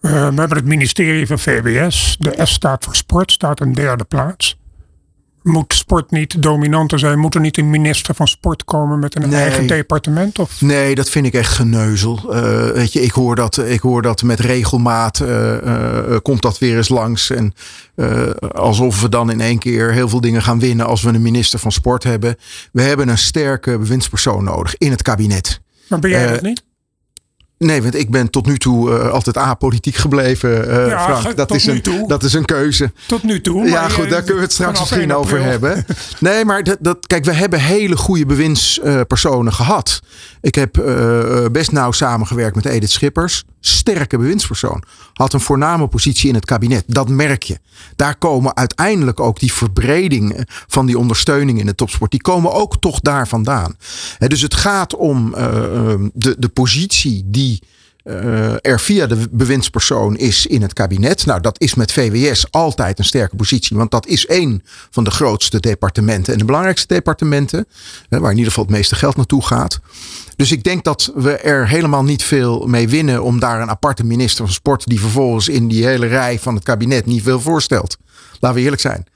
we 0.00 0.08
hebben 0.10 0.56
het 0.56 0.64
ministerie 0.64 1.26
van 1.26 1.38
VWS. 1.38 2.16
De 2.18 2.40
S 2.42 2.52
staat 2.52 2.84
voor 2.84 2.96
sport, 2.96 3.32
staat 3.32 3.60
een 3.60 3.72
derde 3.72 4.04
plaats 4.04 4.56
moet 5.44 5.74
sport 5.74 6.10
niet 6.10 6.42
dominanter 6.42 6.98
zijn? 6.98 7.18
Moet 7.18 7.34
er 7.34 7.40
niet 7.40 7.58
een 7.58 7.70
minister 7.70 8.14
van 8.14 8.28
sport 8.28 8.64
komen 8.64 8.98
met 8.98 9.16
een 9.16 9.32
eigen 9.32 9.66
departement? 9.66 10.38
Of? 10.38 10.60
Nee, 10.60 10.94
dat 10.94 11.10
vind 11.10 11.26
ik 11.26 11.34
echt 11.34 11.52
geneuzel. 11.52 12.20
Uh, 12.24 12.70
weet 12.70 12.92
je, 12.92 13.02
ik 13.02 13.10
hoor 13.10 13.36
dat, 13.36 13.58
ik 13.58 13.80
hoor 13.80 14.02
dat 14.02 14.22
met 14.22 14.40
regelmaat 14.40 15.20
uh, 15.20 15.62
uh, 15.62 16.16
komt 16.22 16.42
dat 16.42 16.58
weer 16.58 16.76
eens 16.76 16.88
langs. 16.88 17.30
En 17.30 17.54
alsof 18.52 19.00
we 19.00 19.08
dan 19.08 19.30
in 19.30 19.40
één 19.40 19.58
keer 19.58 19.92
heel 19.92 20.08
veel 20.08 20.20
dingen 20.20 20.42
gaan 20.42 20.58
winnen 20.58 20.86
als 20.86 21.02
we 21.02 21.08
een 21.08 21.22
minister 21.22 21.58
van 21.58 21.72
sport 21.72 22.02
hebben. 22.02 22.36
We 22.72 22.82
hebben 22.82 23.08
een 23.08 23.18
sterke 23.18 23.78
bewindspersoon 23.78 24.44
nodig 24.44 24.76
in 24.76 24.90
het 24.90 25.02
kabinet. 25.02 25.60
Maar 25.88 25.98
ben 25.98 26.10
jij 26.10 26.26
dat 26.26 26.42
niet? 26.42 26.62
Nee, 27.64 27.82
want 27.82 27.94
ik 27.94 28.10
ben 28.10 28.30
tot 28.30 28.46
nu 28.46 28.58
toe 28.58 28.90
uh, 28.90 29.08
altijd 29.08 29.36
apolitiek 29.36 29.94
gebleven, 29.96 30.68
uh, 30.68 30.88
ja, 30.88 31.18
Frank. 31.18 31.36
Dat 31.36 31.54
is, 31.54 31.66
een, 31.66 31.82
dat 32.06 32.22
is 32.22 32.32
een 32.32 32.44
keuze. 32.44 32.92
Tot 33.06 33.22
nu 33.22 33.40
toe. 33.40 33.66
Ja, 33.68 33.88
goed, 33.88 34.10
daar 34.10 34.18
kunnen 34.18 34.36
we 34.36 34.42
het 34.42 34.52
straks 34.52 34.80
misschien 34.80 35.14
over 35.14 35.42
hebben. 35.42 35.84
Nee, 36.20 36.44
maar 36.44 36.62
dat, 36.62 36.76
dat, 36.80 37.06
kijk, 37.06 37.24
we 37.24 37.32
hebben 37.32 37.60
hele 37.60 37.96
goede 37.96 38.26
bewindspersonen 38.26 39.52
gehad. 39.52 40.00
Ik 40.40 40.54
heb 40.54 40.78
uh, 40.78 41.44
best 41.52 41.72
nauw 41.72 41.92
samengewerkt 41.92 42.56
met 42.56 42.64
Edith 42.64 42.90
Schippers. 42.90 43.44
Sterke 43.66 44.18
bewindspersoon. 44.18 44.82
Had 45.12 45.32
een 45.32 45.40
voorname 45.40 45.88
positie 45.88 46.28
in 46.28 46.34
het 46.34 46.44
kabinet. 46.44 46.84
Dat 46.86 47.08
merk 47.08 47.42
je. 47.42 47.58
Daar 47.96 48.16
komen 48.16 48.56
uiteindelijk 48.56 49.20
ook 49.20 49.40
die 49.40 49.52
verbredingen 49.52 50.46
van 50.48 50.86
die 50.86 50.98
ondersteuning 50.98 51.58
in 51.58 51.66
de 51.66 51.74
topsport. 51.74 52.10
Die 52.10 52.20
komen 52.20 52.52
ook 52.52 52.76
toch 52.80 53.00
daar 53.00 53.28
vandaan. 53.28 53.76
Dus 54.18 54.40
het 54.40 54.54
gaat 54.54 54.96
om 54.96 55.30
de, 56.14 56.36
de 56.38 56.48
positie 56.48 57.22
die 57.26 57.62
uh, 58.04 58.52
er 58.60 58.80
via 58.80 59.06
de 59.06 59.28
bewindspersoon 59.30 60.16
is 60.16 60.46
in 60.46 60.62
het 60.62 60.72
kabinet. 60.72 61.26
Nou, 61.26 61.40
dat 61.40 61.60
is 61.60 61.74
met 61.74 61.92
VWS 61.92 62.46
altijd 62.50 62.98
een 62.98 63.04
sterke 63.04 63.36
positie, 63.36 63.76
want 63.76 63.90
dat 63.90 64.06
is 64.06 64.26
één 64.26 64.62
van 64.90 65.04
de 65.04 65.10
grootste 65.10 65.60
departementen 65.60 66.32
en 66.32 66.38
de 66.38 66.44
belangrijkste 66.44 66.94
departementen, 66.94 67.66
waar 68.08 68.30
in 68.30 68.36
ieder 68.36 68.52
geval 68.52 68.64
het 68.64 68.72
meeste 68.72 68.94
geld 68.94 69.16
naartoe 69.16 69.42
gaat. 69.42 69.80
Dus 70.36 70.52
ik 70.52 70.64
denk 70.64 70.84
dat 70.84 71.12
we 71.14 71.36
er 71.36 71.68
helemaal 71.68 72.04
niet 72.04 72.22
veel 72.22 72.66
mee 72.66 72.88
winnen 72.88 73.22
om 73.22 73.40
daar 73.40 73.60
een 73.60 73.70
aparte 73.70 74.04
minister 74.04 74.44
van 74.44 74.54
Sport, 74.54 74.86
die 74.86 75.00
vervolgens 75.00 75.48
in 75.48 75.68
die 75.68 75.86
hele 75.86 76.06
rij 76.06 76.38
van 76.38 76.54
het 76.54 76.64
kabinet 76.64 77.06
niet 77.06 77.22
veel 77.22 77.40
voorstelt. 77.40 77.96
Laten 78.40 78.58
we 78.58 78.64
eerlijk 78.64 78.82
zijn. 78.82 79.06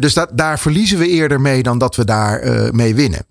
dus 0.00 0.14
dat, 0.14 0.30
daar 0.32 0.58
verliezen 0.58 0.98
we 0.98 1.08
eerder 1.08 1.40
mee 1.40 1.62
dan 1.62 1.78
dat 1.78 1.96
we 1.96 2.04
daar 2.04 2.44
uh, 2.44 2.70
mee 2.70 2.94
winnen. 2.94 3.26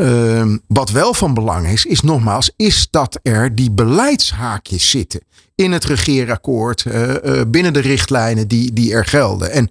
Uh, 0.00 0.54
wat 0.66 0.90
wel 0.90 1.14
van 1.14 1.34
belang 1.34 1.66
is, 1.66 1.84
is 1.84 2.00
nogmaals, 2.00 2.50
is 2.56 2.88
dat 2.90 3.18
er 3.22 3.54
die 3.54 3.70
beleidshaakjes 3.70 4.90
zitten 4.90 5.20
in 5.54 5.72
het 5.72 5.84
regeerakkoord, 5.84 6.84
uh, 6.84 7.08
uh, 7.08 7.40
binnen 7.48 7.72
de 7.72 7.80
richtlijnen 7.80 8.48
die, 8.48 8.72
die 8.72 8.92
er 8.92 9.04
gelden. 9.04 9.50
En 9.50 9.70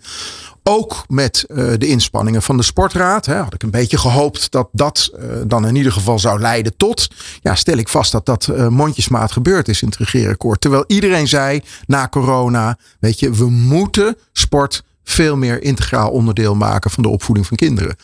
ook 0.64 1.04
met 1.08 1.46
uh, 1.48 1.74
de 1.78 1.88
inspanningen 1.88 2.42
van 2.42 2.58
de 2.58 2.64
sportraad. 2.64 3.26
Hè, 3.26 3.36
had 3.36 3.54
ik 3.54 3.64
een 3.64 3.72
beetje 3.72 3.98
gehoopt 3.98 4.52
dat 4.52 4.70
dat 4.72 5.12
dan 5.48 5.68
in 5.68 5.76
ieder 5.76 5.92
geval 5.92 6.20
zou 6.20 6.40
leiden 6.40 6.78
tot. 6.78 7.08
Ja, 7.42 7.56
stel 7.56 7.78
ik 7.78 7.90
vast 7.90 8.12
dat 8.12 8.26
dat 8.26 8.70
mondjesmaat 8.70 9.32
gebeurd 9.32 9.68
is 9.68 9.82
in 9.82 9.88
het 9.88 9.98
regeerakkoord. 9.98 10.62
Terwijl 10.62 10.84
iedereen 10.88 11.28
zei 11.28 11.62
na 11.86 12.08
corona, 12.08 12.78
weet 13.00 13.20
je, 13.20 13.32
we 13.32 13.50
moeten 13.50 14.18
sport 14.34 14.84
veel 15.04 15.38
meer 15.38 15.62
integraal 15.62 16.10
onderdeel 16.10 16.56
maken 16.56 16.92
van 16.92 17.04
de 17.04 17.10
opvoeding 17.10 17.48
van 17.48 17.58
kinderen. 17.58 17.96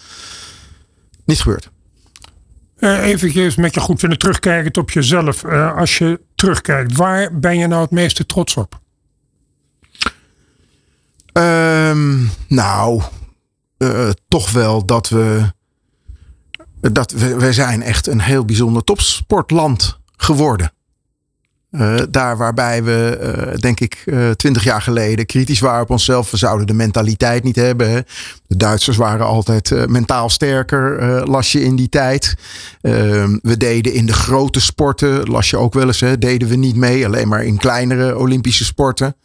Niet 1.26 1.42
gebeurd. 1.42 1.74
Uh, 2.80 3.06
eventjes 3.06 3.56
met 3.56 3.74
je 3.74 3.80
goed 3.80 4.00
vinden 4.00 4.18
terugkijkend 4.18 4.78
op 4.78 4.92
jezelf. 4.92 5.44
Uh, 5.44 5.78
als 5.78 5.98
je 5.98 6.22
terugkijkt, 6.36 6.96
waar 6.96 7.40
ben 7.40 7.58
je 7.58 7.68
nou 7.68 7.82
het 7.82 7.92
meeste 7.92 8.26
trots 8.26 8.58
op? 8.58 8.80
Um, 11.34 12.30
nou, 12.48 13.02
uh, 13.78 14.10
toch 14.28 14.52
wel 14.52 14.86
dat 14.86 15.10
we. 15.10 15.54
Dat 16.92 17.12
we, 17.12 17.36
we 17.36 17.54
zijn 17.54 17.82
echt 17.82 18.08
een 18.08 18.22
heel 18.22 18.46
bijzonder 18.46 18.84
topsportland 18.84 20.00
geworden. 20.18 20.72
Uh, 21.80 21.96
daar 22.10 22.38
waarbij 22.38 22.84
we, 22.84 23.20
uh, 23.22 23.58
denk 23.60 23.80
ik, 23.80 24.04
uh, 24.06 24.30
twintig 24.30 24.64
jaar 24.64 24.82
geleden 24.82 25.26
kritisch 25.26 25.60
waren 25.60 25.82
op 25.82 25.90
onszelf. 25.90 26.32
We 26.32 26.38
zouden 26.38 26.68
de 26.68 26.74
mentaliteit 26.74 27.44
niet 27.44 27.56
hebben. 27.56 28.06
De 28.48 28.58
Duitsers 28.58 28.98
waren 28.98 29.26
altijd 29.26 29.88
mentaal 29.88 30.30
sterker, 30.30 31.00
las 31.30 31.52
je 31.52 31.64
in 31.64 31.76
die 31.76 31.90
tijd. 31.90 32.36
Ehm, 32.82 33.38
we 33.42 33.58
deden 33.58 33.94
in 33.94 34.06
de 34.06 34.14
grote 34.14 34.60
sporten, 34.60 35.30
las 35.30 35.50
je 35.50 35.58
ook 35.58 35.74
wel 35.74 35.88
eens, 35.88 36.00
hè, 36.00 36.18
deden 36.18 36.48
we 36.48 36.56
niet 36.56 36.76
mee. 36.76 37.06
Alleen 37.06 37.28
maar 37.28 37.44
in 37.44 37.58
kleinere 37.58 38.18
Olympische 38.18 38.66
sporten 38.66 39.16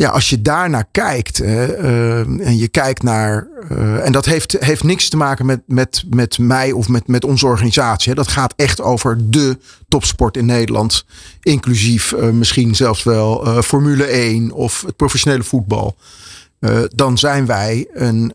ja, 0.00 0.08
als 0.08 0.30
je 0.30 0.42
daarnaar 0.42 0.84
kijkt 0.90 1.40
uh, 1.40 2.18
en 2.46 2.56
je 2.56 2.68
kijkt 2.68 3.02
naar. 3.02 3.48
Uh, 3.70 4.04
en 4.06 4.12
dat 4.12 4.24
heeft, 4.24 4.56
heeft 4.60 4.82
niks 4.82 5.08
te 5.08 5.16
maken 5.16 5.46
met, 5.46 5.60
met, 5.66 6.04
met 6.10 6.38
mij 6.38 6.72
of 6.72 6.88
met, 6.88 7.06
met 7.06 7.24
onze 7.24 7.46
organisatie. 7.46 8.14
Dat 8.14 8.28
gaat 8.28 8.52
echt 8.56 8.80
over 8.80 9.30
de 9.30 9.58
topsport 9.88 10.36
in 10.36 10.46
Nederland. 10.46 11.04
Inclusief 11.40 12.12
uh, 12.12 12.28
misschien 12.28 12.74
zelfs 12.74 13.02
wel 13.02 13.62
Formule 13.62 14.04
1 14.04 14.52
of 14.52 14.82
het 14.86 14.96
professionele 14.96 15.42
voetbal. 15.42 15.96
dan 16.94 17.18
zijn 17.18 17.46
wij 17.46 17.88
een, 17.92 18.32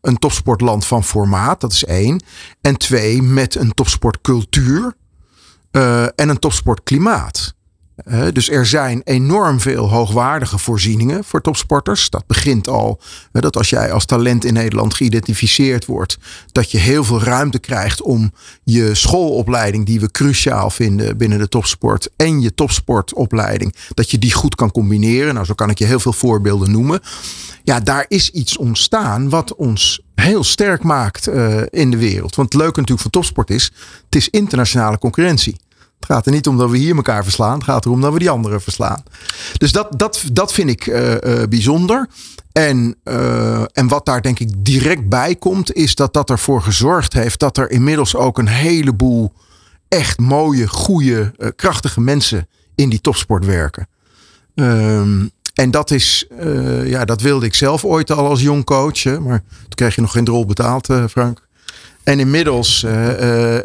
een 0.00 0.18
topsportland 0.18 0.86
van 0.86 1.04
formaat. 1.04 1.60
Dat 1.60 1.72
is 1.72 1.84
één. 1.84 2.22
En 2.60 2.76
twee, 2.76 3.22
met 3.22 3.54
een 3.54 3.74
topsportcultuur 3.74 4.94
en 6.14 6.28
een 6.28 6.38
topsportklimaat. 6.38 7.54
Dus 8.32 8.50
er 8.50 8.66
zijn 8.66 9.00
enorm 9.04 9.60
veel 9.60 9.88
hoogwaardige 9.88 10.58
voorzieningen 10.58 11.24
voor 11.24 11.40
topsporters. 11.40 12.10
Dat 12.10 12.26
begint 12.26 12.68
al 12.68 13.00
uh, 13.32 13.42
dat 13.42 13.56
als 13.56 13.70
jij 13.70 13.92
als 13.92 14.04
talent 14.04 14.44
in 14.44 14.52
Nederland 14.52 14.94
geïdentificeerd 14.94 15.86
wordt, 15.86 16.18
dat 16.52 16.70
je 16.70 16.78
heel 16.78 17.04
veel 17.04 17.22
ruimte 17.22 17.58
krijgt 17.58 18.02
om 18.02 18.32
je 18.64 18.94
schoolopleiding, 18.94 19.86
die 19.86 20.00
we 20.00 20.10
cruciaal 20.10 20.70
vinden 20.70 21.16
binnen 21.16 21.38
de 21.38 21.48
topsport, 21.48 22.10
en 22.16 22.40
je 22.40 22.54
topsportopleiding, 22.54 23.74
dat 23.94 24.10
je 24.10 24.18
die 24.18 24.32
goed 24.32 24.54
kan 24.54 24.70
combineren. 24.70 25.34
Nou, 25.34 25.46
zo 25.46 25.54
kan 25.54 25.70
ik 25.70 25.78
je 25.78 25.84
heel 25.84 26.00
veel 26.00 26.12
voorbeelden 26.12 26.70
noemen. 26.70 27.00
Ja, 27.64 27.80
daar 27.80 28.04
is 28.08 28.30
iets 28.30 28.56
ontstaan 28.56 29.28
wat 29.28 29.54
ons 29.54 30.00
heel 30.14 30.44
sterk 30.44 30.82
maakt 30.82 31.28
uh, 31.28 31.60
in 31.70 31.90
de 31.90 31.96
wereld. 31.96 32.34
Want 32.34 32.52
het 32.52 32.60
leuke 32.60 32.80
natuurlijk 32.80 33.00
van 33.00 33.10
topsport 33.10 33.50
is, 33.50 33.72
het 34.04 34.16
is 34.16 34.28
internationale 34.28 34.98
concurrentie. 34.98 35.56
Het 36.02 36.12
gaat 36.12 36.26
er 36.26 36.32
niet 36.32 36.46
om 36.46 36.58
dat 36.58 36.70
we 36.70 36.76
hier 36.76 36.96
elkaar 36.96 37.22
verslaan. 37.22 37.54
Het 37.54 37.64
gaat 37.64 37.84
erom 37.84 38.00
dat 38.00 38.12
we 38.12 38.18
die 38.18 38.30
anderen 38.30 38.60
verslaan. 38.60 39.02
Dus 39.56 39.72
dat, 39.72 39.88
dat, 39.96 40.22
dat 40.32 40.52
vind 40.52 40.70
ik 40.70 40.86
uh, 40.86 41.10
uh, 41.10 41.42
bijzonder. 41.48 42.08
En, 42.52 42.96
uh, 43.04 43.62
en 43.72 43.88
wat 43.88 44.06
daar 44.06 44.22
denk 44.22 44.38
ik 44.38 44.52
direct 44.58 45.08
bij 45.08 45.34
komt, 45.36 45.72
is 45.72 45.94
dat 45.94 46.12
dat 46.12 46.30
ervoor 46.30 46.62
gezorgd 46.62 47.12
heeft 47.12 47.38
dat 47.38 47.56
er 47.56 47.70
inmiddels 47.70 48.16
ook 48.16 48.38
een 48.38 48.48
heleboel 48.48 49.32
echt 49.88 50.18
mooie, 50.18 50.68
goede, 50.68 51.34
krachtige 51.56 52.00
mensen 52.00 52.48
in 52.74 52.88
die 52.88 53.00
topsport 53.00 53.44
werken. 53.44 53.88
Um, 54.54 55.30
en 55.54 55.70
dat 55.70 55.90
is, 55.90 56.26
ja, 56.84 57.04
dat 57.04 57.20
wilde 57.20 57.46
ik 57.46 57.54
zelf 57.54 57.84
ooit 57.84 58.10
al 58.10 58.28
als 58.28 58.40
jong 58.40 58.64
coach. 58.64 59.04
Maar 59.04 59.42
toen 59.48 59.68
kreeg 59.74 59.94
je 59.94 60.00
nog 60.00 60.12
geen 60.12 60.26
rol 60.26 60.46
betaald, 60.46 60.88
Frank. 61.10 61.46
En 62.04 62.20
inmiddels 62.20 62.82
uh, 62.82 63.58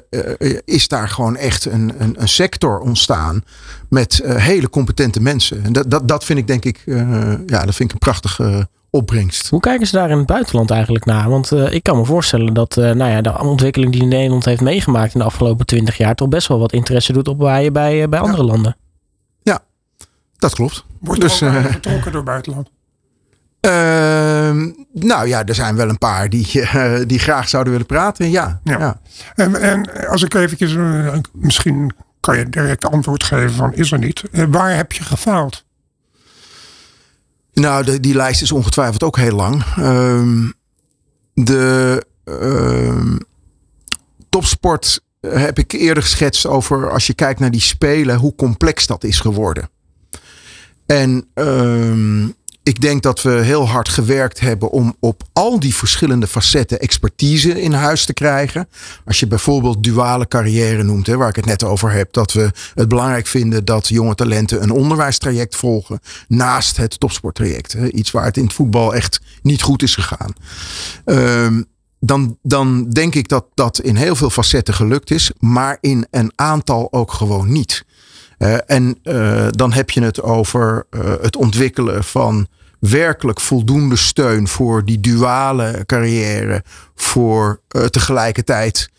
is 0.66 0.88
daar 0.88 1.10
gewoon 1.10 1.36
echt 1.36 1.66
een, 1.66 1.94
een, 1.98 2.22
een 2.22 2.28
sector 2.28 2.80
ontstaan 2.80 3.44
met 3.90 4.22
hele 4.26 4.70
competente 4.70 5.22
mensen. 5.22 5.64
En 5.64 5.74
dat, 5.74 5.92
dat, 5.92 6.08
dat 6.08 6.24
vind 6.24 6.40
ik 6.40 6.48
denk 6.48 6.66
ik, 6.66 6.84
ja, 7.46 7.66
dat 7.66 7.76
vind 7.76 7.80
ik 7.80 7.92
een 7.92 7.98
prachtige 7.98 8.68
opbrengst. 8.90 9.50
Hoe 9.50 9.60
kijken 9.60 9.88
ze 9.88 9.96
daar 9.96 10.10
in 10.10 10.18
het 10.18 10.26
buitenland 10.26 10.72
eigenlijk 10.72 11.06
naar? 11.06 11.30
Want 11.30 11.52
ik 11.52 11.84
kan 11.84 11.98
me 11.98 12.06
voorstellen 12.06 12.54
dat 12.54 12.76
nou 12.76 13.06
ja, 13.06 13.22
de 13.22 13.40
ontwikkeling 13.40 13.92
die 13.92 14.04
Nederland 14.04 14.46
heeft 14.46 14.62
meegemaakt 14.62 15.14
in 15.14 15.20
de 15.20 15.26
afgelopen 15.26 15.66
twintig 15.66 15.98
jaar 15.98 16.16
toch 16.16 16.30
best 16.30 16.48
wel 16.48 16.60
wat 16.60 16.74
interesse 16.74 17.14
doet 17.14 17.28
opwaaien 17.28 17.74
bij, 17.74 18.10
bij 18.10 18.20
andere 18.20 18.44
ja. 18.44 18.50
landen. 18.50 18.76
Ja, 19.42 19.60
dat 20.38 20.54
klopt. 20.54 20.86
Wordt 21.00 21.22
dus, 21.22 21.44
ook 21.44 21.52
uh, 21.52 21.66
getrokken 21.66 22.12
door 22.12 22.24
buitenland? 22.24 22.70
Uh, 23.68 24.74
nou 24.94 25.28
ja, 25.28 25.46
er 25.46 25.56
zijn 25.56 25.76
wel 25.76 25.90
een 25.90 25.98
paar 25.98 26.30
die, 26.30 26.48
uh, 26.54 26.96
die 27.08 27.20
graag 27.20 27.50
zouden 27.50 27.72
willen 27.72 27.88
praten. 27.88 28.30
Ja. 28.30 28.60
ja. 28.64 28.80
ja. 28.80 29.00
En, 29.36 29.62
en, 29.62 30.08
als 30.08 30.24
ik 30.24 30.34
eventjes, 30.34 30.74
uh, 30.74 31.16
misschien 31.32 31.94
kan 32.20 32.38
je 32.38 32.50
direct 32.50 32.86
antwoord 32.86 33.24
geven 33.24 33.52
van 33.52 33.74
is 33.74 33.92
er 33.92 34.00
niet. 34.00 34.24
waar 34.50 34.76
heb 34.76 34.92
je 34.92 35.04
gefaald? 35.04 35.66
Nou, 37.54 37.84
de, 37.84 38.00
die 38.00 38.16
lijst 38.16 38.42
is 38.42 38.52
ongetwijfeld 38.52 39.04
ook 39.04 39.18
heel 39.18 39.36
lang. 39.36 39.64
Um, 39.80 40.54
de 41.34 42.04
um, 42.26 43.18
topsport 44.30 45.02
heb 45.22 45.60
ik 45.60 45.72
eerder 45.72 46.04
geschetst 46.04 46.46
over 46.46 46.92
als 46.92 47.08
je 47.08 47.14
kijkt 47.14 47.40
naar 47.40 47.52
die 47.52 47.62
spelen, 47.62 48.16
hoe 48.16 48.36
complex 48.36 48.88
dat 48.88 49.04
is 49.04 49.20
geworden. 49.20 49.70
En 50.86 51.28
um, 51.34 52.36
ik 52.68 52.82
denk 52.82 53.04
dat 53.04 53.22
we 53.22 53.30
heel 53.30 53.68
hard 53.68 53.90
gewerkt 53.90 54.40
hebben 54.40 54.72
om 54.72 54.96
op 55.00 55.24
al 55.34 55.60
die 55.60 55.76
verschillende 55.76 56.28
facetten 56.28 56.80
expertise 56.80 57.62
in 57.62 57.74
huis 57.74 58.06
te 58.06 58.14
krijgen. 58.14 58.70
Als 59.06 59.20
je 59.20 59.28
bijvoorbeeld 59.28 59.84
duale 59.84 60.28
carrière 60.28 60.84
noemt, 60.84 61.08
hè, 61.08 61.18
waar 61.18 61.30
ik 61.30 61.36
het 61.36 61.46
net 61.46 61.64
over 61.64 61.92
heb, 61.92 62.14
dat 62.14 62.34
we 62.34 62.52
het 62.74 62.88
belangrijk 62.88 63.28
vinden 63.28 63.66
dat 63.66 63.88
jonge 63.88 64.16
talenten 64.16 64.64
een 64.64 64.72
onderwijstraject 64.72 65.56
volgen 65.56 66.00
naast 66.28 66.78
het 66.78 67.00
topsporttraject. 67.00 67.74
Hè, 67.74 67.92
iets 67.92 68.12
waar 68.12 68.26
het 68.26 68.38
in 68.38 68.44
het 68.44 68.54
voetbal 68.54 68.96
echt 68.96 69.20
niet 69.42 69.62
goed 69.62 69.84
is 69.84 69.96
gegaan. 69.96 70.34
Um, 71.06 71.66
dan, 72.00 72.38
dan 72.42 72.90
denk 72.90 73.16
ik 73.16 73.28
dat 73.28 73.46
dat 73.54 73.80
in 73.80 73.96
heel 73.96 74.16
veel 74.16 74.30
facetten 74.30 74.74
gelukt 74.74 75.12
is, 75.12 75.32
maar 75.40 75.78
in 75.82 76.08
een 76.12 76.32
aantal 76.36 76.88
ook 76.94 77.12
gewoon 77.12 77.52
niet. 77.52 77.86
En 78.66 79.00
uh, 79.04 79.48
dan 79.50 79.74
heb 79.74 79.90
je 79.90 80.02
het 80.02 80.22
over 80.22 80.88
uh, 80.92 81.14
het 81.22 81.36
ontwikkelen 81.36 82.04
van 82.04 82.48
werkelijk 82.80 83.40
voldoende 83.40 83.96
steun 83.96 84.48
voor 84.48 84.86
die 84.86 85.00
duale 85.00 85.84
carrière, 85.86 86.64
voor 86.96 87.62
tegelijkertijd. 87.90 88.90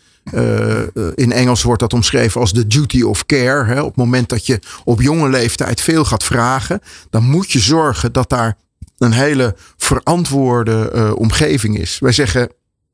in 1.15 1.31
Engels 1.31 1.63
wordt 1.63 1.81
dat 1.81 1.93
omschreven 1.93 2.41
als 2.41 2.53
de 2.53 2.67
duty 2.67 3.01
of 3.01 3.25
care. 3.25 3.65
Hè. 3.65 3.81
Op 3.81 3.87
het 3.87 3.95
moment 3.95 4.29
dat 4.29 4.45
je 4.45 4.59
op 4.83 5.01
jonge 5.01 5.29
leeftijd 5.29 5.81
veel 5.81 6.05
gaat 6.05 6.23
vragen, 6.23 6.81
dan 7.09 7.23
moet 7.23 7.51
je 7.51 7.59
zorgen 7.59 8.11
dat 8.11 8.29
daar 8.29 8.57
een 8.97 9.11
hele 9.11 9.55
verantwoorde 9.77 11.13
omgeving 11.15 11.79
is. 11.79 11.99
Wij 11.99 12.11
zeggen 12.11 12.51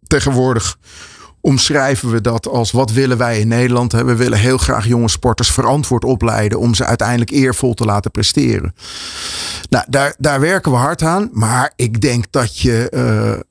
tegenwoordig 0.08 0.78
omschrijven 1.46 2.12
we 2.12 2.22
dat 2.22 2.48
als 2.48 2.72
wat 2.72 2.92
willen 2.92 3.18
wij 3.18 3.40
in 3.40 3.48
Nederland? 3.48 3.92
We 3.92 4.16
willen 4.16 4.40
heel 4.40 4.58
graag 4.58 4.88
jonge 4.88 5.10
sporters 5.10 5.52
verantwoord 5.52 6.04
opleiden 6.04 6.60
om 6.60 6.74
ze 6.74 6.86
uiteindelijk 6.86 7.32
eervol 7.32 7.74
te 7.74 7.86
laten 7.86 8.12
presteren. 8.12 8.76
Nou, 9.70 9.86
daar, 9.88 10.16
daar 10.18 10.40
werken 10.40 10.72
we 10.72 10.78
hard 10.78 11.02
aan, 11.02 11.30
maar 11.32 11.74
ik 11.76 12.02
denk 12.02 12.26
dat 12.30 12.60
je 12.60 12.92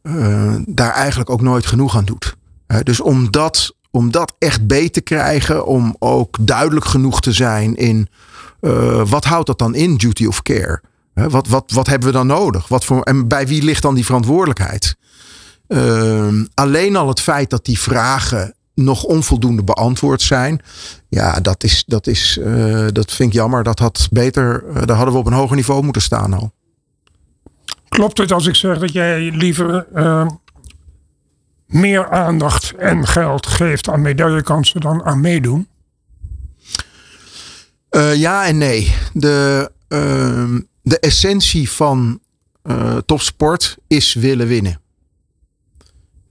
uh, 0.02 0.14
uh, 0.16 0.54
daar 0.66 0.92
eigenlijk 0.92 1.30
ook 1.30 1.40
nooit 1.40 1.66
genoeg 1.66 1.96
aan 1.96 2.04
doet. 2.04 2.36
Dus 2.82 3.00
om 3.00 3.30
dat, 3.30 3.74
om 3.90 4.10
dat 4.10 4.34
echt 4.38 4.66
beter 4.66 4.92
te 4.92 5.00
krijgen, 5.00 5.66
om 5.66 5.96
ook 5.98 6.36
duidelijk 6.40 6.86
genoeg 6.86 7.20
te 7.20 7.32
zijn 7.32 7.76
in 7.76 8.08
wat 9.04 9.24
houdt 9.24 9.46
dat 9.46 9.58
dan 9.58 9.74
in, 9.74 9.96
duty 9.96 10.26
of 10.26 10.42
care? 10.42 10.82
Wat, 11.14 11.48
wat, 11.48 11.70
wat 11.74 11.86
hebben 11.86 12.08
we 12.08 12.14
dan 12.14 12.26
nodig? 12.26 12.68
Wat 12.68 12.84
voor, 12.84 13.02
en 13.02 13.28
bij 13.28 13.46
wie 13.46 13.62
ligt 13.62 13.82
dan 13.82 13.94
die 13.94 14.04
verantwoordelijkheid? 14.04 14.96
Uh, 15.68 16.42
alleen 16.54 16.96
al 16.96 17.08
het 17.08 17.20
feit 17.20 17.50
dat 17.50 17.64
die 17.64 17.78
vragen 17.78 18.54
nog 18.74 19.02
onvoldoende 19.02 19.64
beantwoord 19.64 20.22
zijn. 20.22 20.60
Ja, 21.08 21.40
dat 21.40 21.64
is, 21.64 21.84
dat 21.86 22.06
is, 22.06 22.38
uh, 22.40 22.86
dat 22.92 23.12
vind 23.12 23.28
ik 23.28 23.34
jammer. 23.34 23.62
Dat 23.62 23.78
had 23.78 24.08
beter, 24.10 24.64
uh, 24.68 24.74
daar 24.84 24.96
hadden 24.96 25.14
we 25.14 25.20
op 25.20 25.26
een 25.26 25.32
hoger 25.32 25.56
niveau 25.56 25.82
moeten 25.82 26.02
staan 26.02 26.32
al. 26.32 26.52
Klopt 27.88 28.18
het 28.18 28.32
als 28.32 28.46
ik 28.46 28.54
zeg 28.54 28.78
dat 28.78 28.92
jij 28.92 29.30
liever 29.30 29.86
uh, 29.94 30.26
meer 31.66 32.10
aandacht 32.10 32.74
en 32.74 33.06
geld 33.06 33.46
geeft 33.46 33.88
aan 33.88 34.02
medaillekansen 34.02 34.80
dan 34.80 35.04
aan 35.04 35.20
meedoen? 35.20 35.68
Uh, 37.90 38.14
ja 38.14 38.46
en 38.46 38.58
nee. 38.58 38.94
De, 39.12 39.70
uh, 39.88 40.58
de 40.82 40.98
essentie 40.98 41.70
van 41.70 42.18
topsport 43.06 43.76
is 43.86 44.14
willen 44.14 44.46
winnen. 44.46 44.80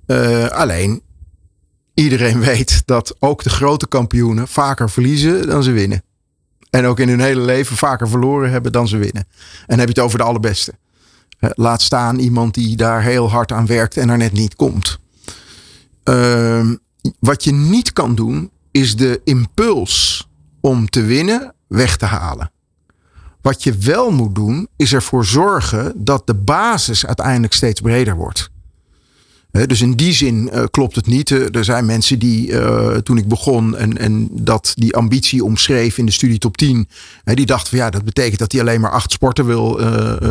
Uh, 0.07 0.47
alleen, 0.47 1.01
iedereen 1.93 2.39
weet 2.49 2.81
dat 2.85 3.15
ook 3.19 3.43
de 3.43 3.49
grote 3.49 3.87
kampioenen 3.87 4.47
vaker 4.47 4.89
verliezen 4.89 5.47
dan 5.47 5.63
ze 5.63 5.71
winnen. 5.71 6.03
En 6.69 6.85
ook 6.85 6.99
in 6.99 7.09
hun 7.09 7.19
hele 7.19 7.41
leven 7.41 7.77
vaker 7.77 8.09
verloren 8.09 8.51
hebben 8.51 8.71
dan 8.71 8.87
ze 8.87 8.97
winnen. 8.97 9.27
En 9.67 9.79
heb 9.79 9.87
je 9.87 9.93
het 9.93 10.03
over 10.03 10.17
de 10.17 10.23
allerbeste. 10.23 10.73
Uh, 11.39 11.49
laat 11.53 11.81
staan 11.81 12.19
iemand 12.19 12.53
die 12.53 12.75
daar 12.75 13.03
heel 13.03 13.29
hard 13.29 13.51
aan 13.51 13.65
werkt 13.65 13.97
en 13.97 14.09
er 14.09 14.17
net 14.17 14.33
niet 14.33 14.55
komt. 14.55 14.99
Uh, 16.03 16.71
wat 17.19 17.43
je 17.43 17.51
niet 17.51 17.93
kan 17.93 18.15
doen, 18.15 18.51
is 18.71 18.95
de 18.95 19.21
impuls 19.23 20.27
om 20.61 20.89
te 20.89 21.01
winnen 21.01 21.53
weg 21.67 21.97
te 21.97 22.05
halen. 22.05 22.51
Wat 23.41 23.63
je 23.63 23.73
wel 23.73 24.11
moet 24.11 24.35
doen, 24.35 24.67
is 24.75 24.93
ervoor 24.93 25.25
zorgen 25.25 25.93
dat 25.95 26.27
de 26.27 26.35
basis 26.35 27.05
uiteindelijk 27.05 27.53
steeds 27.53 27.81
breder 27.81 28.15
wordt. 28.15 28.49
Dus 29.53 29.81
in 29.81 29.93
die 29.93 30.13
zin 30.13 30.49
uh, 30.53 30.63
klopt 30.71 30.95
het 30.95 31.05
niet. 31.05 31.29
Er 31.29 31.63
zijn 31.63 31.85
mensen 31.85 32.19
die 32.19 32.47
uh, 32.47 32.95
toen 32.95 33.17
ik 33.17 33.27
begon 33.27 33.77
en, 33.77 33.97
en 33.97 34.27
dat 34.31 34.71
die 34.75 34.95
ambitie 34.95 35.43
omschreef 35.43 35.97
in 35.97 36.05
de 36.05 36.11
studie 36.11 36.37
top 36.37 36.57
10. 36.57 36.87
die 37.23 37.45
dachten 37.45 37.69
van 37.69 37.77
ja, 37.77 37.89
dat 37.89 38.03
betekent 38.03 38.39
dat 38.39 38.51
hij 38.51 38.61
alleen 38.61 38.81
maar 38.81 38.91
acht 38.91 39.11
sporten 39.11 39.45
wil 39.45 39.79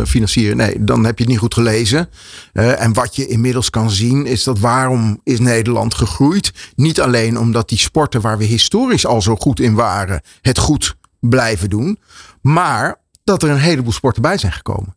financieren. 0.07 0.57
Nee, 0.57 0.85
dan 0.85 1.05
heb 1.05 1.19
je 1.19 1.25
het 1.25 1.33
niet 1.33 1.43
goed 1.43 1.55
gelezen. 1.55 2.09
en 2.53 2.93
wat 2.93 3.17
je 3.17 3.27
inmiddels 3.27 3.71
kan 3.71 3.91
zien 3.91 4.27
is 4.27 4.45
dat 4.45 4.59
waarom 4.59 5.21
is 5.25 5.39
Nederland 5.41 5.95
gegroeid? 5.95 6.53
Niet 6.75 7.01
alleen 7.01 7.39
omdat 7.39 7.69
die 7.69 7.79
sporten 7.79 8.21
waar 8.21 8.39
we 8.39 8.45
historisch 8.45 9.07
al 9.07 9.23
zo 9.23 9.37
goed 9.37 9.61
in 9.61 9.75
waren, 9.75 10.23
het 10.41 10.59
goed 10.59 10.97
blijven 11.21 11.71
doen. 11.71 11.99
Maar 12.41 13.01
dat 13.25 13.43
er 13.43 13.51
een 13.51 13.59
heleboel 13.59 13.93
sporten 13.93 14.23
bij 14.23 14.39
zijn 14.39 14.53
gekomen. 14.53 14.95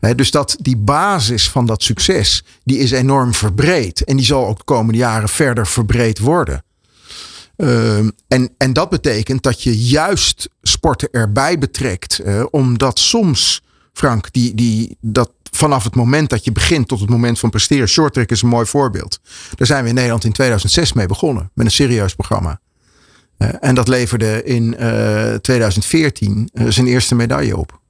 Dus 0.00 0.30
dat 0.30 0.56
die 0.60 0.76
basis 0.76 1.50
van 1.50 1.66
dat 1.66 1.82
succes, 1.82 2.44
die 2.64 2.78
is 2.78 2.90
enorm 2.90 3.34
verbreed. 3.34 4.04
En 4.04 4.16
die 4.16 4.24
zal 4.24 4.46
ook 4.46 4.58
de 4.58 4.64
komende 4.64 4.98
jaren 4.98 5.28
verder 5.28 5.66
verbreed 5.66 6.18
worden. 6.18 6.64
Um, 7.56 8.12
en, 8.28 8.54
en 8.58 8.72
dat 8.72 8.90
betekent 8.90 9.42
dat 9.42 9.62
je 9.62 9.78
juist 9.78 10.48
sporten 10.62 11.08
erbij 11.10 11.58
betrekt. 11.58 12.20
Omdat 12.50 12.98
soms, 12.98 13.62
Frank, 13.92 14.32
die, 14.32 14.54
die, 14.54 14.96
dat 15.00 15.30
vanaf 15.50 15.84
het 15.84 15.94
moment 15.94 16.30
dat 16.30 16.44
je 16.44 16.52
begint 16.52 16.88
tot 16.88 17.00
het 17.00 17.10
moment 17.10 17.38
van 17.38 17.50
presteren. 17.50 17.88
Shorttrack 17.88 18.30
is 18.30 18.42
een 18.42 18.48
mooi 18.48 18.66
voorbeeld. 18.66 19.20
Daar 19.54 19.66
zijn 19.66 19.82
we 19.82 19.88
in 19.88 19.94
Nederland 19.94 20.24
in 20.24 20.32
2006 20.32 20.92
mee 20.92 21.06
begonnen. 21.06 21.50
Met 21.54 21.66
een 21.66 21.72
serieus 21.72 22.14
programma. 22.14 22.60
en 23.60 23.74
dat 23.74 23.88
leverde 23.88 24.44
in 24.44 24.76
2014 25.40 26.50
zijn 26.52 26.86
eerste 26.86 27.14
medaille 27.14 27.56
op. 27.56 27.80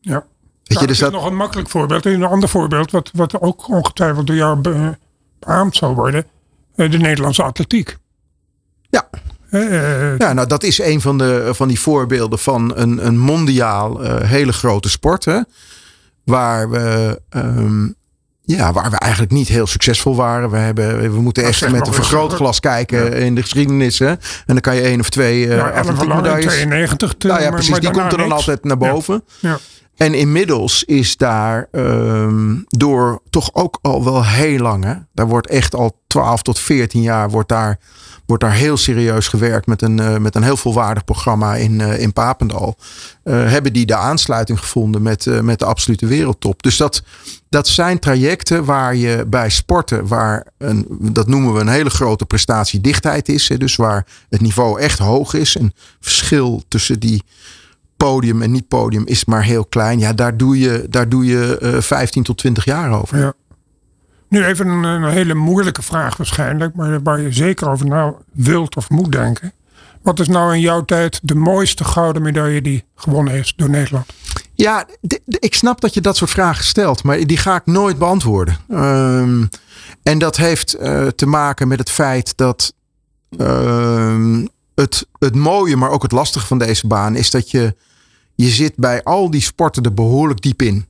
Ja. 0.00 0.26
Weet 0.68 0.80
je, 0.80 0.86
dus 0.86 0.98
dat 0.98 1.12
is 1.12 1.18
nog 1.18 1.26
een 1.26 1.36
makkelijk 1.36 1.68
voorbeeld. 1.68 2.06
Een 2.06 2.24
ander 2.24 2.48
voorbeeld, 2.48 2.90
wat, 2.90 3.10
wat 3.12 3.40
ook 3.40 3.68
ongetwijfeld 3.68 4.26
door 4.26 4.36
jou 4.36 4.60
beaamd 5.38 5.76
zal 5.76 5.94
worden. 5.94 6.26
de 6.74 6.88
Nederlandse 6.88 7.42
atletiek. 7.42 7.96
Ja. 8.90 9.08
ja, 10.18 10.32
nou 10.32 10.46
dat 10.46 10.62
is 10.62 10.78
een 10.78 11.00
van, 11.00 11.18
de, 11.18 11.50
van 11.52 11.68
die 11.68 11.80
voorbeelden 11.80 12.38
van 12.38 12.76
een, 12.76 13.06
een 13.06 13.18
mondiaal 13.18 14.00
hele 14.02 14.52
grote 14.52 14.88
sport. 14.88 15.24
Hè, 15.24 15.40
waar 16.24 16.70
we 16.70 17.20
um, 17.36 17.96
ja, 18.56 18.72
waar 18.72 18.90
we 18.90 18.98
eigenlijk 18.98 19.32
niet 19.32 19.48
heel 19.48 19.66
succesvol 19.66 20.16
waren. 20.16 20.50
We, 20.50 20.56
hebben, 20.56 21.12
we 21.12 21.20
moeten 21.20 21.44
echt 21.44 21.70
met 21.70 21.86
een 21.86 21.92
vergrootglas 21.92 22.60
kijken 22.60 23.12
in 23.12 23.34
de 23.34 23.42
geschiedenis. 23.42 23.98
Hè? 23.98 24.08
En 24.08 24.18
dan 24.46 24.60
kan 24.60 24.76
je 24.76 24.82
één 24.82 25.00
of 25.00 25.10
twee 25.10 25.46
uh, 25.46 25.56
ja, 25.56 25.82
medailles. 25.98 26.54
92 26.54 27.18
nou 27.18 27.42
ja, 27.42 27.50
precies. 27.50 27.78
die 27.78 27.90
komt 27.90 28.12
er 28.12 28.18
dan 28.18 28.32
altijd 28.32 28.64
naar 28.64 28.78
boven. 28.78 29.24
Ja. 29.38 29.58
En 29.98 30.14
inmiddels 30.14 30.84
is 30.84 31.16
daar 31.16 31.68
um, 31.72 32.64
door 32.68 33.22
toch 33.30 33.54
ook 33.54 33.78
al 33.82 34.04
wel 34.04 34.24
heel 34.24 34.58
lang. 34.58 35.06
Daar 35.12 35.28
wordt 35.28 35.48
echt 35.48 35.74
al 35.74 36.00
12 36.06 36.42
tot 36.42 36.58
14 36.58 37.02
jaar 37.02 37.30
wordt 37.30 37.48
daar 37.48 37.78
wordt 38.28 38.42
daar 38.42 38.52
heel 38.54 38.76
serieus 38.76 39.28
gewerkt 39.28 39.66
met 39.66 39.82
een, 39.82 39.98
uh, 39.98 40.16
met 40.16 40.34
een 40.34 40.42
heel 40.42 40.56
volwaardig 40.56 41.04
programma 41.04 41.54
in, 41.54 41.80
uh, 41.80 42.00
in 42.00 42.12
Papendal. 42.12 42.76
Uh, 43.24 43.50
hebben 43.50 43.72
die 43.72 43.86
de 43.86 43.96
aansluiting 43.96 44.58
gevonden 44.58 45.02
met, 45.02 45.42
met 45.42 45.58
de 45.58 45.64
absolute 45.64 46.06
wereldtop. 46.06 46.62
Dus 46.62 46.76
dat, 46.76 47.02
dat 47.48 47.68
zijn 47.68 47.98
trajecten 47.98 48.64
waar 48.64 48.94
je 48.96 49.24
bij 49.26 49.50
sporten, 49.50 50.06
waar 50.06 50.46
een, 50.58 50.86
dat 51.00 51.26
noemen 51.26 51.54
we 51.54 51.60
een 51.60 51.68
hele 51.68 51.90
grote 51.90 52.24
prestatiedichtheid 52.24 53.28
is. 53.28 53.50
Dus 53.58 53.76
waar 53.76 54.06
het 54.28 54.40
niveau 54.40 54.80
echt 54.80 54.98
hoog 54.98 55.34
is. 55.34 55.56
En 55.56 55.72
verschil 56.00 56.62
tussen 56.68 57.00
die 57.00 57.22
podium 57.98 58.42
en 58.42 58.50
niet 58.50 58.68
podium 58.68 59.06
is 59.06 59.24
maar 59.24 59.44
heel 59.44 59.64
klein. 59.64 59.98
Ja, 59.98 60.12
daar 60.12 60.36
doe 60.36 60.58
je, 60.58 60.86
daar 60.90 61.08
doe 61.08 61.26
je 61.26 61.76
15 61.80 62.22
tot 62.22 62.38
20 62.38 62.64
jaar 62.64 62.92
over. 63.00 63.18
Ja. 63.18 63.32
Nu 64.28 64.44
even 64.44 64.66
een, 64.68 64.82
een, 64.82 65.10
hele 65.10 65.34
moeilijke 65.34 65.82
vraag 65.82 66.16
waarschijnlijk, 66.16 66.74
maar 66.74 67.02
waar 67.02 67.20
je 67.20 67.32
zeker 67.32 67.70
over 67.70 67.86
na 67.86 68.14
wilt 68.32 68.76
of 68.76 68.90
moet 68.90 69.12
denken. 69.12 69.52
Wat 70.02 70.20
is 70.20 70.28
nou 70.28 70.54
in 70.54 70.60
jouw 70.60 70.84
tijd 70.84 71.20
de 71.22 71.34
mooiste 71.34 71.84
gouden 71.84 72.22
medaille 72.22 72.62
die 72.62 72.84
gewonnen 72.94 73.34
is 73.34 73.54
door 73.56 73.70
Nederland? 73.70 74.06
Ja, 74.54 74.86
ik 75.24 75.54
snap 75.54 75.80
dat 75.80 75.94
je 75.94 76.00
dat 76.00 76.16
soort 76.16 76.30
vragen 76.30 76.64
stelt, 76.64 77.02
maar 77.02 77.26
die 77.26 77.36
ga 77.36 77.56
ik 77.56 77.66
nooit 77.66 77.98
beantwoorden. 77.98 78.56
Ehm, 78.68 79.44
en 80.02 80.18
dat 80.18 80.36
heeft 80.36 80.76
uh, 80.80 81.06
te 81.06 81.26
maken 81.26 81.68
met 81.68 81.78
het 81.78 81.90
feit 81.90 82.36
dat 82.36 82.72
uh, 83.38 84.38
het, 84.74 85.06
het 85.18 85.34
mooie, 85.34 85.76
maar 85.76 85.90
ook 85.90 86.02
het 86.02 86.12
lastige 86.12 86.46
van 86.46 86.58
deze 86.58 86.86
baan 86.86 87.16
is 87.16 87.30
dat 87.30 87.50
je, 87.50 87.76
je 88.44 88.48
zit 88.48 88.76
bij 88.76 89.02
al 89.02 89.30
die 89.30 89.40
sporten 89.40 89.82
er 89.82 89.94
behoorlijk 89.94 90.42
diep 90.42 90.62
in. 90.62 90.86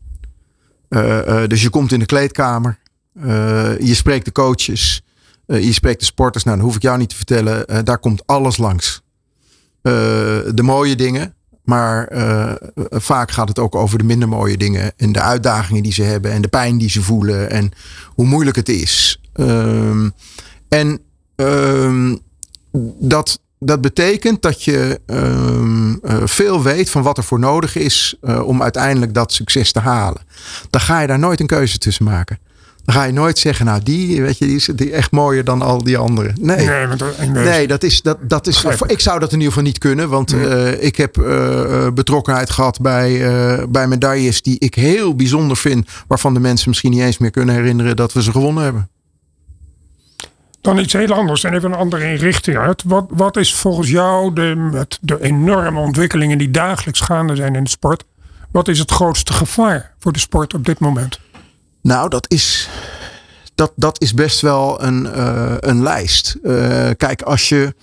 Uh, 0.88 1.46
dus 1.46 1.62
je 1.62 1.70
komt 1.70 1.92
in 1.92 1.98
de 1.98 2.06
kleedkamer. 2.06 2.78
Uh, 3.16 3.78
je 3.78 3.94
spreekt 3.94 4.24
de 4.24 4.32
coaches. 4.32 5.02
Je 5.46 5.72
spreekt 5.72 6.00
de 6.00 6.04
sporters. 6.04 6.44
Nou, 6.44 6.56
dat 6.56 6.66
hoef 6.66 6.76
ik 6.76 6.82
jou 6.82 6.98
niet 6.98 7.08
te 7.08 7.16
vertellen. 7.16 7.84
Daar 7.84 7.98
komt 7.98 8.26
alles 8.26 8.56
langs. 8.56 9.02
de 9.82 10.62
mooie 10.62 10.96
dingen. 10.96 11.34
Maar 11.64 12.08
vaak 12.90 13.30
gaat 13.30 13.48
het 13.48 13.58
ook 13.58 13.74
over 13.74 13.98
de 13.98 14.04
minder 14.04 14.28
mooie 14.28 14.56
dingen. 14.56 14.92
En 14.96 15.12
de 15.12 15.20
uitdagingen 15.20 15.82
die 15.82 15.92
ze 15.92 16.02
hebben. 16.02 16.32
En 16.32 16.42
de 16.42 16.48
pijn 16.48 16.78
die 16.78 16.90
ze 16.90 17.02
voelen. 17.02 17.50
En 17.50 17.70
hoe 18.06 18.26
moeilijk 18.26 18.56
het 18.56 18.68
is. 18.68 19.20
Ehm, 19.32 20.10
en 20.68 21.00
ehm, 21.36 22.16
dat, 22.98 23.40
dat 23.58 23.80
betekent 23.80 24.42
dat 24.42 24.64
je 24.64 25.00
um, 25.06 26.00
veel 26.24 26.62
weet 26.62 26.90
van 26.90 27.02
wat 27.02 27.16
er 27.16 27.24
voor 27.24 27.38
nodig 27.38 27.76
is 27.76 28.16
om 28.42 28.62
uiteindelijk 28.62 29.14
dat 29.14 29.32
succes 29.32 29.72
te 29.72 29.80
halen. 29.80 30.22
Dan 30.70 30.80
ga 30.80 31.00
je 31.00 31.06
daar 31.06 31.18
nooit 31.18 31.40
een 31.40 31.46
keuze 31.46 31.78
tussen 31.78 32.04
maken. 32.04 32.38
Dan 32.84 32.96
ga 32.96 33.04
je 33.04 33.12
nooit 33.12 33.38
zeggen, 33.38 33.66
nou 33.66 33.82
die, 33.82 34.22
weet 34.22 34.38
je, 34.38 34.46
die 34.46 34.56
is 34.56 34.68
die 34.74 34.92
echt 34.92 35.10
mooier 35.10 35.44
dan 35.44 35.62
al 35.62 35.84
die 35.84 35.98
anderen. 35.98 36.34
Nee, 36.40 36.68
nee, 37.18 37.28
nee 37.28 37.66
dat 37.66 37.82
is, 37.82 38.02
dat, 38.02 38.18
dat 38.22 38.46
is, 38.46 38.64
ik 38.86 39.00
zou 39.00 39.18
dat 39.18 39.32
in 39.32 39.36
ieder 39.36 39.52
geval 39.52 39.66
niet 39.66 39.78
kunnen. 39.78 40.08
Want 40.08 40.32
uh, 40.32 40.82
ik 40.82 40.96
heb 40.96 41.12
betrokkenheid 41.94 42.50
gehad 42.50 42.80
bij, 42.80 43.28
bij 43.68 43.88
medailles 43.88 44.42
die 44.42 44.58
ik 44.58 44.74
heel 44.74 45.16
bijzonder 45.16 45.56
vind. 45.56 45.88
Waarvan 46.06 46.34
de 46.34 46.40
mensen 46.40 46.68
misschien 46.68 46.90
niet 46.90 47.00
eens 47.00 47.18
meer 47.18 47.30
kunnen 47.30 47.54
herinneren 47.54 47.96
dat 47.96 48.12
we 48.12 48.22
ze 48.22 48.32
gewonnen 48.32 48.64
hebben. 48.64 48.88
Dan 50.60 50.78
iets 50.78 50.92
heel 50.92 51.12
anders 51.12 51.44
en 51.44 51.54
even 51.54 51.72
een 51.72 51.78
andere 51.78 52.10
inrichting 52.10 52.56
uit. 52.56 52.82
Wat, 52.86 53.06
wat 53.10 53.36
is 53.36 53.54
volgens 53.54 53.90
jou 53.90 54.32
de, 54.32 54.54
met 54.72 54.98
de 55.00 55.22
enorme 55.22 55.80
ontwikkelingen 55.80 56.38
die 56.38 56.50
dagelijks 56.50 57.00
gaande 57.00 57.36
zijn 57.36 57.54
in 57.54 57.64
de 57.64 57.70
sport? 57.70 58.04
Wat 58.50 58.68
is 58.68 58.78
het 58.78 58.90
grootste 58.90 59.32
gevaar 59.32 59.94
voor 59.98 60.12
de 60.12 60.18
sport 60.18 60.54
op 60.54 60.64
dit 60.64 60.78
moment? 60.78 61.20
Nou, 61.82 62.08
dat 62.08 62.30
is, 62.30 62.68
dat, 63.54 63.72
dat 63.76 64.02
is 64.02 64.14
best 64.14 64.40
wel 64.40 64.82
een, 64.82 65.04
uh, 65.04 65.54
een 65.58 65.82
lijst. 65.82 66.36
Uh, 66.42 66.90
kijk, 66.96 67.22
als 67.22 67.48
je, 67.48 67.74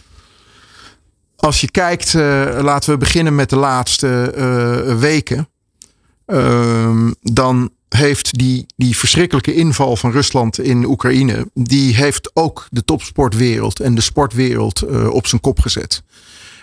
als 1.35 1.61
je 1.61 1.71
kijkt, 1.71 2.13
uh, 2.13 2.59
laten 2.61 2.91
we 2.91 2.97
beginnen 2.97 3.35
met 3.35 3.49
de 3.49 3.55
laatste 3.55 4.33
weken. 4.99 5.47
Ehm, 6.25 7.11
dan 7.21 7.69
heeft 7.95 8.37
die, 8.37 8.65
die 8.75 8.97
verschrikkelijke 8.97 9.53
inval 9.53 9.95
van 9.95 10.11
Rusland 10.11 10.59
in 10.59 10.85
Oekraïne, 10.85 11.49
die 11.53 11.95
heeft 11.95 12.31
ook 12.33 12.67
de 12.69 12.83
topsportwereld 12.83 13.79
en 13.79 13.95
de 13.95 14.01
sportwereld 14.01 14.83
op 15.09 15.27
zijn 15.27 15.41
kop 15.41 15.59
gezet. 15.59 16.03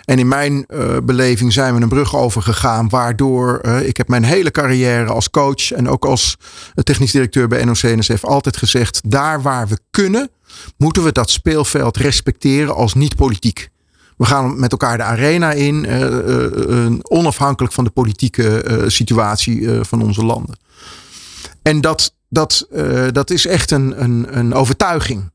En 0.04 0.18
in 0.18 0.28
mijn 0.28 0.66
uh, 0.68 0.96
beleving 1.04 1.52
zijn 1.52 1.74
we 1.74 1.82
een 1.82 1.88
brug 1.88 2.16
overgegaan, 2.16 2.88
waardoor 2.88 3.60
uh, 3.62 3.86
ik 3.86 3.96
heb 3.96 4.08
mijn 4.08 4.24
hele 4.24 4.50
carrière 4.50 5.12
als 5.12 5.30
coach 5.30 5.72
en 5.72 5.88
ook 5.88 6.04
als 6.04 6.36
technisch 6.74 7.12
directeur 7.12 7.48
bij 7.48 7.64
NOC-NSF 7.64 8.24
altijd 8.24 8.56
gezegd, 8.56 9.00
daar 9.04 9.42
waar 9.42 9.68
we 9.68 9.78
kunnen, 9.90 10.30
moeten 10.76 11.04
we 11.04 11.12
dat 11.12 11.30
speelveld 11.30 11.96
respecteren 11.96 12.74
als 12.74 12.94
niet 12.94 13.16
politiek. 13.16 13.68
We 14.16 14.24
gaan 14.24 14.60
met 14.60 14.72
elkaar 14.72 14.96
de 14.96 15.02
arena 15.02 15.52
in, 15.52 15.86
onafhankelijk 17.02 17.74
van 17.74 17.84
de 17.84 17.90
politieke 17.90 18.84
situatie 18.86 19.68
van 19.80 20.02
onze 20.02 20.24
landen. 20.24 20.56
En 21.62 21.80
dat, 21.80 22.14
dat, 22.28 22.66
dat 23.12 23.30
is 23.30 23.46
echt 23.46 23.70
een, 23.70 24.02
een, 24.02 24.38
een 24.38 24.54
overtuiging 24.54 25.30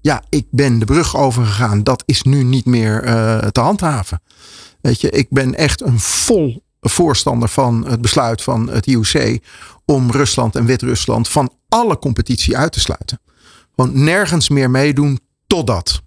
ja, 0.00 0.22
ik 0.28 0.46
ben 0.50 0.78
de 0.78 0.84
brug 0.84 1.16
overgegaan. 1.16 1.82
Dat 1.82 2.02
is 2.06 2.22
nu 2.22 2.42
niet 2.42 2.64
meer 2.64 3.04
uh, 3.04 3.38
te 3.38 3.60
handhaven. 3.60 4.22
Weet 4.80 5.00
je, 5.00 5.10
ik 5.10 5.26
ben 5.30 5.54
echt 5.54 5.82
een 5.82 6.00
vol 6.00 6.62
voorstander 6.80 7.48
van 7.48 7.86
het 7.86 8.00
besluit 8.00 8.42
van 8.42 8.68
het 8.68 8.86
IOC 8.86 9.38
om 9.84 10.10
Rusland 10.10 10.56
en 10.56 10.64
Wit-Rusland 10.64 11.28
van 11.28 11.52
alle 11.68 11.98
competitie 11.98 12.56
uit 12.56 12.72
te 12.72 12.80
sluiten. 12.80 13.20
Gewoon 13.74 14.04
nergens 14.04 14.48
meer 14.48 14.70
meedoen 14.70 15.20
totdat. 15.46 16.02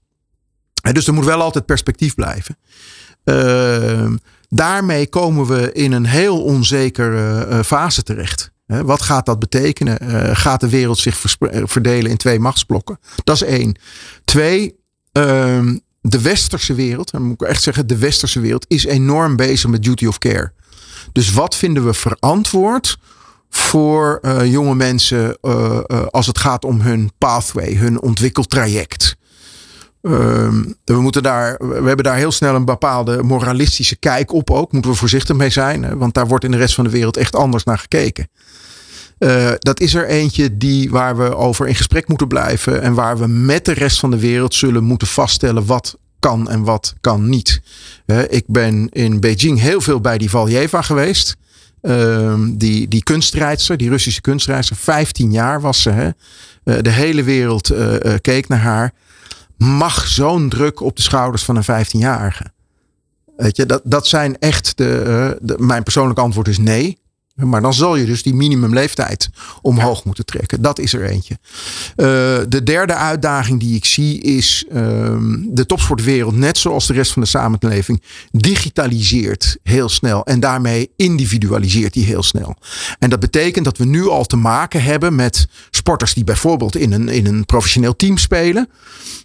Dus 0.91 1.07
er 1.07 1.13
moet 1.13 1.25
wel 1.25 1.41
altijd 1.41 1.65
perspectief 1.65 2.15
blijven. 2.15 2.57
Uh, 3.25 4.11
daarmee 4.49 5.07
komen 5.07 5.45
we 5.45 5.71
in 5.71 5.91
een 5.91 6.05
heel 6.05 6.43
onzekere 6.43 7.47
uh, 7.47 7.59
fase 7.59 8.03
terecht. 8.03 8.51
Wat 8.65 9.01
gaat 9.01 9.25
dat 9.25 9.39
betekenen? 9.39 9.97
Uh, 10.03 10.29
gaat 10.33 10.59
de 10.59 10.69
wereld 10.69 10.97
zich 10.97 11.37
eh, 11.39 11.61
verdelen 11.65 12.11
in 12.11 12.17
twee 12.17 12.39
machtsblokken? 12.39 12.99
Dat 13.23 13.35
is 13.35 13.43
één. 13.43 13.79
Twee, 14.25 14.75
uh, 15.13 15.71
de 16.01 16.21
westerse 16.21 16.73
wereld, 16.73 17.11
dan 17.11 17.21
moet 17.21 17.41
ik 17.41 17.47
echt 17.47 17.63
zeggen, 17.63 17.87
de 17.87 17.97
westerse 17.97 18.39
wereld 18.39 18.65
is 18.67 18.85
enorm 18.85 19.35
bezig 19.35 19.69
met 19.69 19.83
duty 19.83 20.05
of 20.05 20.17
care. 20.17 20.51
Dus 21.11 21.33
wat 21.33 21.55
vinden 21.55 21.85
we 21.85 21.93
verantwoord 21.93 22.97
voor 23.49 24.19
uh, 24.21 24.51
jonge 24.51 24.75
mensen 24.75 25.39
als 26.09 26.27
het 26.27 26.37
gaat 26.37 26.65
om 26.65 26.81
hun 26.81 27.11
pathway, 27.17 27.75
hun 27.75 28.01
ontwikkeltraject? 28.01 29.15
Um, 30.05 30.75
we, 30.85 31.01
moeten 31.01 31.23
daar, 31.23 31.57
we 31.59 31.87
hebben 31.87 32.03
daar 32.03 32.15
heel 32.15 32.31
snel 32.31 32.55
een 32.55 32.65
bepaalde 32.65 33.23
moralistische 33.23 33.95
kijk 33.95 34.33
op 34.33 34.49
ook. 34.51 34.71
Moeten 34.71 34.91
we 34.91 34.97
voorzichtig 34.97 35.35
mee 35.35 35.49
zijn. 35.49 35.97
Want 35.97 36.13
daar 36.13 36.27
wordt 36.27 36.43
in 36.43 36.51
de 36.51 36.57
rest 36.57 36.75
van 36.75 36.83
de 36.83 36.89
wereld 36.89 37.17
echt 37.17 37.35
anders 37.35 37.63
naar 37.63 37.77
gekeken. 37.77 38.29
Uh, 39.19 39.51
dat 39.59 39.79
is 39.79 39.93
er 39.93 40.07
eentje 40.07 40.57
die, 40.57 40.89
waar 40.89 41.17
we 41.17 41.35
over 41.35 41.67
in 41.67 41.75
gesprek 41.75 42.07
moeten 42.07 42.27
blijven. 42.27 42.81
En 42.81 42.93
waar 42.93 43.17
we 43.17 43.27
met 43.27 43.65
de 43.65 43.73
rest 43.73 43.99
van 43.99 44.11
de 44.11 44.19
wereld 44.19 44.53
zullen 44.53 44.83
moeten 44.83 45.07
vaststellen 45.07 45.65
wat 45.65 45.97
kan 46.19 46.49
en 46.49 46.63
wat 46.63 46.93
kan 47.01 47.29
niet. 47.29 47.61
Ik 48.29 48.43
ben 48.47 48.89
in 48.89 49.19
Beijing 49.19 49.59
heel 49.59 49.81
veel 49.81 50.01
bij 50.01 50.17
die 50.17 50.29
Valjeva 50.29 50.81
geweest. 50.81 51.35
Uh, 51.81 52.33
die, 52.51 52.87
die 52.87 53.03
die 53.75 53.89
Russische 53.89 54.21
kunstrijdster. 54.21 54.75
15 54.75 55.31
jaar 55.31 55.61
was 55.61 55.81
ze. 55.81 55.89
Hè? 55.89 56.05
Uh, 56.05 56.75
de 56.81 56.89
hele 56.89 57.23
wereld 57.23 57.71
keek 58.21 58.47
naar 58.47 58.59
haar 58.59 58.93
mag 59.57 60.07
zo'n 60.07 60.49
druk 60.49 60.81
op 60.81 60.95
de 60.95 61.01
schouders 61.01 61.43
van 61.43 61.55
een 61.55 61.85
15-jarige? 61.85 62.51
Weet 63.37 63.55
je, 63.55 63.65
dat, 63.65 63.81
dat 63.83 64.07
zijn 64.07 64.39
echt 64.39 64.77
de, 64.77 65.03
uh, 65.07 65.47
de, 65.47 65.55
Mijn 65.63 65.83
persoonlijke 65.83 66.21
antwoord 66.21 66.47
is 66.47 66.57
nee. 66.57 66.97
Maar 67.33 67.61
dan 67.61 67.73
zal 67.73 67.95
je 67.95 68.05
dus 68.05 68.23
die 68.23 68.33
minimumleeftijd 68.33 69.29
omhoog 69.61 70.03
moeten 70.05 70.25
trekken. 70.25 70.61
Dat 70.61 70.79
is 70.79 70.93
er 70.93 71.05
eentje. 71.05 71.37
Uh, 71.43 72.05
de 72.49 72.61
derde 72.63 72.93
uitdaging 72.93 73.59
die 73.59 73.75
ik 73.75 73.85
zie 73.85 74.21
is 74.21 74.65
uh, 74.67 74.73
de 75.47 75.65
topsportwereld, 75.65 76.35
net 76.35 76.57
zoals 76.57 76.87
de 76.87 76.93
rest 76.93 77.11
van 77.11 77.21
de 77.21 77.27
samenleving, 77.27 78.03
digitaliseert 78.31 79.57
heel 79.63 79.89
snel. 79.89 80.25
En 80.25 80.39
daarmee 80.39 80.91
individualiseert 80.95 81.93
die 81.93 82.05
heel 82.05 82.23
snel. 82.23 82.55
En 82.99 83.09
dat 83.09 83.19
betekent 83.19 83.65
dat 83.65 83.77
we 83.77 83.85
nu 83.85 84.07
al 84.07 84.25
te 84.25 84.35
maken 84.35 84.83
hebben 84.83 85.15
met 85.15 85.47
sporters 85.69 86.13
die 86.13 86.23
bijvoorbeeld 86.23 86.75
in 86.75 86.91
een, 86.91 87.09
in 87.09 87.25
een 87.25 87.45
professioneel 87.45 87.95
team 87.95 88.17
spelen. 88.17 88.69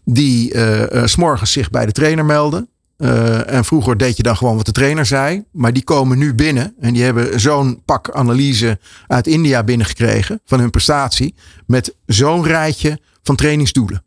Die 0.05 0.55
uh, 0.55 0.83
s 1.05 1.11
s'morgens 1.11 1.53
zich 1.53 1.71
bij 1.71 1.87
de 1.87 1.93
trainer 1.93 2.25
melden. 2.25 2.69
Uh, 2.99 3.53
en 3.53 3.65
vroeger 3.65 3.97
deed 3.97 4.17
je 4.17 4.23
dan 4.23 4.37
gewoon 4.37 4.57
wat 4.57 4.67
de 4.67 4.73
trainer 4.73 5.07
zei. 5.07 5.45
Maar 5.53 5.73
die 5.73 5.85
komen 5.85 6.19
nu 6.19 6.35
binnen. 6.35 6.75
En 6.81 6.93
die 6.93 7.03
hebben 7.03 7.41
zo'n 7.41 7.83
pak 7.85 8.11
analyse 8.11 8.79
uit 9.07 9.27
India 9.27 9.63
binnengekregen. 9.63 10.41
Van 10.45 10.61
hun 10.61 10.71
prestatie. 10.71 11.35
Met 11.67 11.95
zo'n 12.07 12.45
rijtje 12.45 13.01
van 13.23 13.37
trainingsdoelen. 13.37 14.03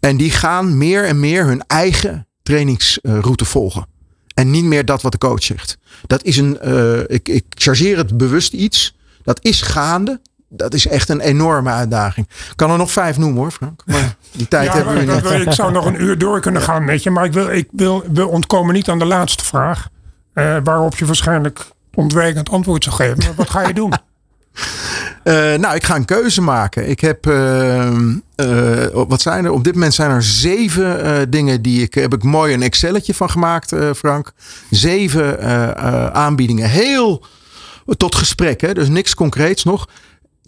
En 0.00 0.16
die 0.16 0.30
gaan 0.30 0.78
meer 0.78 1.04
en 1.04 1.20
meer 1.20 1.44
hun 1.46 1.64
eigen 1.66 2.26
trainingsroute 2.42 3.44
volgen. 3.44 3.86
En 4.34 4.50
niet 4.50 4.64
meer 4.64 4.84
dat 4.84 5.02
wat 5.02 5.12
de 5.12 5.18
coach 5.18 5.42
zegt. 5.42 5.78
Dat 6.06 6.24
is 6.24 6.36
een, 6.36 6.58
uh, 6.64 7.00
ik, 7.06 7.28
ik 7.28 7.44
chargeer 7.48 7.96
het 7.96 8.16
bewust 8.16 8.52
iets. 8.52 8.96
Dat 9.22 9.44
is 9.44 9.62
gaande 9.62 10.20
dat 10.56 10.74
is 10.74 10.86
echt 10.86 11.08
een 11.08 11.20
enorme 11.20 11.70
uitdaging. 11.70 12.26
Ik 12.28 12.56
kan 12.56 12.70
er 12.70 12.78
nog 12.78 12.90
vijf 12.90 13.18
noemen 13.18 13.38
hoor, 13.38 13.50
Frank. 13.50 13.82
Maar 13.86 14.16
die 14.32 14.48
tijd 14.48 14.72
hebben 14.72 14.94
we 14.94 15.12
niet. 15.12 15.46
Ik 15.46 15.52
zou 15.52 15.72
nog 15.72 15.86
een 15.86 16.02
uur 16.02 16.18
door 16.18 16.40
kunnen 16.40 16.62
gaan 16.62 16.84
met 16.84 17.02
je. 17.02 17.10
Maar 17.10 17.24
ik 17.24 17.32
wil, 17.32 17.50
ik 17.50 17.68
wil, 17.70 18.04
we 18.12 18.26
ontkomen 18.26 18.74
niet 18.74 18.88
aan 18.88 18.98
de 18.98 19.04
laatste 19.04 19.44
vraag. 19.44 19.88
Uh, 20.34 20.56
waarop 20.64 20.96
je 20.96 21.04
waarschijnlijk 21.04 21.66
ontwijkend 21.94 22.50
antwoord 22.50 22.84
zou 22.84 22.96
geven. 22.96 23.18
Maar 23.18 23.34
wat 23.34 23.50
ga 23.50 23.66
je 23.66 23.74
doen? 23.74 23.92
Uh, 25.24 25.34
nou, 25.62 25.74
ik 25.74 25.84
ga 25.84 25.96
een 25.96 26.04
keuze 26.04 26.40
maken. 26.40 26.88
Ik 26.88 27.00
heb, 27.00 27.26
uh, 27.26 27.90
wat 28.92 29.20
zijn 29.20 29.44
er? 29.44 29.50
Op 29.50 29.64
dit 29.64 29.74
moment 29.74 29.94
zijn 29.94 30.10
er 30.10 30.22
zeven 30.22 31.30
dingen 31.30 31.62
die 31.62 31.82
ik, 31.82 31.94
heb 31.94 32.14
ik 32.14 32.22
mooi 32.22 32.54
een 32.54 32.62
Excelletje 32.62 33.14
van 33.14 33.30
gemaakt, 33.30 33.74
Frank. 33.96 34.32
Zeven 34.70 35.44
aanbiedingen. 36.14 36.68
Heel 36.68 37.24
tot 37.96 38.14
gesprek, 38.14 38.60
hè? 38.60 38.74
dus 38.74 38.88
niks 38.88 39.14
concreets 39.14 39.64
nog 39.64 39.88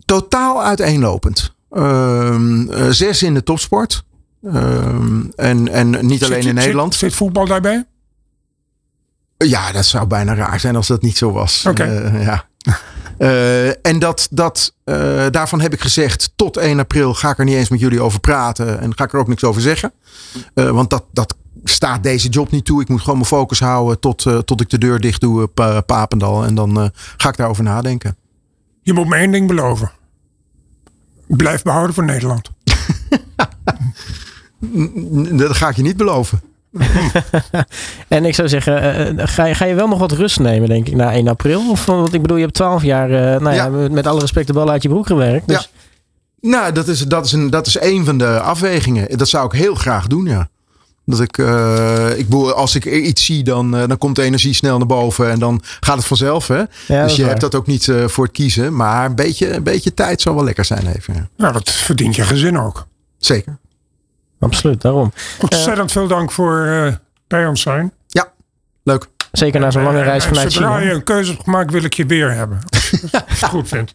totaal 0.07 0.62
uiteenlopend. 0.62 1.54
Uh, 1.72 2.88
zes 2.90 3.22
in 3.22 3.34
de 3.34 3.42
topsport. 3.42 4.04
Uh, 4.42 4.54
en, 5.36 5.68
en 5.68 6.07
niet 6.07 6.24
alleen 6.24 6.46
in 6.46 6.54
Nederland. 6.54 6.94
Zit, 6.94 7.14
voetbal 7.14 7.46
daarbij? 7.46 7.86
Ja, 9.38 9.72
dat 9.72 9.86
zou 9.86 10.07
bijna 10.07 10.34
raar 10.34 10.61
zijn 10.61 10.76
als 10.76 10.86
dat 10.86 11.02
niet 11.02 11.16
zo 11.16 11.32
was. 11.32 11.64
Oké. 11.66 11.82
Okay. 11.82 12.04
Uh, 12.04 12.24
ja. 12.24 12.44
Uh, 13.18 13.86
en 13.86 13.98
dat, 13.98 14.28
dat, 14.30 14.74
uh, 14.84 15.26
daarvan 15.30 15.61
heb 15.61 15.72
ik 15.72 15.80
gezegd, 15.80 16.32
tot 16.36 16.57
1 16.57 16.78
april 16.78 17.14
ga 17.14 17.30
ik 17.30 17.38
er 17.38 17.44
niet 17.44 17.54
eens 17.54 17.68
met 17.68 17.80
jullie 17.80 18.00
over 18.00 18.20
praten. 18.20 18.80
En 18.80 18.96
ga 18.96 19.04
ik 19.04 19.12
er 19.12 19.18
ook 19.18 19.28
niks 19.28 19.44
over 19.44 19.62
zeggen. 19.62 19.92
Uh, 20.54 20.70
want 20.70 20.90
dat, 20.90 21.04
dat 21.12 21.36
staat 21.64 22.02
deze 22.02 22.28
job 22.28 22.50
niet 22.50 22.64
toe. 22.64 22.80
Ik 22.80 22.88
moet 22.88 23.00
gewoon 23.00 23.16
mijn 23.16 23.28
focus 23.28 23.61
houden 23.61 24.00
tot, 24.00 24.26
tot 24.44 24.61
ik 24.61 24.70
de 24.70 24.78
deur 24.78 25.00
dicht 25.00 25.20
doe 25.20 25.42
op 25.42 25.82
Papendal. 25.86 26.44
En 26.44 26.54
dan 26.54 26.90
ga 27.16 27.28
ik 27.28 27.36
daarover 27.36 27.64
nadenken. 27.64 28.16
Je 28.87 28.93
moet 28.93 29.09
me 29.09 29.16
één 29.16 29.30
ding 29.30 29.47
beloven. 29.47 29.91
Blijf 31.26 31.62
behouden 31.62 31.95
voor 31.95 32.05
Nederland. 32.05 32.51
dat 35.39 35.57
ga 35.57 35.68
ik 35.68 35.76
je 35.76 35.82
niet 35.82 35.97
beloven. 35.97 36.41
en 38.09 38.24
ik 38.24 38.34
zou 38.34 38.49
zeggen, 38.49 39.14
uh, 39.18 39.26
ga, 39.26 39.45
je, 39.45 39.55
ga 39.55 39.64
je 39.64 39.74
wel 39.74 39.89
nog 39.89 39.99
wat 39.99 40.12
rust 40.12 40.41
nemen, 40.41 40.68
denk 40.68 40.89
ik, 40.89 40.95
na 40.95 41.12
1 41.12 41.28
april? 41.28 41.70
Of, 41.70 41.87
want 41.87 42.14
ik 42.14 42.22
bedoel, 42.22 42.37
je 42.37 42.43
hebt 42.43 42.55
12 42.55 42.82
jaar, 42.82 43.11
uh, 43.11 43.16
nou 43.16 43.55
ja. 43.55 43.64
ja. 43.64 43.89
met 43.89 44.07
alle 44.07 44.20
respect, 44.20 44.47
de 44.47 44.53
bal 44.53 44.70
uit 44.70 44.82
je 44.82 44.89
broek 44.89 45.07
gewerkt. 45.07 45.49
Dus... 45.49 45.70
Ja. 46.41 46.49
Nou, 46.51 46.72
dat 46.72 46.89
is, 46.89 47.01
dat, 47.01 47.24
is 47.24 47.32
een, 47.32 47.51
dat 47.51 47.66
is 47.66 47.80
een 47.80 48.05
van 48.05 48.18
de 48.18 48.41
afwegingen. 48.41 49.18
Dat 49.18 49.28
zou 49.28 49.47
ik 49.47 49.53
heel 49.53 49.74
graag 49.74 50.07
doen, 50.07 50.24
ja. 50.24 50.49
Dat 51.07 51.20
ik, 51.20 51.38
uh, 51.38 52.18
ik 52.18 52.32
als 52.32 52.74
ik 52.74 52.84
iets 52.84 53.24
zie, 53.24 53.44
dan, 53.44 53.74
uh, 53.74 53.86
dan 53.86 53.98
komt 53.98 54.16
de 54.16 54.22
energie 54.22 54.54
snel 54.54 54.78
naar 54.78 54.86
boven 54.86 55.30
en 55.30 55.38
dan 55.38 55.62
gaat 55.80 55.96
het 55.96 56.07
vanzelf. 56.07 56.48
Hè? 56.48 56.62
Ja, 56.86 57.02
dus 57.02 57.16
je 57.16 57.24
hebt 57.24 57.40
dat 57.40 57.54
ook 57.54 57.66
niet 57.66 57.86
uh, 57.86 58.09
voor 58.09 58.24
het 58.24 58.32
kiezen. 58.32 58.76
Maar 58.76 59.04
een 59.04 59.14
beetje, 59.14 59.54
een 59.54 59.62
beetje 59.62 59.94
tijd 59.94 60.20
zou 60.20 60.34
wel 60.34 60.44
lekker 60.44 60.64
zijn 60.64 60.86
even. 60.86 61.14
Ja. 61.14 61.28
Nou, 61.36 61.52
dat 61.52 61.70
verdient 61.70 62.16
je 62.16 62.22
gezin 62.22 62.59
ook. 62.59 62.86
Zeker. 63.18 63.59
Absoluut, 64.40 64.80
daarom. 64.80 65.12
Ontzettend 65.40 65.92
veel 65.92 66.07
dank 66.07 66.32
voor 66.32 66.98
bij 67.26 67.46
ons 67.46 67.61
zijn. 67.61 67.92
Ja, 68.07 68.32
leuk. 68.82 69.09
Zeker 69.32 69.61
na 69.61 69.70
zo'n 69.70 69.82
lange 69.82 70.02
reis 70.02 70.24
vanuit 70.24 70.52
China. 70.52 70.66
Zodra 70.66 70.78
je 70.78 70.92
een 70.92 71.04
keuze 71.04 71.30
hebt 71.30 71.44
gemaakt, 71.44 71.70
wil 71.70 71.84
ik 71.84 71.94
je 71.94 72.07
weer 72.07 72.32
hebben. 72.32 72.59
Als 72.68 72.90
je 72.90 72.98
het 73.11 73.42
goed 73.54 73.68
vindt. 73.68 73.94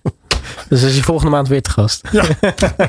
Dus 0.70 0.84
is 0.84 0.96
je 0.96 1.04
volgende 1.04 1.32
maand 1.32 1.48
weer 1.48 1.62
te 1.62 1.70
gast. 1.70 2.08
Ja. 2.12 2.24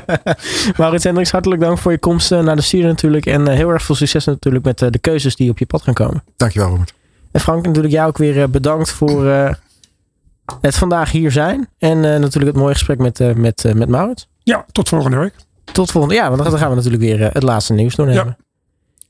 Maurits 0.77 1.03
Hendricks, 1.03 1.31
hartelijk 1.31 1.61
dank 1.61 1.77
voor 1.77 1.91
je 1.91 1.97
komst 1.97 2.29
naar 2.29 2.55
de 2.55 2.61
studio 2.61 2.87
natuurlijk. 2.87 3.25
En 3.25 3.47
heel 3.47 3.69
erg 3.69 3.83
veel 3.83 3.95
succes 3.95 4.25
natuurlijk 4.25 4.65
met 4.65 4.77
de 4.77 4.99
keuzes 5.01 5.35
die 5.35 5.49
op 5.49 5.57
je 5.57 5.65
pad 5.65 5.81
gaan 5.81 5.93
komen. 5.93 6.23
Dankjewel 6.37 6.69
Robert. 6.69 6.93
En 7.31 7.39
Frank, 7.39 7.65
natuurlijk 7.65 7.93
jou 7.93 8.07
ook 8.07 8.17
weer 8.17 8.49
bedankt 8.49 8.91
voor 8.91 9.25
het 10.61 10.75
vandaag 10.75 11.11
hier 11.11 11.31
zijn. 11.31 11.67
En 11.77 11.99
natuurlijk 11.99 12.45
het 12.45 12.55
mooie 12.55 12.73
gesprek 12.73 12.97
met, 12.97 13.35
met, 13.35 13.71
met 13.75 13.89
Maurits. 13.89 14.27
Ja, 14.43 14.65
tot 14.71 14.89
volgende 14.89 15.17
week. 15.17 15.35
Tot 15.63 15.91
volgende, 15.91 16.15
ja, 16.15 16.29
want 16.29 16.43
dan 16.43 16.57
gaan 16.57 16.69
we 16.69 16.75
natuurlijk 16.75 17.03
weer 17.03 17.29
het 17.33 17.43
laatste 17.43 17.73
nieuws 17.73 17.95
doornemen. 17.95 18.25
Ja. 18.25 18.42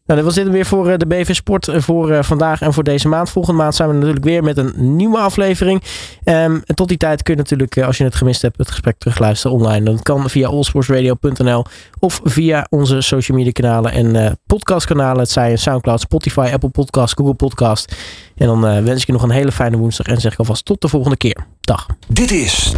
Nou, 0.06 0.20
dat 0.20 0.28
was 0.28 0.44
dit 0.44 0.54
weer 0.54 0.66
voor 0.66 0.98
de 0.98 1.06
BV 1.06 1.36
Sport 1.36 1.70
voor 1.72 2.24
vandaag 2.24 2.62
en 2.62 2.74
voor 2.74 2.84
deze 2.84 3.08
maand. 3.08 3.30
Volgende 3.30 3.62
maand 3.62 3.76
zijn 3.76 3.90
we 3.90 3.96
natuurlijk 3.96 4.24
weer 4.24 4.44
met 4.44 4.58
een 4.58 4.96
nieuwe 4.96 5.18
aflevering. 5.18 5.82
Um, 6.24 6.62
en 6.66 6.76
tot 6.76 6.88
die 6.88 6.98
tijd 6.98 7.24
kun 7.24 7.34
je 7.34 7.40
natuurlijk, 7.40 7.78
als 7.78 7.98
je 7.98 8.04
het 8.04 8.16
gemist 8.16 8.42
hebt, 8.42 8.58
het 8.58 8.70
gesprek 8.70 8.98
terugluisteren 8.98 9.58
online. 9.58 9.86
Dat 9.86 10.02
kan 10.02 10.30
via 10.30 10.48
allsportsradio.nl 10.48 11.66
of 12.00 12.22
via 12.24 12.68
onze 12.70 13.02
social 13.02 13.38
media 13.38 13.52
kanalen 13.52 13.92
en 13.92 14.40
podcastkanalen. 14.46 15.20
Het 15.20 15.32
zijn 15.32 15.58
Soundcloud, 15.58 16.00
Spotify, 16.00 16.50
Apple 16.54 16.70
Podcast, 16.70 17.18
Google 17.18 17.34
Podcast. 17.34 17.96
En 18.36 18.48
dan 18.48 18.62
wens 18.62 19.02
ik 19.02 19.08
je 19.08 19.14
nog 19.14 19.24
een 19.24 19.30
hele 19.30 19.52
fijne 19.52 19.78
woensdag 19.78 20.06
en 20.06 20.22
zeg 20.22 20.34
ik 20.34 20.40
alvast 20.40 20.66
tot 20.66 20.82
de 20.82 20.88
volgende 20.88 21.18
keer. 21.18 21.46
Dag. 21.62 21.86
Dit 22.08 22.32
is 22.32 22.72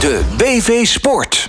de 0.00 0.20
BV 0.36 0.86
Sport. 0.86 1.38